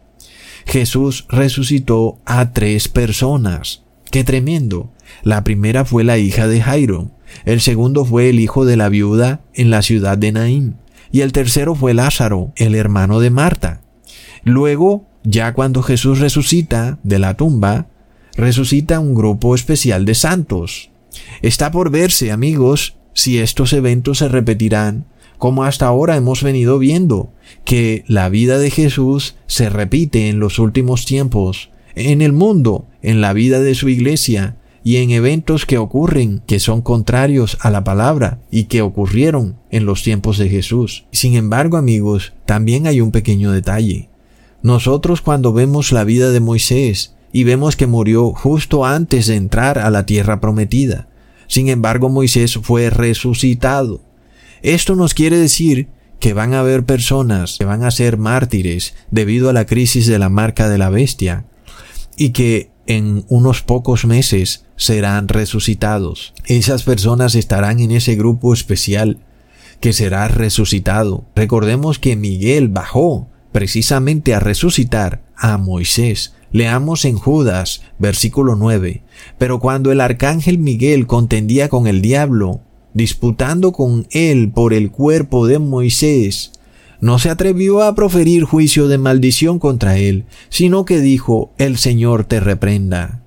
Jesús 0.66 1.26
resucitó 1.28 2.18
a 2.24 2.52
tres 2.52 2.88
personas. 2.88 3.82
¡Qué 4.10 4.24
tremendo! 4.24 4.90
La 5.22 5.44
primera 5.44 5.84
fue 5.84 6.04
la 6.04 6.18
hija 6.18 6.46
de 6.46 6.60
Jairo, 6.60 7.10
el 7.44 7.60
segundo 7.60 8.04
fue 8.04 8.30
el 8.30 8.40
hijo 8.40 8.64
de 8.64 8.76
la 8.76 8.88
viuda 8.88 9.42
en 9.54 9.70
la 9.70 9.82
ciudad 9.82 10.16
de 10.16 10.32
Naín, 10.32 10.76
y 11.14 11.20
el 11.20 11.30
tercero 11.30 11.76
fue 11.76 11.94
Lázaro, 11.94 12.50
el 12.56 12.74
hermano 12.74 13.20
de 13.20 13.30
Marta. 13.30 13.82
Luego, 14.42 15.06
ya 15.22 15.54
cuando 15.54 15.80
Jesús 15.84 16.18
resucita 16.18 16.98
de 17.04 17.20
la 17.20 17.34
tumba, 17.36 17.86
resucita 18.36 18.98
un 18.98 19.14
grupo 19.14 19.54
especial 19.54 20.06
de 20.06 20.16
santos. 20.16 20.90
Está 21.40 21.70
por 21.70 21.92
verse, 21.92 22.32
amigos, 22.32 22.96
si 23.12 23.38
estos 23.38 23.72
eventos 23.72 24.18
se 24.18 24.28
repetirán, 24.28 25.06
como 25.38 25.62
hasta 25.62 25.86
ahora 25.86 26.16
hemos 26.16 26.42
venido 26.42 26.80
viendo, 26.80 27.32
que 27.64 28.02
la 28.08 28.28
vida 28.28 28.58
de 28.58 28.72
Jesús 28.72 29.36
se 29.46 29.70
repite 29.70 30.28
en 30.28 30.40
los 30.40 30.58
últimos 30.58 31.06
tiempos, 31.06 31.70
en 31.94 32.22
el 32.22 32.32
mundo, 32.32 32.88
en 33.02 33.20
la 33.20 33.32
vida 33.34 33.60
de 33.60 33.76
su 33.76 33.88
iglesia, 33.88 34.56
y 34.84 34.98
en 34.98 35.10
eventos 35.10 35.64
que 35.64 35.78
ocurren 35.78 36.42
que 36.46 36.60
son 36.60 36.82
contrarios 36.82 37.56
a 37.62 37.70
la 37.70 37.82
palabra 37.82 38.40
y 38.50 38.64
que 38.64 38.82
ocurrieron 38.82 39.56
en 39.70 39.86
los 39.86 40.02
tiempos 40.02 40.36
de 40.36 40.50
Jesús. 40.50 41.06
Sin 41.10 41.34
embargo, 41.36 41.78
amigos, 41.78 42.34
también 42.44 42.86
hay 42.86 43.00
un 43.00 43.10
pequeño 43.10 43.50
detalle. 43.50 44.10
Nosotros 44.62 45.22
cuando 45.22 45.54
vemos 45.54 45.90
la 45.90 46.04
vida 46.04 46.30
de 46.30 46.40
Moisés 46.40 47.16
y 47.32 47.44
vemos 47.44 47.76
que 47.76 47.86
murió 47.86 48.32
justo 48.32 48.84
antes 48.84 49.26
de 49.26 49.36
entrar 49.36 49.78
a 49.78 49.90
la 49.90 50.04
tierra 50.04 50.38
prometida, 50.38 51.08
sin 51.46 51.70
embargo 51.70 52.10
Moisés 52.10 52.58
fue 52.62 52.90
resucitado. 52.90 54.02
Esto 54.62 54.96
nos 54.96 55.14
quiere 55.14 55.38
decir 55.38 55.88
que 56.20 56.34
van 56.34 56.52
a 56.52 56.60
haber 56.60 56.84
personas 56.84 57.56
que 57.58 57.64
van 57.64 57.84
a 57.84 57.90
ser 57.90 58.18
mártires 58.18 58.94
debido 59.10 59.48
a 59.48 59.54
la 59.54 59.64
crisis 59.64 60.06
de 60.06 60.18
la 60.18 60.28
marca 60.28 60.68
de 60.68 60.78
la 60.78 60.90
bestia 60.90 61.46
y 62.16 62.30
que 62.30 62.73
en 62.86 63.24
unos 63.28 63.62
pocos 63.62 64.04
meses 64.04 64.66
serán 64.76 65.28
resucitados. 65.28 66.34
Esas 66.46 66.82
personas 66.82 67.34
estarán 67.34 67.80
en 67.80 67.90
ese 67.90 68.16
grupo 68.16 68.52
especial 68.52 69.18
que 69.80 69.92
será 69.92 70.28
resucitado. 70.28 71.24
Recordemos 71.34 71.98
que 71.98 72.16
Miguel 72.16 72.68
bajó 72.68 73.28
precisamente 73.52 74.34
a 74.34 74.40
resucitar 74.40 75.22
a 75.36 75.58
Moisés. 75.58 76.34
Leamos 76.52 77.04
en 77.04 77.16
Judas, 77.16 77.82
versículo 77.98 78.56
9. 78.56 79.02
Pero 79.38 79.60
cuando 79.60 79.92
el 79.92 80.00
arcángel 80.00 80.58
Miguel 80.58 81.06
contendía 81.06 81.68
con 81.68 81.86
el 81.86 82.00
diablo, 82.00 82.60
disputando 82.94 83.72
con 83.72 84.06
él 84.10 84.50
por 84.52 84.72
el 84.72 84.90
cuerpo 84.90 85.46
de 85.46 85.58
Moisés, 85.58 86.52
no 87.04 87.18
se 87.18 87.28
atrevió 87.28 87.82
a 87.82 87.94
proferir 87.94 88.44
juicio 88.44 88.88
de 88.88 88.96
maldición 88.96 89.58
contra 89.58 89.98
él, 89.98 90.24
sino 90.48 90.86
que 90.86 91.02
dijo, 91.02 91.52
el 91.58 91.76
Señor 91.76 92.24
te 92.24 92.40
reprenda. 92.40 93.20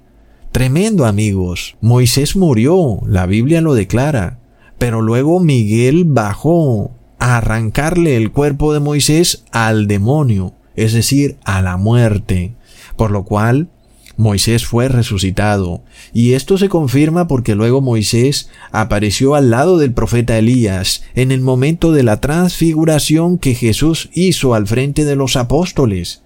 Tremendo 0.52 1.06
amigos, 1.06 1.78
Moisés 1.80 2.36
murió, 2.36 3.02
la 3.06 3.28
Biblia 3.28 3.62
lo 3.62 3.76
declara, 3.76 4.40
pero 4.80 5.04
luego 5.04 5.40
Miguel 5.40 6.06
bajó 6.06 6.90
arrancarle 7.20 8.18
el 8.18 8.32
cuerpo 8.32 8.74
de 8.74 8.80
Moisés 8.80 9.44
al 9.52 9.86
demonio, 9.86 10.54
es 10.76 10.94
decir, 10.94 11.38
a 11.46 11.62
la 11.62 11.78
muerte, 11.78 12.56
por 12.96 13.12
lo 13.12 13.26
cual 13.26 13.70
Moisés 14.18 14.66
fue 14.66 14.90
resucitado, 14.90 15.84
y 16.12 16.34
esto 16.34 16.58
se 16.58 16.70
confirma 16.70 17.28
porque 17.28 17.56
luego 17.56 17.82
Moisés 17.82 18.50
apareció 18.72 19.36
al 19.36 19.52
lado 19.52 19.78
del 19.78 19.94
profeta 19.94 20.38
Elías 20.38 21.04
en 21.16 21.32
el 21.32 21.42
momento 21.42 21.92
de 21.92 22.04
la 22.04 22.20
transfiguración 22.20 23.38
que 23.38 23.54
Jesús 23.54 24.10
hizo 24.14 24.56
al 24.56 24.68
frente 24.68 25.06
de 25.06 25.16
los 25.16 25.36
apóstoles 25.36 26.24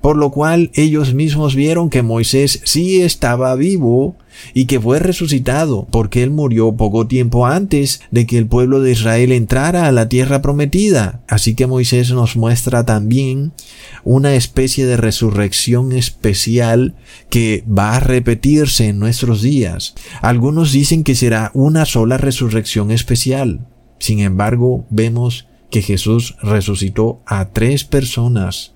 por 0.00 0.16
lo 0.16 0.30
cual 0.30 0.70
ellos 0.74 1.14
mismos 1.14 1.54
vieron 1.54 1.90
que 1.90 2.02
Moisés 2.02 2.60
sí 2.64 3.02
estaba 3.02 3.54
vivo 3.54 4.16
y 4.54 4.66
que 4.66 4.80
fue 4.80 4.98
resucitado, 4.98 5.86
porque 5.90 6.22
él 6.22 6.30
murió 6.30 6.76
poco 6.76 7.06
tiempo 7.06 7.46
antes 7.46 8.00
de 8.10 8.26
que 8.26 8.38
el 8.38 8.46
pueblo 8.46 8.80
de 8.80 8.92
Israel 8.92 9.32
entrara 9.32 9.86
a 9.86 9.92
la 9.92 10.08
tierra 10.08 10.42
prometida. 10.42 11.22
Así 11.28 11.54
que 11.54 11.66
Moisés 11.66 12.10
nos 12.12 12.36
muestra 12.36 12.84
también 12.84 13.52
una 14.04 14.34
especie 14.34 14.86
de 14.86 14.96
resurrección 14.96 15.92
especial 15.92 16.94
que 17.30 17.64
va 17.66 17.96
a 17.96 18.00
repetirse 18.00 18.88
en 18.88 18.98
nuestros 18.98 19.42
días. 19.42 19.94
Algunos 20.20 20.72
dicen 20.72 21.04
que 21.04 21.14
será 21.14 21.50
una 21.54 21.84
sola 21.84 22.18
resurrección 22.18 22.90
especial. 22.90 23.66
Sin 23.98 24.20
embargo, 24.20 24.86
vemos 24.90 25.48
que 25.70 25.82
Jesús 25.82 26.36
resucitó 26.42 27.22
a 27.26 27.46
tres 27.50 27.84
personas 27.84 28.75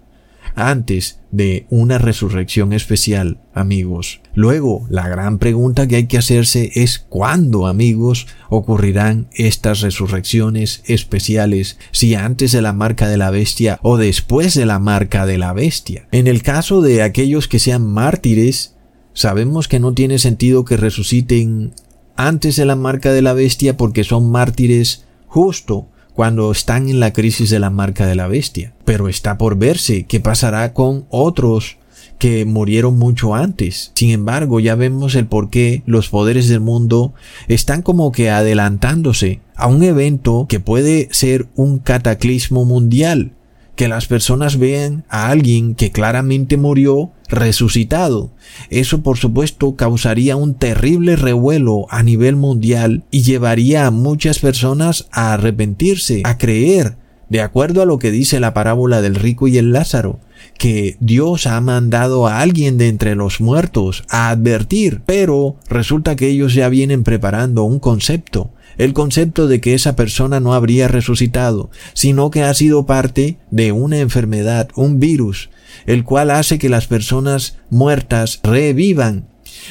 antes 0.55 1.21
de 1.31 1.67
una 1.71 1.99
resurrección 1.99 2.73
especial, 2.73 3.41
amigos. 3.55 4.21
Luego, 4.35 4.87
la 4.91 5.09
gran 5.09 5.39
pregunta 5.39 5.87
que 5.87 5.97
hay 5.97 6.07
que 6.07 6.19
hacerse 6.19 6.71
es 6.75 6.99
cuándo, 6.99 7.67
amigos, 7.67 8.27
ocurrirán 8.49 9.29
estas 9.33 9.81
resurrecciones 9.81 10.83
especiales, 10.87 11.79
si 11.93 12.15
antes 12.15 12.53
de 12.53 12.63
la 12.63 12.73
marca 12.73 13.09
de 13.09 13.17
la 13.17 13.31
bestia 13.31 13.79
o 13.83 13.97
después 13.97 14.55
de 14.55 14.67
la 14.67 14.79
marca 14.79 15.27
de 15.27 15.39
la 15.39 15.53
bestia. 15.53 16.09
En 16.13 16.27
el 16.27 16.43
caso 16.43 16.81
de 16.83 17.03
aquellos 17.03 17.49
que 17.49 17.59
sean 17.59 17.87
mártires, 17.87 18.77
sabemos 19.13 19.69
que 19.69 19.81
no 19.81 19.95
tiene 19.95 20.19
sentido 20.19 20.65
que 20.65 20.77
resuciten 20.77 21.73
antes 22.17 22.57
de 22.57 22.67
la 22.67 22.77
marca 22.77 23.13
de 23.13 23.23
la 23.23 23.33
bestia 23.33 23.77
porque 23.77 24.05
son 24.05 24.31
mártires 24.31 25.05
justo 25.27 25.89
cuando 26.21 26.53
están 26.53 26.91
en 26.91 27.01
la 27.01 27.15
crisis 27.15 27.49
de 27.49 27.59
la 27.59 27.71
marca 27.71 28.07
de 28.07 28.15
la 28.15 28.29
bestia. 28.29 28.75
Pero 28.85 29.09
está 29.09 29.39
por 29.39 29.57
verse 29.57 30.05
qué 30.05 30.21
pasará 30.21 30.75
con 30.75 31.07
otros 31.09 31.79
que 32.19 32.45
murieron 32.45 32.99
mucho 32.99 33.35
antes. 33.35 33.93
Sin 33.95 34.11
embargo, 34.11 34.61
ya 34.61 34.75
vemos 34.75 35.15
el 35.15 35.25
por 35.25 35.49
qué 35.49 35.83
los 35.87 36.11
poderes 36.11 36.47
del 36.51 36.61
mundo 36.61 37.15
están 37.49 37.81
como 37.81 38.13
que 38.13 38.29
adelantándose 38.29 39.41
a 39.57 39.69
un 39.69 39.83
evento 39.83 40.45
que 40.47 40.61
puede 40.61 41.09
ser 41.11 41.49
un 41.55 41.79
cataclismo 41.79 42.67
mundial 42.67 43.33
que 43.81 43.89
las 43.89 44.07
personas 44.07 44.59
vean 44.59 45.05
a 45.09 45.31
alguien 45.31 45.75
que 45.75 45.91
claramente 45.91 46.59
murió 46.59 47.13
resucitado. 47.31 48.31
Eso 48.69 49.01
por 49.01 49.17
supuesto 49.17 49.75
causaría 49.75 50.37
un 50.37 50.53
terrible 50.53 51.17
revuelo 51.17 51.87
a 51.89 52.03
nivel 52.03 52.37
mundial 52.37 53.05
y 53.11 53.23
llevaría 53.23 53.87
a 53.87 53.91
muchas 53.91 54.39
personas 54.39 55.09
a 55.13 55.33
arrepentirse, 55.33 56.21
a 56.27 56.37
creer, 56.37 56.99
de 57.31 57.41
acuerdo 57.41 57.81
a 57.81 57.87
lo 57.87 57.99
que 57.99 58.11
dice 58.11 58.39
la 58.39 58.53
parábola 58.53 59.01
del 59.01 59.15
rico 59.15 59.49
y 59.49 59.57
el 59.57 59.73
Lázaro, 59.73 60.21
que 60.59 60.99
Dios 61.01 61.47
ha 61.47 61.59
mandado 61.63 62.27
a 62.27 62.41
alguien 62.41 62.77
de 62.77 62.89
entre 62.89 63.15
los 63.15 63.41
muertos 63.41 64.05
a 64.11 64.29
advertir, 64.29 65.01
pero 65.07 65.57
resulta 65.71 66.17
que 66.17 66.29
ellos 66.29 66.53
ya 66.53 66.69
vienen 66.69 67.03
preparando 67.03 67.63
un 67.63 67.79
concepto, 67.79 68.51
el 68.81 68.95
concepto 68.95 69.47
de 69.47 69.61
que 69.61 69.75
esa 69.75 69.95
persona 69.95 70.41
no 70.41 70.55
habría 70.55 70.89
resucitado, 70.89 71.71
sino 71.93 72.31
que 72.31 72.45
ha 72.45 72.55
sido 72.55 72.87
parte 72.87 73.37
de 73.51 73.73
una 73.73 73.99
enfermedad, 73.99 74.71
un 74.75 74.99
virus, 74.99 75.51
el 75.85 76.03
cual 76.03 76.31
hace 76.31 76.59
que 76.59 76.71
las 76.71 76.87
personas 76.87 77.59
muertas 77.69 78.41
revivan 78.43 79.29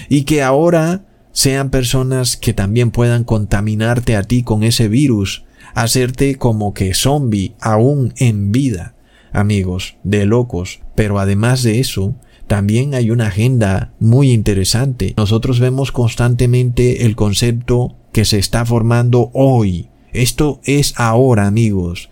y 0.09 0.25
que 0.25 0.43
ahora 0.43 1.07
sean 1.31 1.71
personas 1.71 2.37
que 2.37 2.53
también 2.53 2.91
puedan 2.91 3.23
contaminarte 3.23 4.15
a 4.15 4.21
ti 4.21 4.43
con 4.43 4.61
ese 4.61 4.87
virus, 4.87 5.43
hacerte 5.73 6.35
como 6.35 6.75
que 6.75 6.93
zombie 6.93 7.55
aún 7.59 8.13
en 8.17 8.51
vida. 8.51 8.93
Amigos, 9.31 9.95
de 10.03 10.27
locos, 10.27 10.81
pero 10.93 11.17
además 11.17 11.63
de 11.63 11.79
eso, 11.79 12.13
también 12.45 12.93
hay 12.93 13.09
una 13.09 13.27
agenda 13.27 13.91
muy 13.99 14.31
interesante. 14.31 15.15
Nosotros 15.17 15.59
vemos 15.59 15.91
constantemente 15.91 17.07
el 17.07 17.15
concepto 17.15 17.95
que 18.11 18.25
se 18.25 18.39
está 18.39 18.65
formando 18.65 19.29
hoy. 19.33 19.89
Esto 20.11 20.59
es 20.63 20.93
ahora, 20.97 21.45
amigos. 21.47 22.09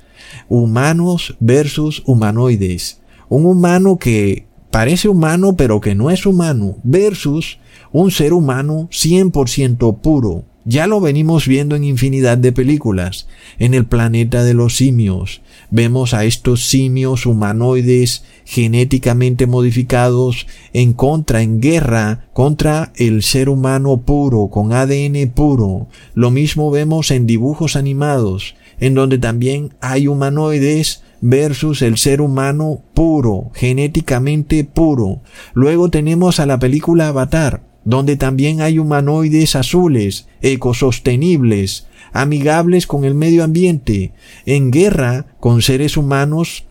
Humanos 0.49 1.35
versus 1.39 2.03
humanoides. 2.05 3.01
Un 3.29 3.45
humano 3.45 3.97
que 3.97 4.47
parece 4.71 5.09
humano 5.09 5.55
pero 5.55 5.81
que 5.81 5.95
no 5.95 6.09
es 6.11 6.25
humano 6.25 6.77
versus 6.83 7.59
un 7.91 8.11
ser 8.11 8.33
humano 8.33 8.89
100% 8.91 10.01
puro. 10.01 10.45
Ya 10.69 10.85
lo 10.85 10.99
venimos 10.99 11.47
viendo 11.47 11.77
en 11.77 11.85
infinidad 11.85 12.37
de 12.37 12.51
películas. 12.51 13.29
En 13.57 13.73
el 13.73 13.85
planeta 13.85 14.43
de 14.43 14.53
los 14.53 14.75
simios 14.75 15.39
vemos 15.71 16.13
a 16.13 16.25
estos 16.25 16.65
simios 16.65 17.25
humanoides 17.25 18.25
genéticamente 18.43 19.47
modificados 19.47 20.45
en 20.73 20.91
contra, 20.91 21.41
en 21.41 21.61
guerra 21.61 22.27
contra 22.33 22.91
el 22.97 23.23
ser 23.23 23.47
humano 23.47 24.01
puro, 24.01 24.49
con 24.49 24.73
ADN 24.73 25.31
puro. 25.33 25.87
Lo 26.13 26.31
mismo 26.31 26.69
vemos 26.69 27.11
en 27.11 27.27
dibujos 27.27 27.77
animados, 27.77 28.55
en 28.81 28.93
donde 28.93 29.19
también 29.19 29.73
hay 29.79 30.07
humanoides 30.07 31.01
versus 31.21 31.81
el 31.81 31.97
ser 31.97 32.19
humano 32.19 32.81
puro, 32.93 33.51
genéticamente 33.53 34.65
puro. 34.65 35.21
Luego 35.53 35.89
tenemos 35.89 36.41
a 36.41 36.45
la 36.45 36.59
película 36.59 37.07
Avatar, 37.07 37.63
donde 37.87 38.17
también 38.17 38.59
hay 38.59 38.79
humanoides 38.79 39.55
azules, 39.55 40.27
ecosostenibles, 40.41 41.87
amigables 42.11 42.85
con 42.85 43.05
el 43.05 43.15
medio 43.15 43.45
ambiente, 43.45 44.11
en 44.45 44.71
guerra 44.71 45.27
con 45.39 45.61
seres 45.61 45.95
humanos 45.95 46.65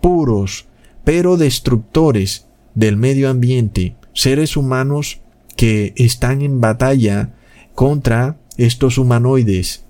puros, 0.00 0.64
pero 1.04 1.36
destructores 1.36 2.46
del 2.74 2.96
medio 2.96 3.28
ambiente, 3.28 3.96
seres 4.14 4.56
humanos 4.56 5.20
que 5.56 5.92
están 5.96 6.40
en 6.40 6.62
batalla 6.62 7.34
contra 7.74 8.38
estos 8.56 8.96
humanoides 8.96 9.84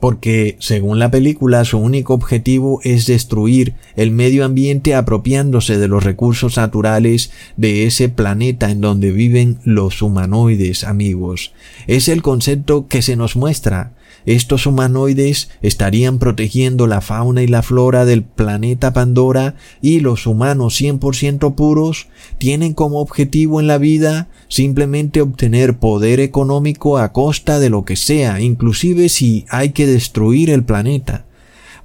porque 0.00 0.56
según 0.60 0.98
la 0.98 1.10
película 1.10 1.64
su 1.64 1.78
único 1.78 2.14
objetivo 2.14 2.80
es 2.84 3.06
destruir 3.06 3.74
el 3.96 4.10
medio 4.10 4.44
ambiente 4.44 4.94
apropiándose 4.94 5.78
de 5.78 5.88
los 5.88 6.04
recursos 6.04 6.56
naturales 6.56 7.30
de 7.56 7.86
ese 7.86 8.08
planeta 8.08 8.70
en 8.70 8.80
donde 8.80 9.10
viven 9.10 9.58
los 9.64 10.02
humanoides 10.02 10.84
amigos. 10.84 11.52
Es 11.86 12.08
el 12.08 12.22
concepto 12.22 12.86
que 12.86 13.02
se 13.02 13.16
nos 13.16 13.36
muestra 13.36 13.92
estos 14.28 14.66
humanoides 14.66 15.48
estarían 15.62 16.18
protegiendo 16.18 16.86
la 16.86 17.00
fauna 17.00 17.42
y 17.42 17.46
la 17.46 17.62
flora 17.62 18.04
del 18.04 18.22
planeta 18.22 18.92
Pandora 18.92 19.54
y 19.80 20.00
los 20.00 20.26
humanos 20.26 20.78
100% 20.78 21.54
puros 21.54 22.08
tienen 22.36 22.74
como 22.74 23.00
objetivo 23.00 23.58
en 23.58 23.66
la 23.66 23.78
vida 23.78 24.28
simplemente 24.48 25.22
obtener 25.22 25.78
poder 25.78 26.20
económico 26.20 26.98
a 26.98 27.10
costa 27.10 27.58
de 27.58 27.70
lo 27.70 27.86
que 27.86 27.96
sea, 27.96 28.38
inclusive 28.42 29.08
si 29.08 29.46
hay 29.48 29.70
que 29.70 29.86
destruir 29.86 30.50
el 30.50 30.62
planeta. 30.62 31.24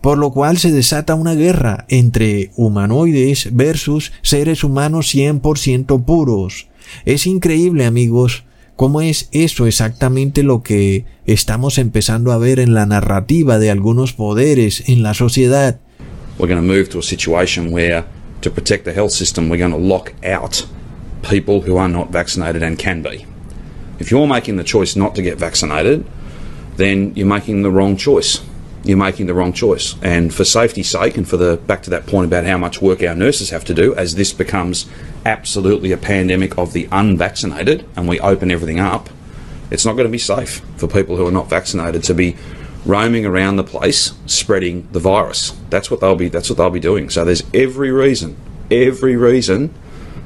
Por 0.02 0.18
lo 0.18 0.32
cual 0.32 0.58
se 0.58 0.74
desata 0.74 1.16
una 1.16 1.36
guerra 1.36 1.86
entre 1.88 2.52
humanoides 2.58 3.56
versus 3.56 4.12
seres 4.22 4.66
humanos 4.66 5.16
100% 5.16 6.04
puros. 6.04 6.68
Es 7.06 7.26
increíble 7.26 7.86
amigos, 7.86 8.44
¿Cómo 8.76 9.01
es 9.01 9.30
eso 9.32 9.67
exactamente 9.67 10.41
lo 10.41 10.63
que 10.63 11.05
estamos 11.26 11.78
empezando 11.78 12.32
a 12.32 12.39
ver 12.39 12.59
en 12.59 12.74
la 12.74 12.88
narrativa 12.88 13.59
de 13.59 13.69
algunos 13.69 14.13
poderes 14.13 14.89
en 14.89 15.03
la 15.03 15.13
sociedad? 15.13 15.80
We're 16.39 16.51
going 16.51 16.65
to 16.65 16.74
move 16.74 16.89
to 16.89 16.99
a 16.99 17.03
situation 17.03 17.71
where, 17.71 18.03
to 18.41 18.49
protect 18.49 18.86
the 18.86 18.93
health 18.93 19.11
system, 19.11 19.47
we're 19.47 19.59
going 19.59 19.71
to 19.71 19.78
lock 19.78 20.13
out 20.26 20.65
people 21.21 21.61
who 21.61 21.78
are 21.78 21.88
not 21.88 22.11
vaccinated 22.11 22.63
and 22.63 22.78
can 22.80 23.03
be. 23.03 23.28
If 23.99 24.09
you're 24.09 24.28
making 24.28 24.57
the 24.57 24.63
choice 24.63 24.95
not 24.97 25.13
to 25.15 25.21
get 25.21 25.38
vaccinated, 25.38 26.03
then 26.78 27.13
you're 27.15 27.28
making 27.28 27.61
the 27.61 27.69
wrong 27.69 27.95
choice. 27.95 28.41
You're 28.84 28.97
making 28.97 29.27
the 29.27 29.34
wrong 29.34 29.53
choice. 29.53 29.95
And 30.01 30.34
for 30.34 30.43
safety's 30.43 30.89
sake, 30.89 31.17
and 31.17 31.27
for 31.27 31.38
the 31.38 31.57
back 31.57 31.84
to 31.84 31.89
that 31.91 32.05
point 32.05 32.27
about 32.27 32.45
how 32.45 32.57
much 32.57 32.81
work 32.81 33.01
our 33.01 33.15
nurses 33.15 33.49
have 33.51 33.63
to 33.65 33.73
do, 33.73 33.95
as 33.95 34.15
this 34.15 34.34
becomes 34.34 34.89
absolutely 35.25 35.91
a 35.91 35.97
pandemic 35.97 36.57
of 36.57 36.73
the 36.73 36.88
unvaccinated 36.91 37.86
and 37.95 38.07
we 38.07 38.19
open 38.19 38.51
everything 38.51 38.79
up, 38.79 39.09
it's 39.71 39.86
not 39.86 39.93
going 39.93 40.05
to 40.05 40.11
be 40.11 40.17
safe 40.17 40.61
for 40.75 40.88
people 40.88 41.15
who 41.17 41.25
are 41.25 41.31
not 41.31 41.49
vaccinated 41.49 42.03
to 42.03 42.13
be 42.13 42.36
roaming 42.86 43.25
around 43.25 43.55
the 43.55 43.63
place 43.63 44.13
spreading 44.25 44.88
the 44.91 44.99
virus. 44.99 45.51
That's 45.69 45.89
what 45.89 46.01
they'll 46.01 46.15
be. 46.15 46.29
That's 46.29 46.49
what 46.49 46.57
they'll 46.57 46.69
be 46.69 46.79
doing. 46.79 47.09
So 47.09 47.23
there's 47.23 47.43
every 47.53 47.91
reason, 47.91 48.36
every 48.69 49.15
reason 49.15 49.73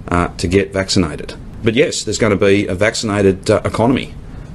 uh, 0.08 0.30
to 0.38 0.48
get 0.48 0.74
vaccinated. 0.74 1.36
But 1.64 1.76
yes, 1.76 2.04
there's 2.04 2.18
going 2.18 2.38
to 2.38 2.46
be 2.46 2.68
a 2.68 2.76
vaccinated 2.76 3.50
uh, 3.50 3.62
economy. 3.64 4.14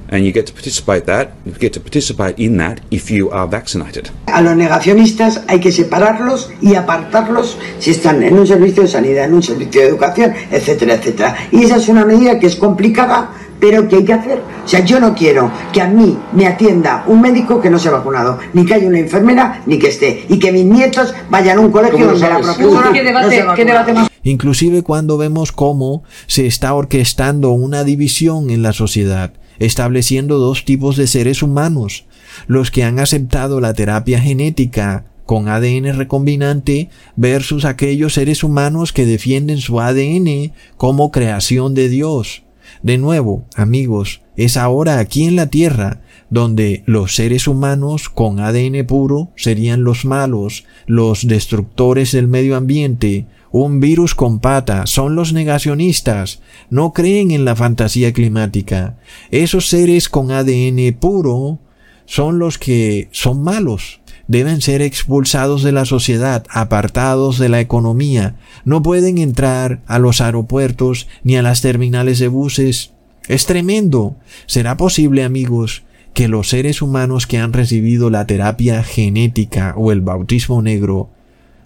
And 0.09 0.25
you 0.25 0.31
get 0.31 0.45
to 0.45 0.53
participate 0.53 1.05
that, 1.05 1.31
you 1.45 1.53
get 1.53 1.73
to 1.73 1.79
participate 1.79 2.37
in 2.37 2.57
that 2.57 2.79
if 2.91 3.09
you 3.09 3.29
are 3.31 3.47
vaccinated. 3.47 4.09
A 4.27 4.41
los 4.41 4.55
negacionistas 4.55 5.41
hay 5.47 5.59
que 5.59 5.71
separarlos 5.71 6.51
y 6.61 6.75
apartarlos 6.75 7.57
si 7.79 7.91
están 7.91 8.23
en 8.23 8.37
un 8.37 8.47
servicio 8.47 8.83
de 8.83 8.89
sanidad, 8.89 9.25
en 9.25 9.33
un 9.33 9.43
servicio 9.43 9.81
de 9.81 9.87
educación, 9.87 10.33
etcétera, 10.51 10.95
etcétera. 10.95 11.35
Y 11.51 11.63
esa 11.63 11.77
es 11.77 11.87
una 11.87 12.05
medida 12.05 12.39
que 12.39 12.47
es 12.47 12.55
complicada, 12.55 13.31
pero 13.59 13.87
que 13.87 13.97
hay 13.97 14.05
que 14.05 14.13
hacer. 14.13 14.41
O 14.65 14.67
sea, 14.67 14.83
yo 14.83 14.99
no 14.99 15.15
quiero 15.15 15.51
que 15.71 15.81
a 15.81 15.87
mí 15.87 16.17
me 16.33 16.47
atienda 16.47 17.03
un 17.07 17.21
médico 17.21 17.61
que 17.61 17.69
no 17.69 17.79
se 17.79 17.89
ha 17.89 17.91
vacunado, 17.91 18.39
ni 18.53 18.65
que 18.65 18.73
haya 18.73 18.87
una 18.87 18.99
enfermera, 18.99 19.61
ni 19.65 19.79
que 19.79 19.87
esté, 19.87 20.25
y 20.27 20.37
que 20.37 20.51
mis 20.51 20.65
nietos 20.65 21.13
vayan 21.29 21.57
a 21.57 21.61
un 21.61 21.71
colegio 21.71 22.07
donde 22.07 22.27
la 22.27 22.39
profesora 22.39 22.91
¿Qué 22.91 23.03
debate, 23.03 23.43
no 23.43 23.51
se 23.51 23.55
¿qué 23.55 23.65
debate 23.65 23.93
más? 23.93 24.09
Inclusive 24.23 24.83
cuando 24.83 25.17
vemos 25.17 25.51
cómo 25.51 26.03
se 26.27 26.47
está 26.47 26.73
orquestando 26.73 27.51
una 27.51 27.83
división 27.83 28.49
en 28.49 28.63
la 28.63 28.73
sociedad 28.73 29.33
estableciendo 29.59 30.37
dos 30.37 30.65
tipos 30.65 30.97
de 30.97 31.07
seres 31.07 31.43
humanos, 31.43 32.05
los 32.47 32.71
que 32.71 32.83
han 32.83 32.99
aceptado 32.99 33.61
la 33.61 33.73
terapia 33.73 34.19
genética 34.19 35.05
con 35.25 35.47
ADN 35.47 35.97
recombinante 35.97 36.89
versus 37.15 37.65
aquellos 37.65 38.13
seres 38.13 38.43
humanos 38.43 38.91
que 38.91 39.05
defienden 39.05 39.59
su 39.59 39.79
ADN 39.79 40.53
como 40.77 41.11
creación 41.11 41.73
de 41.73 41.89
Dios. 41.89 42.43
De 42.81 42.97
nuevo, 42.97 43.45
amigos, 43.55 44.21
es 44.35 44.57
ahora 44.57 44.99
aquí 44.99 45.25
en 45.25 45.35
la 45.35 45.47
Tierra 45.47 46.01
donde 46.29 46.83
los 46.87 47.15
seres 47.15 47.47
humanos 47.47 48.09
con 48.09 48.39
ADN 48.39 48.85
puro 48.87 49.29
serían 49.35 49.83
los 49.83 50.03
malos, 50.03 50.65
los 50.87 51.27
destructores 51.27 52.11
del 52.11 52.27
medio 52.27 52.55
ambiente, 52.55 53.27
un 53.53 53.79
virus 53.79 54.15
con 54.15 54.39
pata, 54.39 54.87
son 54.87 55.15
los 55.15 55.31
negacionistas, 55.31 56.41
no 56.71 56.91
creen 56.91 57.29
en 57.29 57.45
la 57.45 57.55
fantasía 57.55 58.11
climática. 58.11 58.97
Esos 59.29 59.67
seres 59.69 60.09
con 60.09 60.31
ADN 60.31 60.97
puro 60.99 61.59
son 62.05 62.39
los 62.39 62.57
que 62.57 63.09
son 63.11 63.43
malos. 63.43 64.01
Deben 64.27 64.59
ser 64.59 64.81
expulsados 64.81 65.61
de 65.61 65.71
la 65.71 65.85
sociedad, 65.85 66.43
apartados 66.49 67.37
de 67.37 67.49
la 67.49 67.61
economía. 67.61 68.37
No 68.65 68.81
pueden 68.81 69.19
entrar 69.19 69.83
a 69.85 69.99
los 69.99 70.19
aeropuertos 70.19 71.07
ni 71.23 71.35
a 71.35 71.43
las 71.43 71.61
terminales 71.61 72.17
de 72.17 72.29
buses. 72.29 72.93
Es 73.27 73.45
tremendo. 73.45 74.15
¿Será 74.47 74.77
posible, 74.77 75.23
amigos, 75.23 75.83
que 76.15 76.27
los 76.27 76.49
seres 76.49 76.81
humanos 76.81 77.27
que 77.27 77.37
han 77.37 77.53
recibido 77.53 78.09
la 78.09 78.25
terapia 78.25 78.81
genética 78.81 79.75
o 79.77 79.91
el 79.91 80.01
bautismo 80.01 80.63
negro 80.63 81.11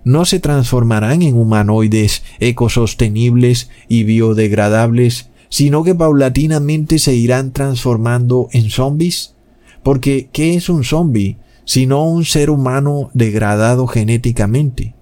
no 0.08 0.24
se 0.24 0.40
transformarán 0.40 1.22
en 1.22 1.36
humanoides 1.36 2.24
ecosostenibles 2.40 3.70
y 3.90 4.04
biodegradables, 4.04 5.32
sino 5.50 5.84
que 5.84 5.96
paulatinamente 5.96 6.98
se 6.98 7.14
irán 7.14 7.52
transformando 7.52 8.48
en 8.54 8.70
zombies? 8.70 9.36
Porque, 9.84 10.30
¿qué 10.32 10.56
es 10.56 10.70
un 10.70 10.86
zombie? 10.86 11.36
Sino 11.66 12.10
un 12.10 12.24
ser 12.24 12.50
humano 12.50 13.10
degradado 13.14 13.86
genéticamente. 13.86 14.96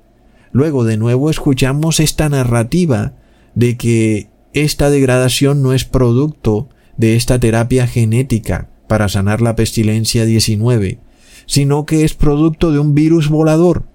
Luego 0.51 0.83
de 0.83 0.97
nuevo 0.97 1.29
escuchamos 1.29 1.99
esta 1.99 2.27
narrativa 2.27 3.13
de 3.53 3.77
que 3.77 4.29
esta 4.53 4.89
degradación 4.89 5.61
no 5.61 5.73
es 5.73 5.85
producto 5.85 6.67
de 6.97 7.15
esta 7.15 7.39
terapia 7.39 7.85
genética 7.85 8.69
para 8.87 9.07
sanar 9.07 9.39
la 9.41 9.55
pestilencia 9.55 10.25
19, 10.25 10.97
sino 11.45 11.85
que 11.85 12.05
es 12.05 12.15
producto 12.15 12.71
de 12.71 12.79
un 12.79 12.95
virus 12.95 13.29
volador 13.29 13.85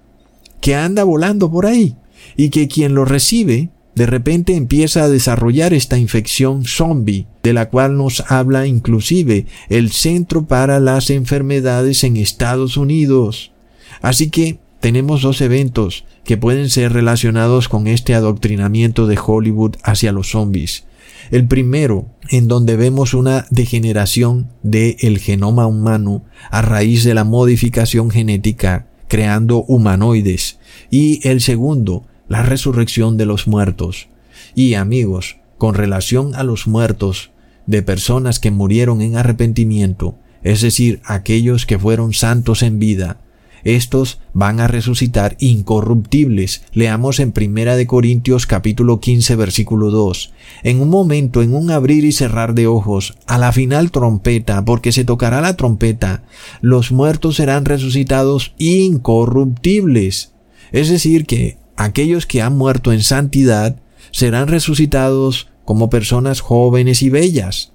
que 0.61 0.75
anda 0.75 1.05
volando 1.05 1.51
por 1.51 1.67
ahí 1.67 1.97
y 2.37 2.51
que 2.51 2.69
quien 2.69 2.95
lo 2.95 3.05
recibe 3.05 3.71
de 3.95 4.07
repente 4.07 4.55
empieza 4.55 5.05
a 5.05 5.09
desarrollar 5.09 5.75
esta 5.75 5.99
infección 5.99 6.65
zombie, 6.65 7.27
de 7.43 7.53
la 7.53 7.69
cual 7.69 7.97
nos 7.97 8.25
habla 8.31 8.67
inclusive 8.67 9.47
el 9.69 9.91
Centro 9.91 10.47
para 10.47 10.81
las 10.81 11.11
Enfermedades 11.11 12.05
en 12.05 12.17
Estados 12.17 12.77
Unidos. 12.77 13.53
Así 14.01 14.31
que 14.31 14.59
tenemos 14.81 15.23
dos 15.23 15.41
eventos 15.41 16.05
que 16.25 16.37
pueden 16.37 16.71
ser 16.71 16.93
relacionados 16.93 17.69
con 17.69 17.87
este 17.87 18.15
adoctrinamiento 18.15 19.07
de 19.07 19.19
Hollywood 19.23 19.77
hacia 19.83 20.13
los 20.13 20.31
zombies. 20.31 20.85
El 21.31 21.47
primero, 21.47 22.07
en 22.31 22.49
donde 22.49 22.77
vemos 22.77 23.13
una 23.13 23.47
degeneración 23.51 24.51
del 24.63 25.19
genoma 25.19 25.67
humano 25.67 26.25
a 26.51 26.63
raíz 26.63 27.05
de 27.05 27.15
la 27.15 27.25
modificación 27.25 28.11
genética 28.11 28.87
creando 29.11 29.65
humanoides. 29.65 30.61
Y 30.89 31.27
el 31.29 31.41
segundo, 31.41 32.07
la 32.29 32.43
resurrección 32.43 33.17
de 33.17 33.27
los 33.27 33.49
muertos. 33.49 34.09
Y 34.55 34.75
amigos, 34.75 35.37
con 35.59 35.75
relación 35.75 36.37
a 36.37 36.45
los 36.45 36.69
muertos 36.69 37.33
de 37.67 37.83
personas 37.83 38.39
que 38.39 38.53
murieron 38.53 39.03
en 39.03 39.17
arrepentimiento, 39.17 40.17
es 40.43 40.63
decir, 40.63 41.03
aquellos 41.05 41.67
que 41.67 41.79
fueron 41.79 42.15
santos 42.15 42.63
en 42.63 42.79
vida, 42.79 43.21
estos 43.65 44.21
van 44.33 44.61
a 44.61 44.69
resucitar 44.69 45.37
incorruptibles. 45.41 46.63
Leamos 46.73 47.21
en 47.21 47.33
Primera 47.33 47.77
de 47.77 47.87
Corintios 47.87 48.47
capítulo 48.47 49.01
15 49.01 49.37
versículo 49.37 49.91
2. 49.91 50.33
En 50.63 50.81
un 50.81 50.89
momento, 50.89 51.43
en 51.43 51.55
un 51.55 51.71
abrir 51.71 52.05
y 52.05 52.13
cerrar 52.13 52.55
de 52.55 52.67
ojos, 52.67 53.15
a 53.27 53.39
la 53.39 53.53
final 53.53 53.91
trompeta, 53.91 54.65
porque 54.65 54.93
se 54.93 55.05
tocará 55.05 55.41
la 55.41 55.57
trompeta, 55.57 56.23
los 56.61 56.93
muertos 56.93 57.37
serán 57.37 57.65
resucitados 57.65 58.55
incorruptibles. 58.59 60.33
Es 60.73 60.89
decir, 60.89 61.27
que 61.27 61.59
aquellos 61.77 62.27
que 62.27 62.43
han 62.43 62.57
muerto 62.57 62.93
en 62.93 63.03
santidad 63.03 63.77
serán 64.11 64.49
resucitados 64.49 65.49
como 65.65 65.91
personas 65.91 66.41
jóvenes 66.41 67.03
y 67.03 67.11
bellas, 67.11 67.73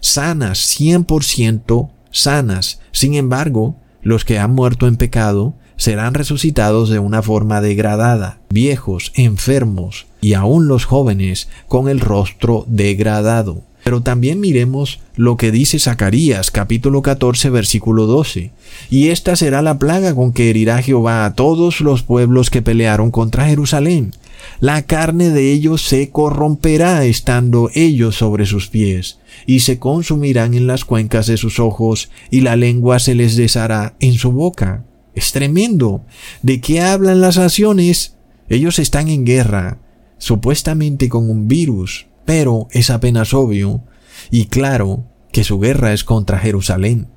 sanas, 0.00 0.58
100% 0.78 1.90
sanas. 2.10 2.80
Sin 2.92 3.14
embargo, 3.14 3.76
los 4.04 4.24
que 4.24 4.38
han 4.38 4.52
muerto 4.52 4.86
en 4.86 4.96
pecado 4.96 5.54
serán 5.76 6.14
resucitados 6.14 6.88
de 6.88 7.00
una 7.00 7.22
forma 7.22 7.60
degradada, 7.60 8.38
viejos, 8.50 9.12
enfermos 9.16 10.06
y 10.20 10.34
aún 10.34 10.68
los 10.68 10.84
jóvenes 10.84 11.48
con 11.66 11.88
el 11.88 11.98
rostro 11.98 12.64
degradado. 12.68 13.62
Pero 13.82 14.00
también 14.00 14.40
miremos 14.40 15.00
lo 15.14 15.36
que 15.36 15.50
dice 15.50 15.78
Zacarías 15.78 16.50
capítulo 16.50 17.02
14 17.02 17.50
versículo 17.50 18.06
12. 18.06 18.50
Y 18.88 19.08
esta 19.08 19.36
será 19.36 19.60
la 19.60 19.78
plaga 19.78 20.14
con 20.14 20.32
que 20.32 20.48
herirá 20.48 20.80
Jehová 20.80 21.26
a 21.26 21.34
todos 21.34 21.80
los 21.80 22.02
pueblos 22.02 22.48
que 22.48 22.62
pelearon 22.62 23.10
contra 23.10 23.46
Jerusalén. 23.46 24.12
La 24.60 24.82
carne 24.82 25.30
de 25.30 25.52
ellos 25.52 25.82
se 25.82 26.10
corromperá 26.10 27.04
estando 27.04 27.70
ellos 27.74 28.16
sobre 28.16 28.46
sus 28.46 28.68
pies, 28.68 29.18
y 29.46 29.60
se 29.60 29.78
consumirán 29.78 30.54
en 30.54 30.66
las 30.66 30.84
cuencas 30.84 31.26
de 31.26 31.36
sus 31.36 31.60
ojos, 31.60 32.10
y 32.30 32.40
la 32.40 32.56
lengua 32.56 32.98
se 32.98 33.14
les 33.14 33.36
deshará 33.36 33.94
en 34.00 34.14
su 34.14 34.32
boca. 34.32 34.84
Es 35.14 35.32
tremendo. 35.32 36.04
¿De 36.42 36.60
qué 36.60 36.80
hablan 36.80 37.20
las 37.20 37.36
naciones? 37.36 38.16
Ellos 38.48 38.78
están 38.78 39.08
en 39.08 39.24
guerra, 39.24 39.78
supuestamente 40.18 41.08
con 41.08 41.30
un 41.30 41.48
virus, 41.48 42.06
pero 42.24 42.68
es 42.70 42.90
apenas 42.90 43.34
obvio 43.34 43.82
y 44.30 44.46
claro 44.46 45.04
que 45.32 45.44
su 45.44 45.58
guerra 45.58 45.92
es 45.92 46.04
contra 46.04 46.38
Jerusalén. 46.38 47.08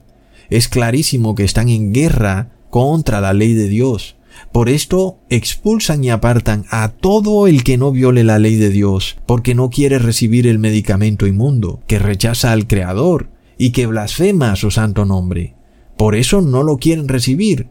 es 0.50 0.68
clarísimo 0.68 1.36
que 1.36 1.44
están 1.44 1.68
en 1.70 1.94
guerra 1.94 2.52
contra 2.70 3.20
la 3.22 3.34
ley 3.34 3.54
de 3.54 3.68
Dios. 3.68 4.17
Por 4.52 4.70
esto 4.70 5.20
expulsan 5.30 6.04
y 6.04 6.10
apartan 6.10 6.66
a 6.70 6.90
todo 6.90 7.48
el 7.48 7.64
que 7.64 7.78
no 7.78 7.92
viole 7.92 8.24
la 8.24 8.40
ley 8.40 8.56
de 8.56 8.70
Dios, 8.70 9.18
porque 9.26 9.56
no 9.56 9.70
quiere 9.70 10.00
recibir 10.00 10.48
el 10.48 10.60
medicamento 10.60 11.28
inmundo, 11.28 11.82
que 11.88 12.00
rechaza 12.00 12.52
al 12.52 12.68
Creador 12.68 13.30
y 13.58 13.72
que 13.72 13.88
blasfema 13.88 14.56
su 14.56 14.72
santo 14.72 15.06
nombre. 15.06 15.56
Por 15.98 16.16
eso 16.16 16.42
no 16.42 16.64
lo 16.64 16.78
quieren 16.78 17.08
recibir, 17.08 17.68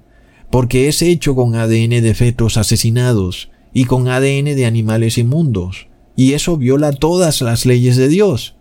porque 0.51 0.89
es 0.89 1.03
hecho 1.03 1.35
con 1.35 1.55
ADN 1.55 2.03
de 2.03 2.15
fetos 2.15 2.57
asesinados 2.57 3.51
y 3.73 3.85
con 3.85 4.09
ADN 4.09 4.45
de 4.45 4.67
animales 4.67 5.19
inmundos, 5.19 5.89
y 6.17 6.33
eso 6.33 6.57
viola 6.57 6.93
todas 6.93 7.41
las 7.43 7.67
leyes 7.67 7.97
de 7.97 8.09
Dios. 8.09 8.57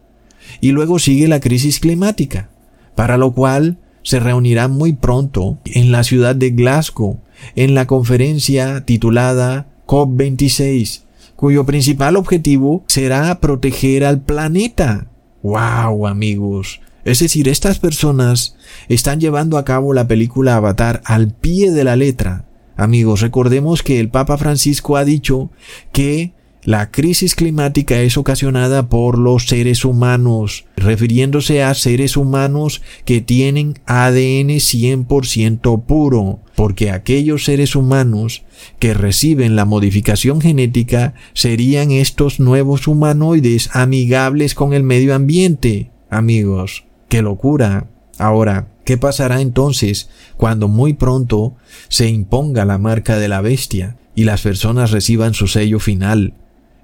Y 0.61 0.71
luego 0.71 0.99
sigue 0.99 1.27
la 1.27 1.39
crisis 1.39 1.79
climática, 1.79 2.49
para 2.95 3.17
lo 3.17 3.33
cual 3.33 3.79
se 4.03 4.19
reunirán 4.19 4.71
muy 4.71 4.93
pronto 4.93 5.57
en 5.65 5.91
la 5.91 6.03
ciudad 6.03 6.35
de 6.35 6.51
Glasgow 6.51 7.21
en 7.55 7.75
la 7.75 7.87
conferencia 7.87 8.85
titulada 8.85 9.67
COP26, 9.87 11.01
cuyo 11.35 11.65
principal 11.65 12.15
objetivo 12.15 12.83
será 12.87 13.39
proteger 13.39 14.05
al 14.05 14.21
planeta. 14.21 15.07
¡Wow, 15.43 16.07
amigos! 16.07 16.81
Es 17.03 17.19
decir, 17.19 17.47
estas 17.47 17.77
personas 17.77 18.55
están 18.89 19.19
llevando 19.19 19.59
a 19.59 19.65
cabo 19.65 19.93
la 19.93 20.07
película 20.07 20.55
Avatar 20.55 21.01
al 21.05 21.29
pie 21.29 21.71
de 21.71 21.83
la 21.83 21.95
letra. 21.95 22.45
Amigos, 22.75 23.21
recordemos 23.21 23.83
que 23.83 23.99
el 23.99 24.09
Papa 24.09 24.37
Francisco 24.37 24.97
ha 24.97 25.05
dicho 25.05 25.51
que 25.91 26.33
la 26.65 26.89
crisis 26.89 27.35
climática 27.35 28.01
es 28.01 28.17
ocasionada 28.17 28.89
por 28.89 29.19
los 29.19 29.45
seres 29.45 29.85
humanos, 29.85 30.65
refiriéndose 30.75 31.61
a 31.61 31.75
seres 31.75 32.17
humanos 32.17 32.81
que 33.05 33.21
tienen 33.21 33.75
ADN 33.85 34.49
100% 34.49 35.85
puro, 35.85 36.39
porque 36.55 36.89
aquellos 36.89 37.45
seres 37.45 37.75
humanos 37.75 38.45
que 38.79 38.95
reciben 38.95 39.55
la 39.55 39.65
modificación 39.65 40.41
genética 40.41 41.13
serían 41.33 41.91
estos 41.91 42.39
nuevos 42.39 42.87
humanoides 42.87 43.69
amigables 43.73 44.55
con 44.55 44.73
el 44.73 44.81
medio 44.81 45.13
ambiente. 45.13 45.91
Amigos, 46.09 46.85
qué 47.09 47.21
locura. 47.21 47.91
Ahora, 48.17 48.69
¿qué 48.85 48.97
pasará 48.97 49.39
entonces 49.39 50.09
cuando 50.35 50.67
muy 50.67 50.93
pronto 50.93 51.57
se 51.89 52.09
imponga 52.09 52.65
la 52.65 52.79
marca 52.79 53.19
de 53.19 53.27
la 53.27 53.41
bestia 53.41 53.97
y 54.15 54.23
las 54.23 54.41
personas 54.41 54.89
reciban 54.89 55.35
su 55.35 55.45
sello 55.45 55.79
final? 55.79 56.33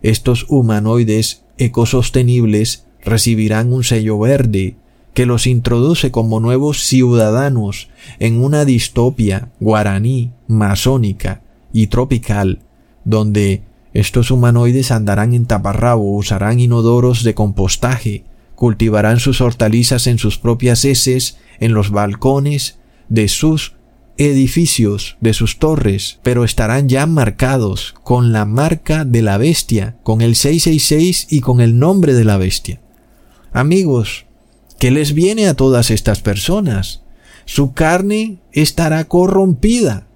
Estos 0.01 0.45
humanoides 0.49 1.43
ecosostenibles 1.57 2.85
recibirán 3.03 3.71
un 3.73 3.83
sello 3.83 4.19
verde 4.19 4.75
que 5.13 5.25
los 5.25 5.47
introduce 5.47 6.11
como 6.11 6.39
nuevos 6.39 6.83
ciudadanos 6.83 7.89
en 8.19 8.41
una 8.41 8.65
distopia 8.65 9.51
guaraní, 9.59 10.31
masónica 10.47 11.41
y 11.73 11.87
tropical, 11.87 12.59
donde 13.03 13.63
estos 13.93 14.31
humanoides 14.31 14.91
andarán 14.91 15.33
en 15.33 15.45
taparrabo, 15.45 16.15
usarán 16.15 16.59
inodoros 16.59 17.23
de 17.23 17.33
compostaje, 17.33 18.23
cultivarán 18.55 19.19
sus 19.19 19.41
hortalizas 19.41 20.07
en 20.07 20.17
sus 20.17 20.37
propias 20.37 20.85
heces, 20.85 21.37
en 21.59 21.73
los 21.73 21.91
balcones 21.91 22.79
de 23.09 23.27
sus 23.27 23.75
edificios 24.29 25.17
de 25.21 25.33
sus 25.33 25.57
torres, 25.57 26.19
pero 26.23 26.43
estarán 26.43 26.89
ya 26.89 27.05
marcados 27.05 27.95
con 28.03 28.31
la 28.31 28.45
marca 28.45 29.05
de 29.05 29.21
la 29.21 29.37
bestia, 29.37 29.97
con 30.03 30.21
el 30.21 30.35
666 30.35 31.27
y 31.29 31.41
con 31.41 31.61
el 31.61 31.79
nombre 31.79 32.13
de 32.13 32.25
la 32.25 32.37
bestia. 32.37 32.81
Amigos, 33.53 34.25
¿qué 34.79 34.91
les 34.91 35.13
viene 35.13 35.47
a 35.47 35.55
todas 35.55 35.91
estas 35.91 36.21
personas? 36.21 37.03
Su 37.45 37.73
carne 37.73 38.39
estará 38.51 39.05
corrompida. 39.05 40.07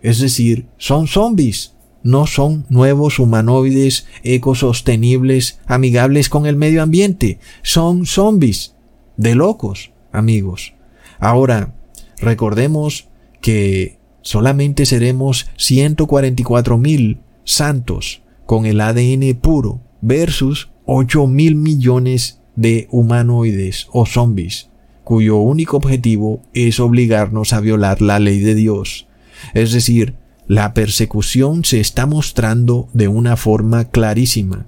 Es 0.00 0.18
decir, 0.20 0.66
son 0.78 1.06
zombies, 1.06 1.74
no 2.02 2.26
son 2.26 2.66
nuevos 2.68 3.18
humanoides 3.18 4.06
ecosostenibles, 4.24 5.60
amigables 5.66 6.28
con 6.28 6.46
el 6.46 6.56
medio 6.56 6.82
ambiente, 6.82 7.38
son 7.62 8.06
zombies, 8.06 8.74
de 9.16 9.34
locos, 9.34 9.92
amigos. 10.10 10.74
Ahora, 11.18 11.74
recordemos 12.18 13.08
que 13.42 13.98
solamente 14.22 14.86
seremos 14.86 15.50
144 15.58 16.78
mil 16.78 17.20
santos 17.44 18.22
con 18.46 18.64
el 18.64 18.80
ADN 18.80 19.38
puro 19.38 19.82
versus 20.00 20.70
8 20.86 21.26
mil 21.26 21.56
millones 21.56 22.40
de 22.56 22.88
humanoides 22.90 23.88
o 23.92 24.06
zombies 24.06 24.72
cuyo 25.04 25.36
único 25.36 25.76
objetivo 25.76 26.42
es 26.54 26.80
obligarnos 26.80 27.52
a 27.52 27.60
violar 27.60 28.00
la 28.00 28.18
ley 28.18 28.40
de 28.40 28.54
Dios. 28.54 29.08
Es 29.54 29.72
decir, 29.72 30.14
la 30.46 30.74
persecución 30.74 31.64
se 31.64 31.80
está 31.80 32.06
mostrando 32.06 32.88
de 32.92 33.08
una 33.08 33.36
forma 33.36 33.84
clarísima. 33.86 34.66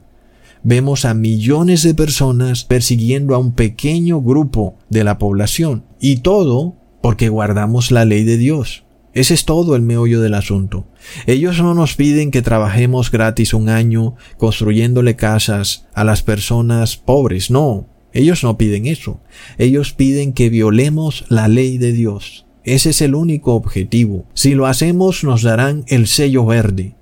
Vemos 0.62 1.04
a 1.04 1.14
millones 1.14 1.82
de 1.82 1.94
personas 1.94 2.64
persiguiendo 2.64 3.34
a 3.34 3.38
un 3.38 3.52
pequeño 3.52 4.20
grupo 4.22 4.76
de 4.88 5.04
la 5.04 5.18
población 5.18 5.84
y 6.00 6.16
todo 6.16 6.76
porque 7.04 7.28
guardamos 7.28 7.90
la 7.90 8.06
ley 8.06 8.24
de 8.24 8.38
Dios. 8.38 8.86
Ese 9.12 9.34
es 9.34 9.44
todo 9.44 9.76
el 9.76 9.82
meollo 9.82 10.22
del 10.22 10.32
asunto. 10.32 10.86
Ellos 11.26 11.60
no 11.60 11.74
nos 11.74 11.96
piden 11.96 12.30
que 12.30 12.40
trabajemos 12.40 13.10
gratis 13.10 13.52
un 13.52 13.68
año 13.68 14.14
construyéndole 14.38 15.14
casas 15.14 15.86
a 15.92 16.02
las 16.02 16.22
personas 16.22 16.96
pobres, 16.96 17.50
no. 17.50 17.86
Ellos 18.14 18.42
no 18.42 18.56
piden 18.56 18.86
eso. 18.86 19.20
Ellos 19.58 19.92
piden 19.92 20.32
que 20.32 20.48
violemos 20.48 21.26
la 21.28 21.46
ley 21.46 21.76
de 21.76 21.92
Dios. 21.92 22.46
Ese 22.64 22.88
es 22.88 23.02
el 23.02 23.14
único 23.14 23.52
objetivo. 23.52 24.24
Si 24.32 24.54
lo 24.54 24.64
hacemos 24.66 25.24
nos 25.24 25.42
darán 25.42 25.84
el 25.88 26.06
sello 26.06 26.46
verde. 26.46 26.94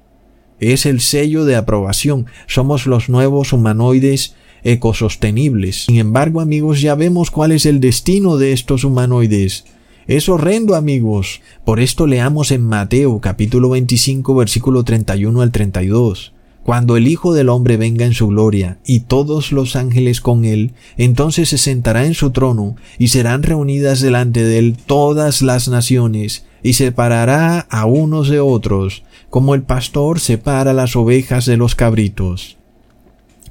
Es 0.58 0.84
el 0.84 1.00
sello 1.00 1.44
de 1.44 1.54
aprobación. 1.54 2.26
Somos 2.48 2.88
los 2.88 3.08
nuevos 3.08 3.52
humanoides 3.52 4.34
ecosostenibles. 4.64 5.84
Sin 5.84 5.98
embargo, 5.98 6.40
amigos, 6.40 6.80
ya 6.80 6.96
vemos 6.96 7.30
cuál 7.30 7.52
es 7.52 7.66
el 7.66 7.78
destino 7.78 8.36
de 8.36 8.52
estos 8.52 8.82
humanoides. 8.82 9.64
Es 10.08 10.28
horrendo, 10.28 10.74
amigos. 10.74 11.42
Por 11.64 11.78
esto 11.78 12.08
leamos 12.08 12.50
en 12.50 12.66
Mateo 12.66 13.20
capítulo 13.20 13.70
25 13.70 14.34
versículo 14.34 14.82
31 14.82 15.40
al 15.40 15.52
32. 15.52 16.32
Cuando 16.64 16.96
el 16.96 17.06
Hijo 17.06 17.32
del 17.32 17.48
Hombre 17.48 17.76
venga 17.76 18.04
en 18.04 18.12
su 18.12 18.26
gloria 18.26 18.78
y 18.84 19.00
todos 19.00 19.52
los 19.52 19.76
ángeles 19.76 20.20
con 20.20 20.44
él, 20.44 20.72
entonces 20.96 21.50
se 21.50 21.58
sentará 21.58 22.04
en 22.04 22.14
su 22.14 22.30
trono 22.30 22.74
y 22.98 23.08
serán 23.08 23.44
reunidas 23.44 24.00
delante 24.00 24.42
de 24.42 24.58
él 24.58 24.76
todas 24.86 25.40
las 25.40 25.68
naciones 25.68 26.46
y 26.64 26.72
separará 26.72 27.60
a 27.60 27.86
unos 27.86 28.28
de 28.28 28.40
otros, 28.40 29.04
como 29.30 29.54
el 29.54 29.62
pastor 29.62 30.18
separa 30.18 30.72
las 30.72 30.96
ovejas 30.96 31.46
de 31.46 31.56
los 31.56 31.76
cabritos. 31.76 32.58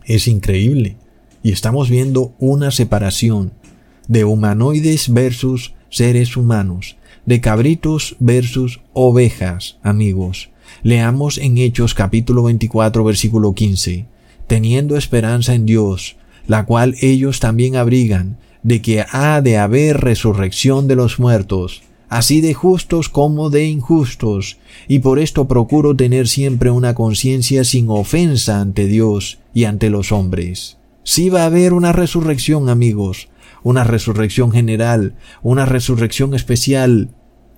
Es 0.04 0.28
increíble. 0.28 0.98
Y 1.44 1.54
estamos 1.54 1.90
viendo 1.90 2.34
una 2.40 2.72
separación 2.72 3.54
de 4.08 4.26
humanoides 4.26 5.12
versus 5.14 5.74
seres 5.92 6.38
humanos, 6.38 6.96
de 7.26 7.42
cabritos 7.42 8.16
versus 8.20 8.80
ovejas, 8.94 9.78
amigos. 9.84 10.50
Leamos 10.84 11.38
en 11.38 11.58
Hechos 11.58 11.94
capítulo 11.94 12.44
24 12.44 13.04
versículo 13.04 13.54
15, 13.54 14.06
teniendo 14.48 14.98
esperanza 14.98 15.54
en 15.54 15.66
Dios, 15.66 16.16
la 16.48 16.66
cual 16.66 16.96
ellos 17.02 17.40
también 17.40 17.76
abrigan, 17.76 18.38
de 18.64 18.82
que 18.82 19.06
ha 19.12 19.42
de 19.42 19.58
haber 19.58 20.00
resurrección 20.00 20.88
de 20.88 20.96
los 20.96 21.20
muertos, 21.20 21.84
así 22.08 22.40
de 22.40 22.54
justos 22.54 23.10
como 23.10 23.50
de 23.50 23.66
injustos, 23.66 24.60
y 24.88 25.00
por 25.00 25.20
esto 25.20 25.48
procuro 25.48 25.96
tener 25.96 26.28
siempre 26.28 26.72
una 26.72 26.96
conciencia 26.96 27.64
sin 27.66 27.90
ofensa 27.90 28.62
ante 28.62 28.88
Dios 28.88 29.40
y 29.54 29.66
ante 29.66 29.90
los 29.90 30.12
hombres. 30.12 30.78
Si 31.04 31.30
va 31.30 31.44
a 31.44 31.48
haber 31.48 31.74
una 31.74 31.92
resurrección, 31.92 32.70
amigos, 32.70 33.28
una 33.64 33.84
resurrección 33.84 34.52
general, 34.52 35.16
una 35.42 35.66
resurrección 35.66 36.34
especial. 36.34 37.10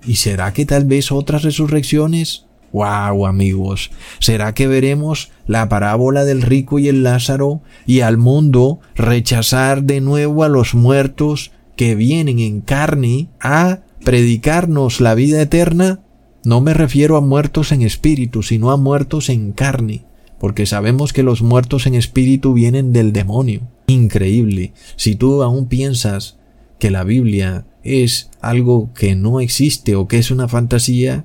¿Y 0.06 0.16
será 0.16 0.52
que 0.52 0.66
tal 0.66 0.84
vez 0.84 1.12
otras 1.12 1.42
resurrecciones? 1.42 2.46
¡Wow, 2.72 3.26
amigos! 3.26 3.90
¿Será 4.18 4.52
que 4.52 4.66
veremos 4.66 5.30
la 5.46 5.68
parábola 5.68 6.24
del 6.24 6.42
rico 6.42 6.78
y 6.78 6.88
el 6.88 7.04
Lázaro 7.04 7.62
y 7.86 8.00
al 8.00 8.18
mundo 8.18 8.80
rechazar 8.96 9.84
de 9.84 10.00
nuevo 10.00 10.42
a 10.42 10.48
los 10.48 10.74
muertos 10.74 11.52
que 11.76 11.94
vienen 11.94 12.40
en 12.40 12.60
carne 12.60 13.28
a 13.40 13.80
predicarnos 14.04 15.00
la 15.00 15.14
vida 15.14 15.40
eterna? 15.40 16.00
No 16.44 16.60
me 16.60 16.74
refiero 16.74 17.16
a 17.16 17.20
muertos 17.20 17.72
en 17.72 17.82
espíritu, 17.82 18.42
sino 18.42 18.70
a 18.70 18.76
muertos 18.76 19.30
en 19.30 19.52
carne, 19.52 20.04
porque 20.38 20.66
sabemos 20.66 21.12
que 21.12 21.22
los 21.22 21.42
muertos 21.42 21.86
en 21.86 21.94
espíritu 21.94 22.52
vienen 22.52 22.92
del 22.92 23.12
demonio 23.12 23.62
increíble. 23.86 24.72
Si 24.96 25.14
tú 25.14 25.42
aún 25.42 25.66
piensas 25.66 26.38
que 26.78 26.90
la 26.90 27.04
Biblia 27.04 27.66
es 27.82 28.30
algo 28.40 28.92
que 28.94 29.14
no 29.14 29.40
existe 29.40 29.94
o 29.94 30.08
que 30.08 30.18
es 30.18 30.30
una 30.30 30.48
fantasía, 30.48 31.24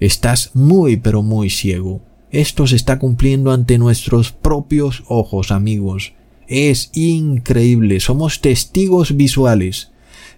estás 0.00 0.50
muy 0.54 0.96
pero 0.96 1.22
muy 1.22 1.50
ciego. 1.50 2.00
Esto 2.30 2.66
se 2.66 2.76
está 2.76 2.98
cumpliendo 2.98 3.52
ante 3.52 3.78
nuestros 3.78 4.32
propios 4.32 5.04
ojos, 5.08 5.50
amigos. 5.50 6.12
Es 6.48 6.90
increíble. 6.92 8.00
Somos 8.00 8.40
testigos 8.40 9.16
visuales 9.16 9.92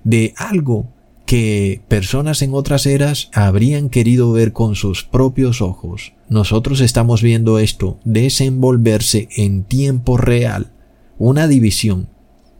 de 0.04 0.34
algo 0.36 0.88
que 1.28 1.82
personas 1.88 2.40
en 2.40 2.54
otras 2.54 2.86
eras 2.86 3.28
habrían 3.34 3.90
querido 3.90 4.32
ver 4.32 4.54
con 4.54 4.74
sus 4.74 5.04
propios 5.04 5.60
ojos. 5.60 6.14
Nosotros 6.30 6.80
estamos 6.80 7.22
viendo 7.22 7.58
esto 7.58 7.98
desenvolverse 8.04 9.28
en 9.36 9.64
tiempo 9.64 10.16
real, 10.16 10.72
una 11.18 11.48
división 11.48 12.08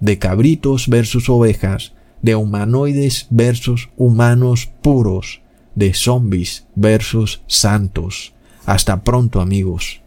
de 0.01 0.19
cabritos 0.19 0.89
versus 0.89 1.29
ovejas, 1.29 1.95
de 2.23 2.35
humanoides 2.35 3.27
versus 3.31 3.89
humanos 3.97 4.71
puros, 4.83 5.41
de 5.75 5.95
zombies 5.95 6.67
versus 6.75 7.43
santos. 7.47 8.35
Hasta 8.67 9.03
pronto 9.03 9.41
amigos. 9.41 10.03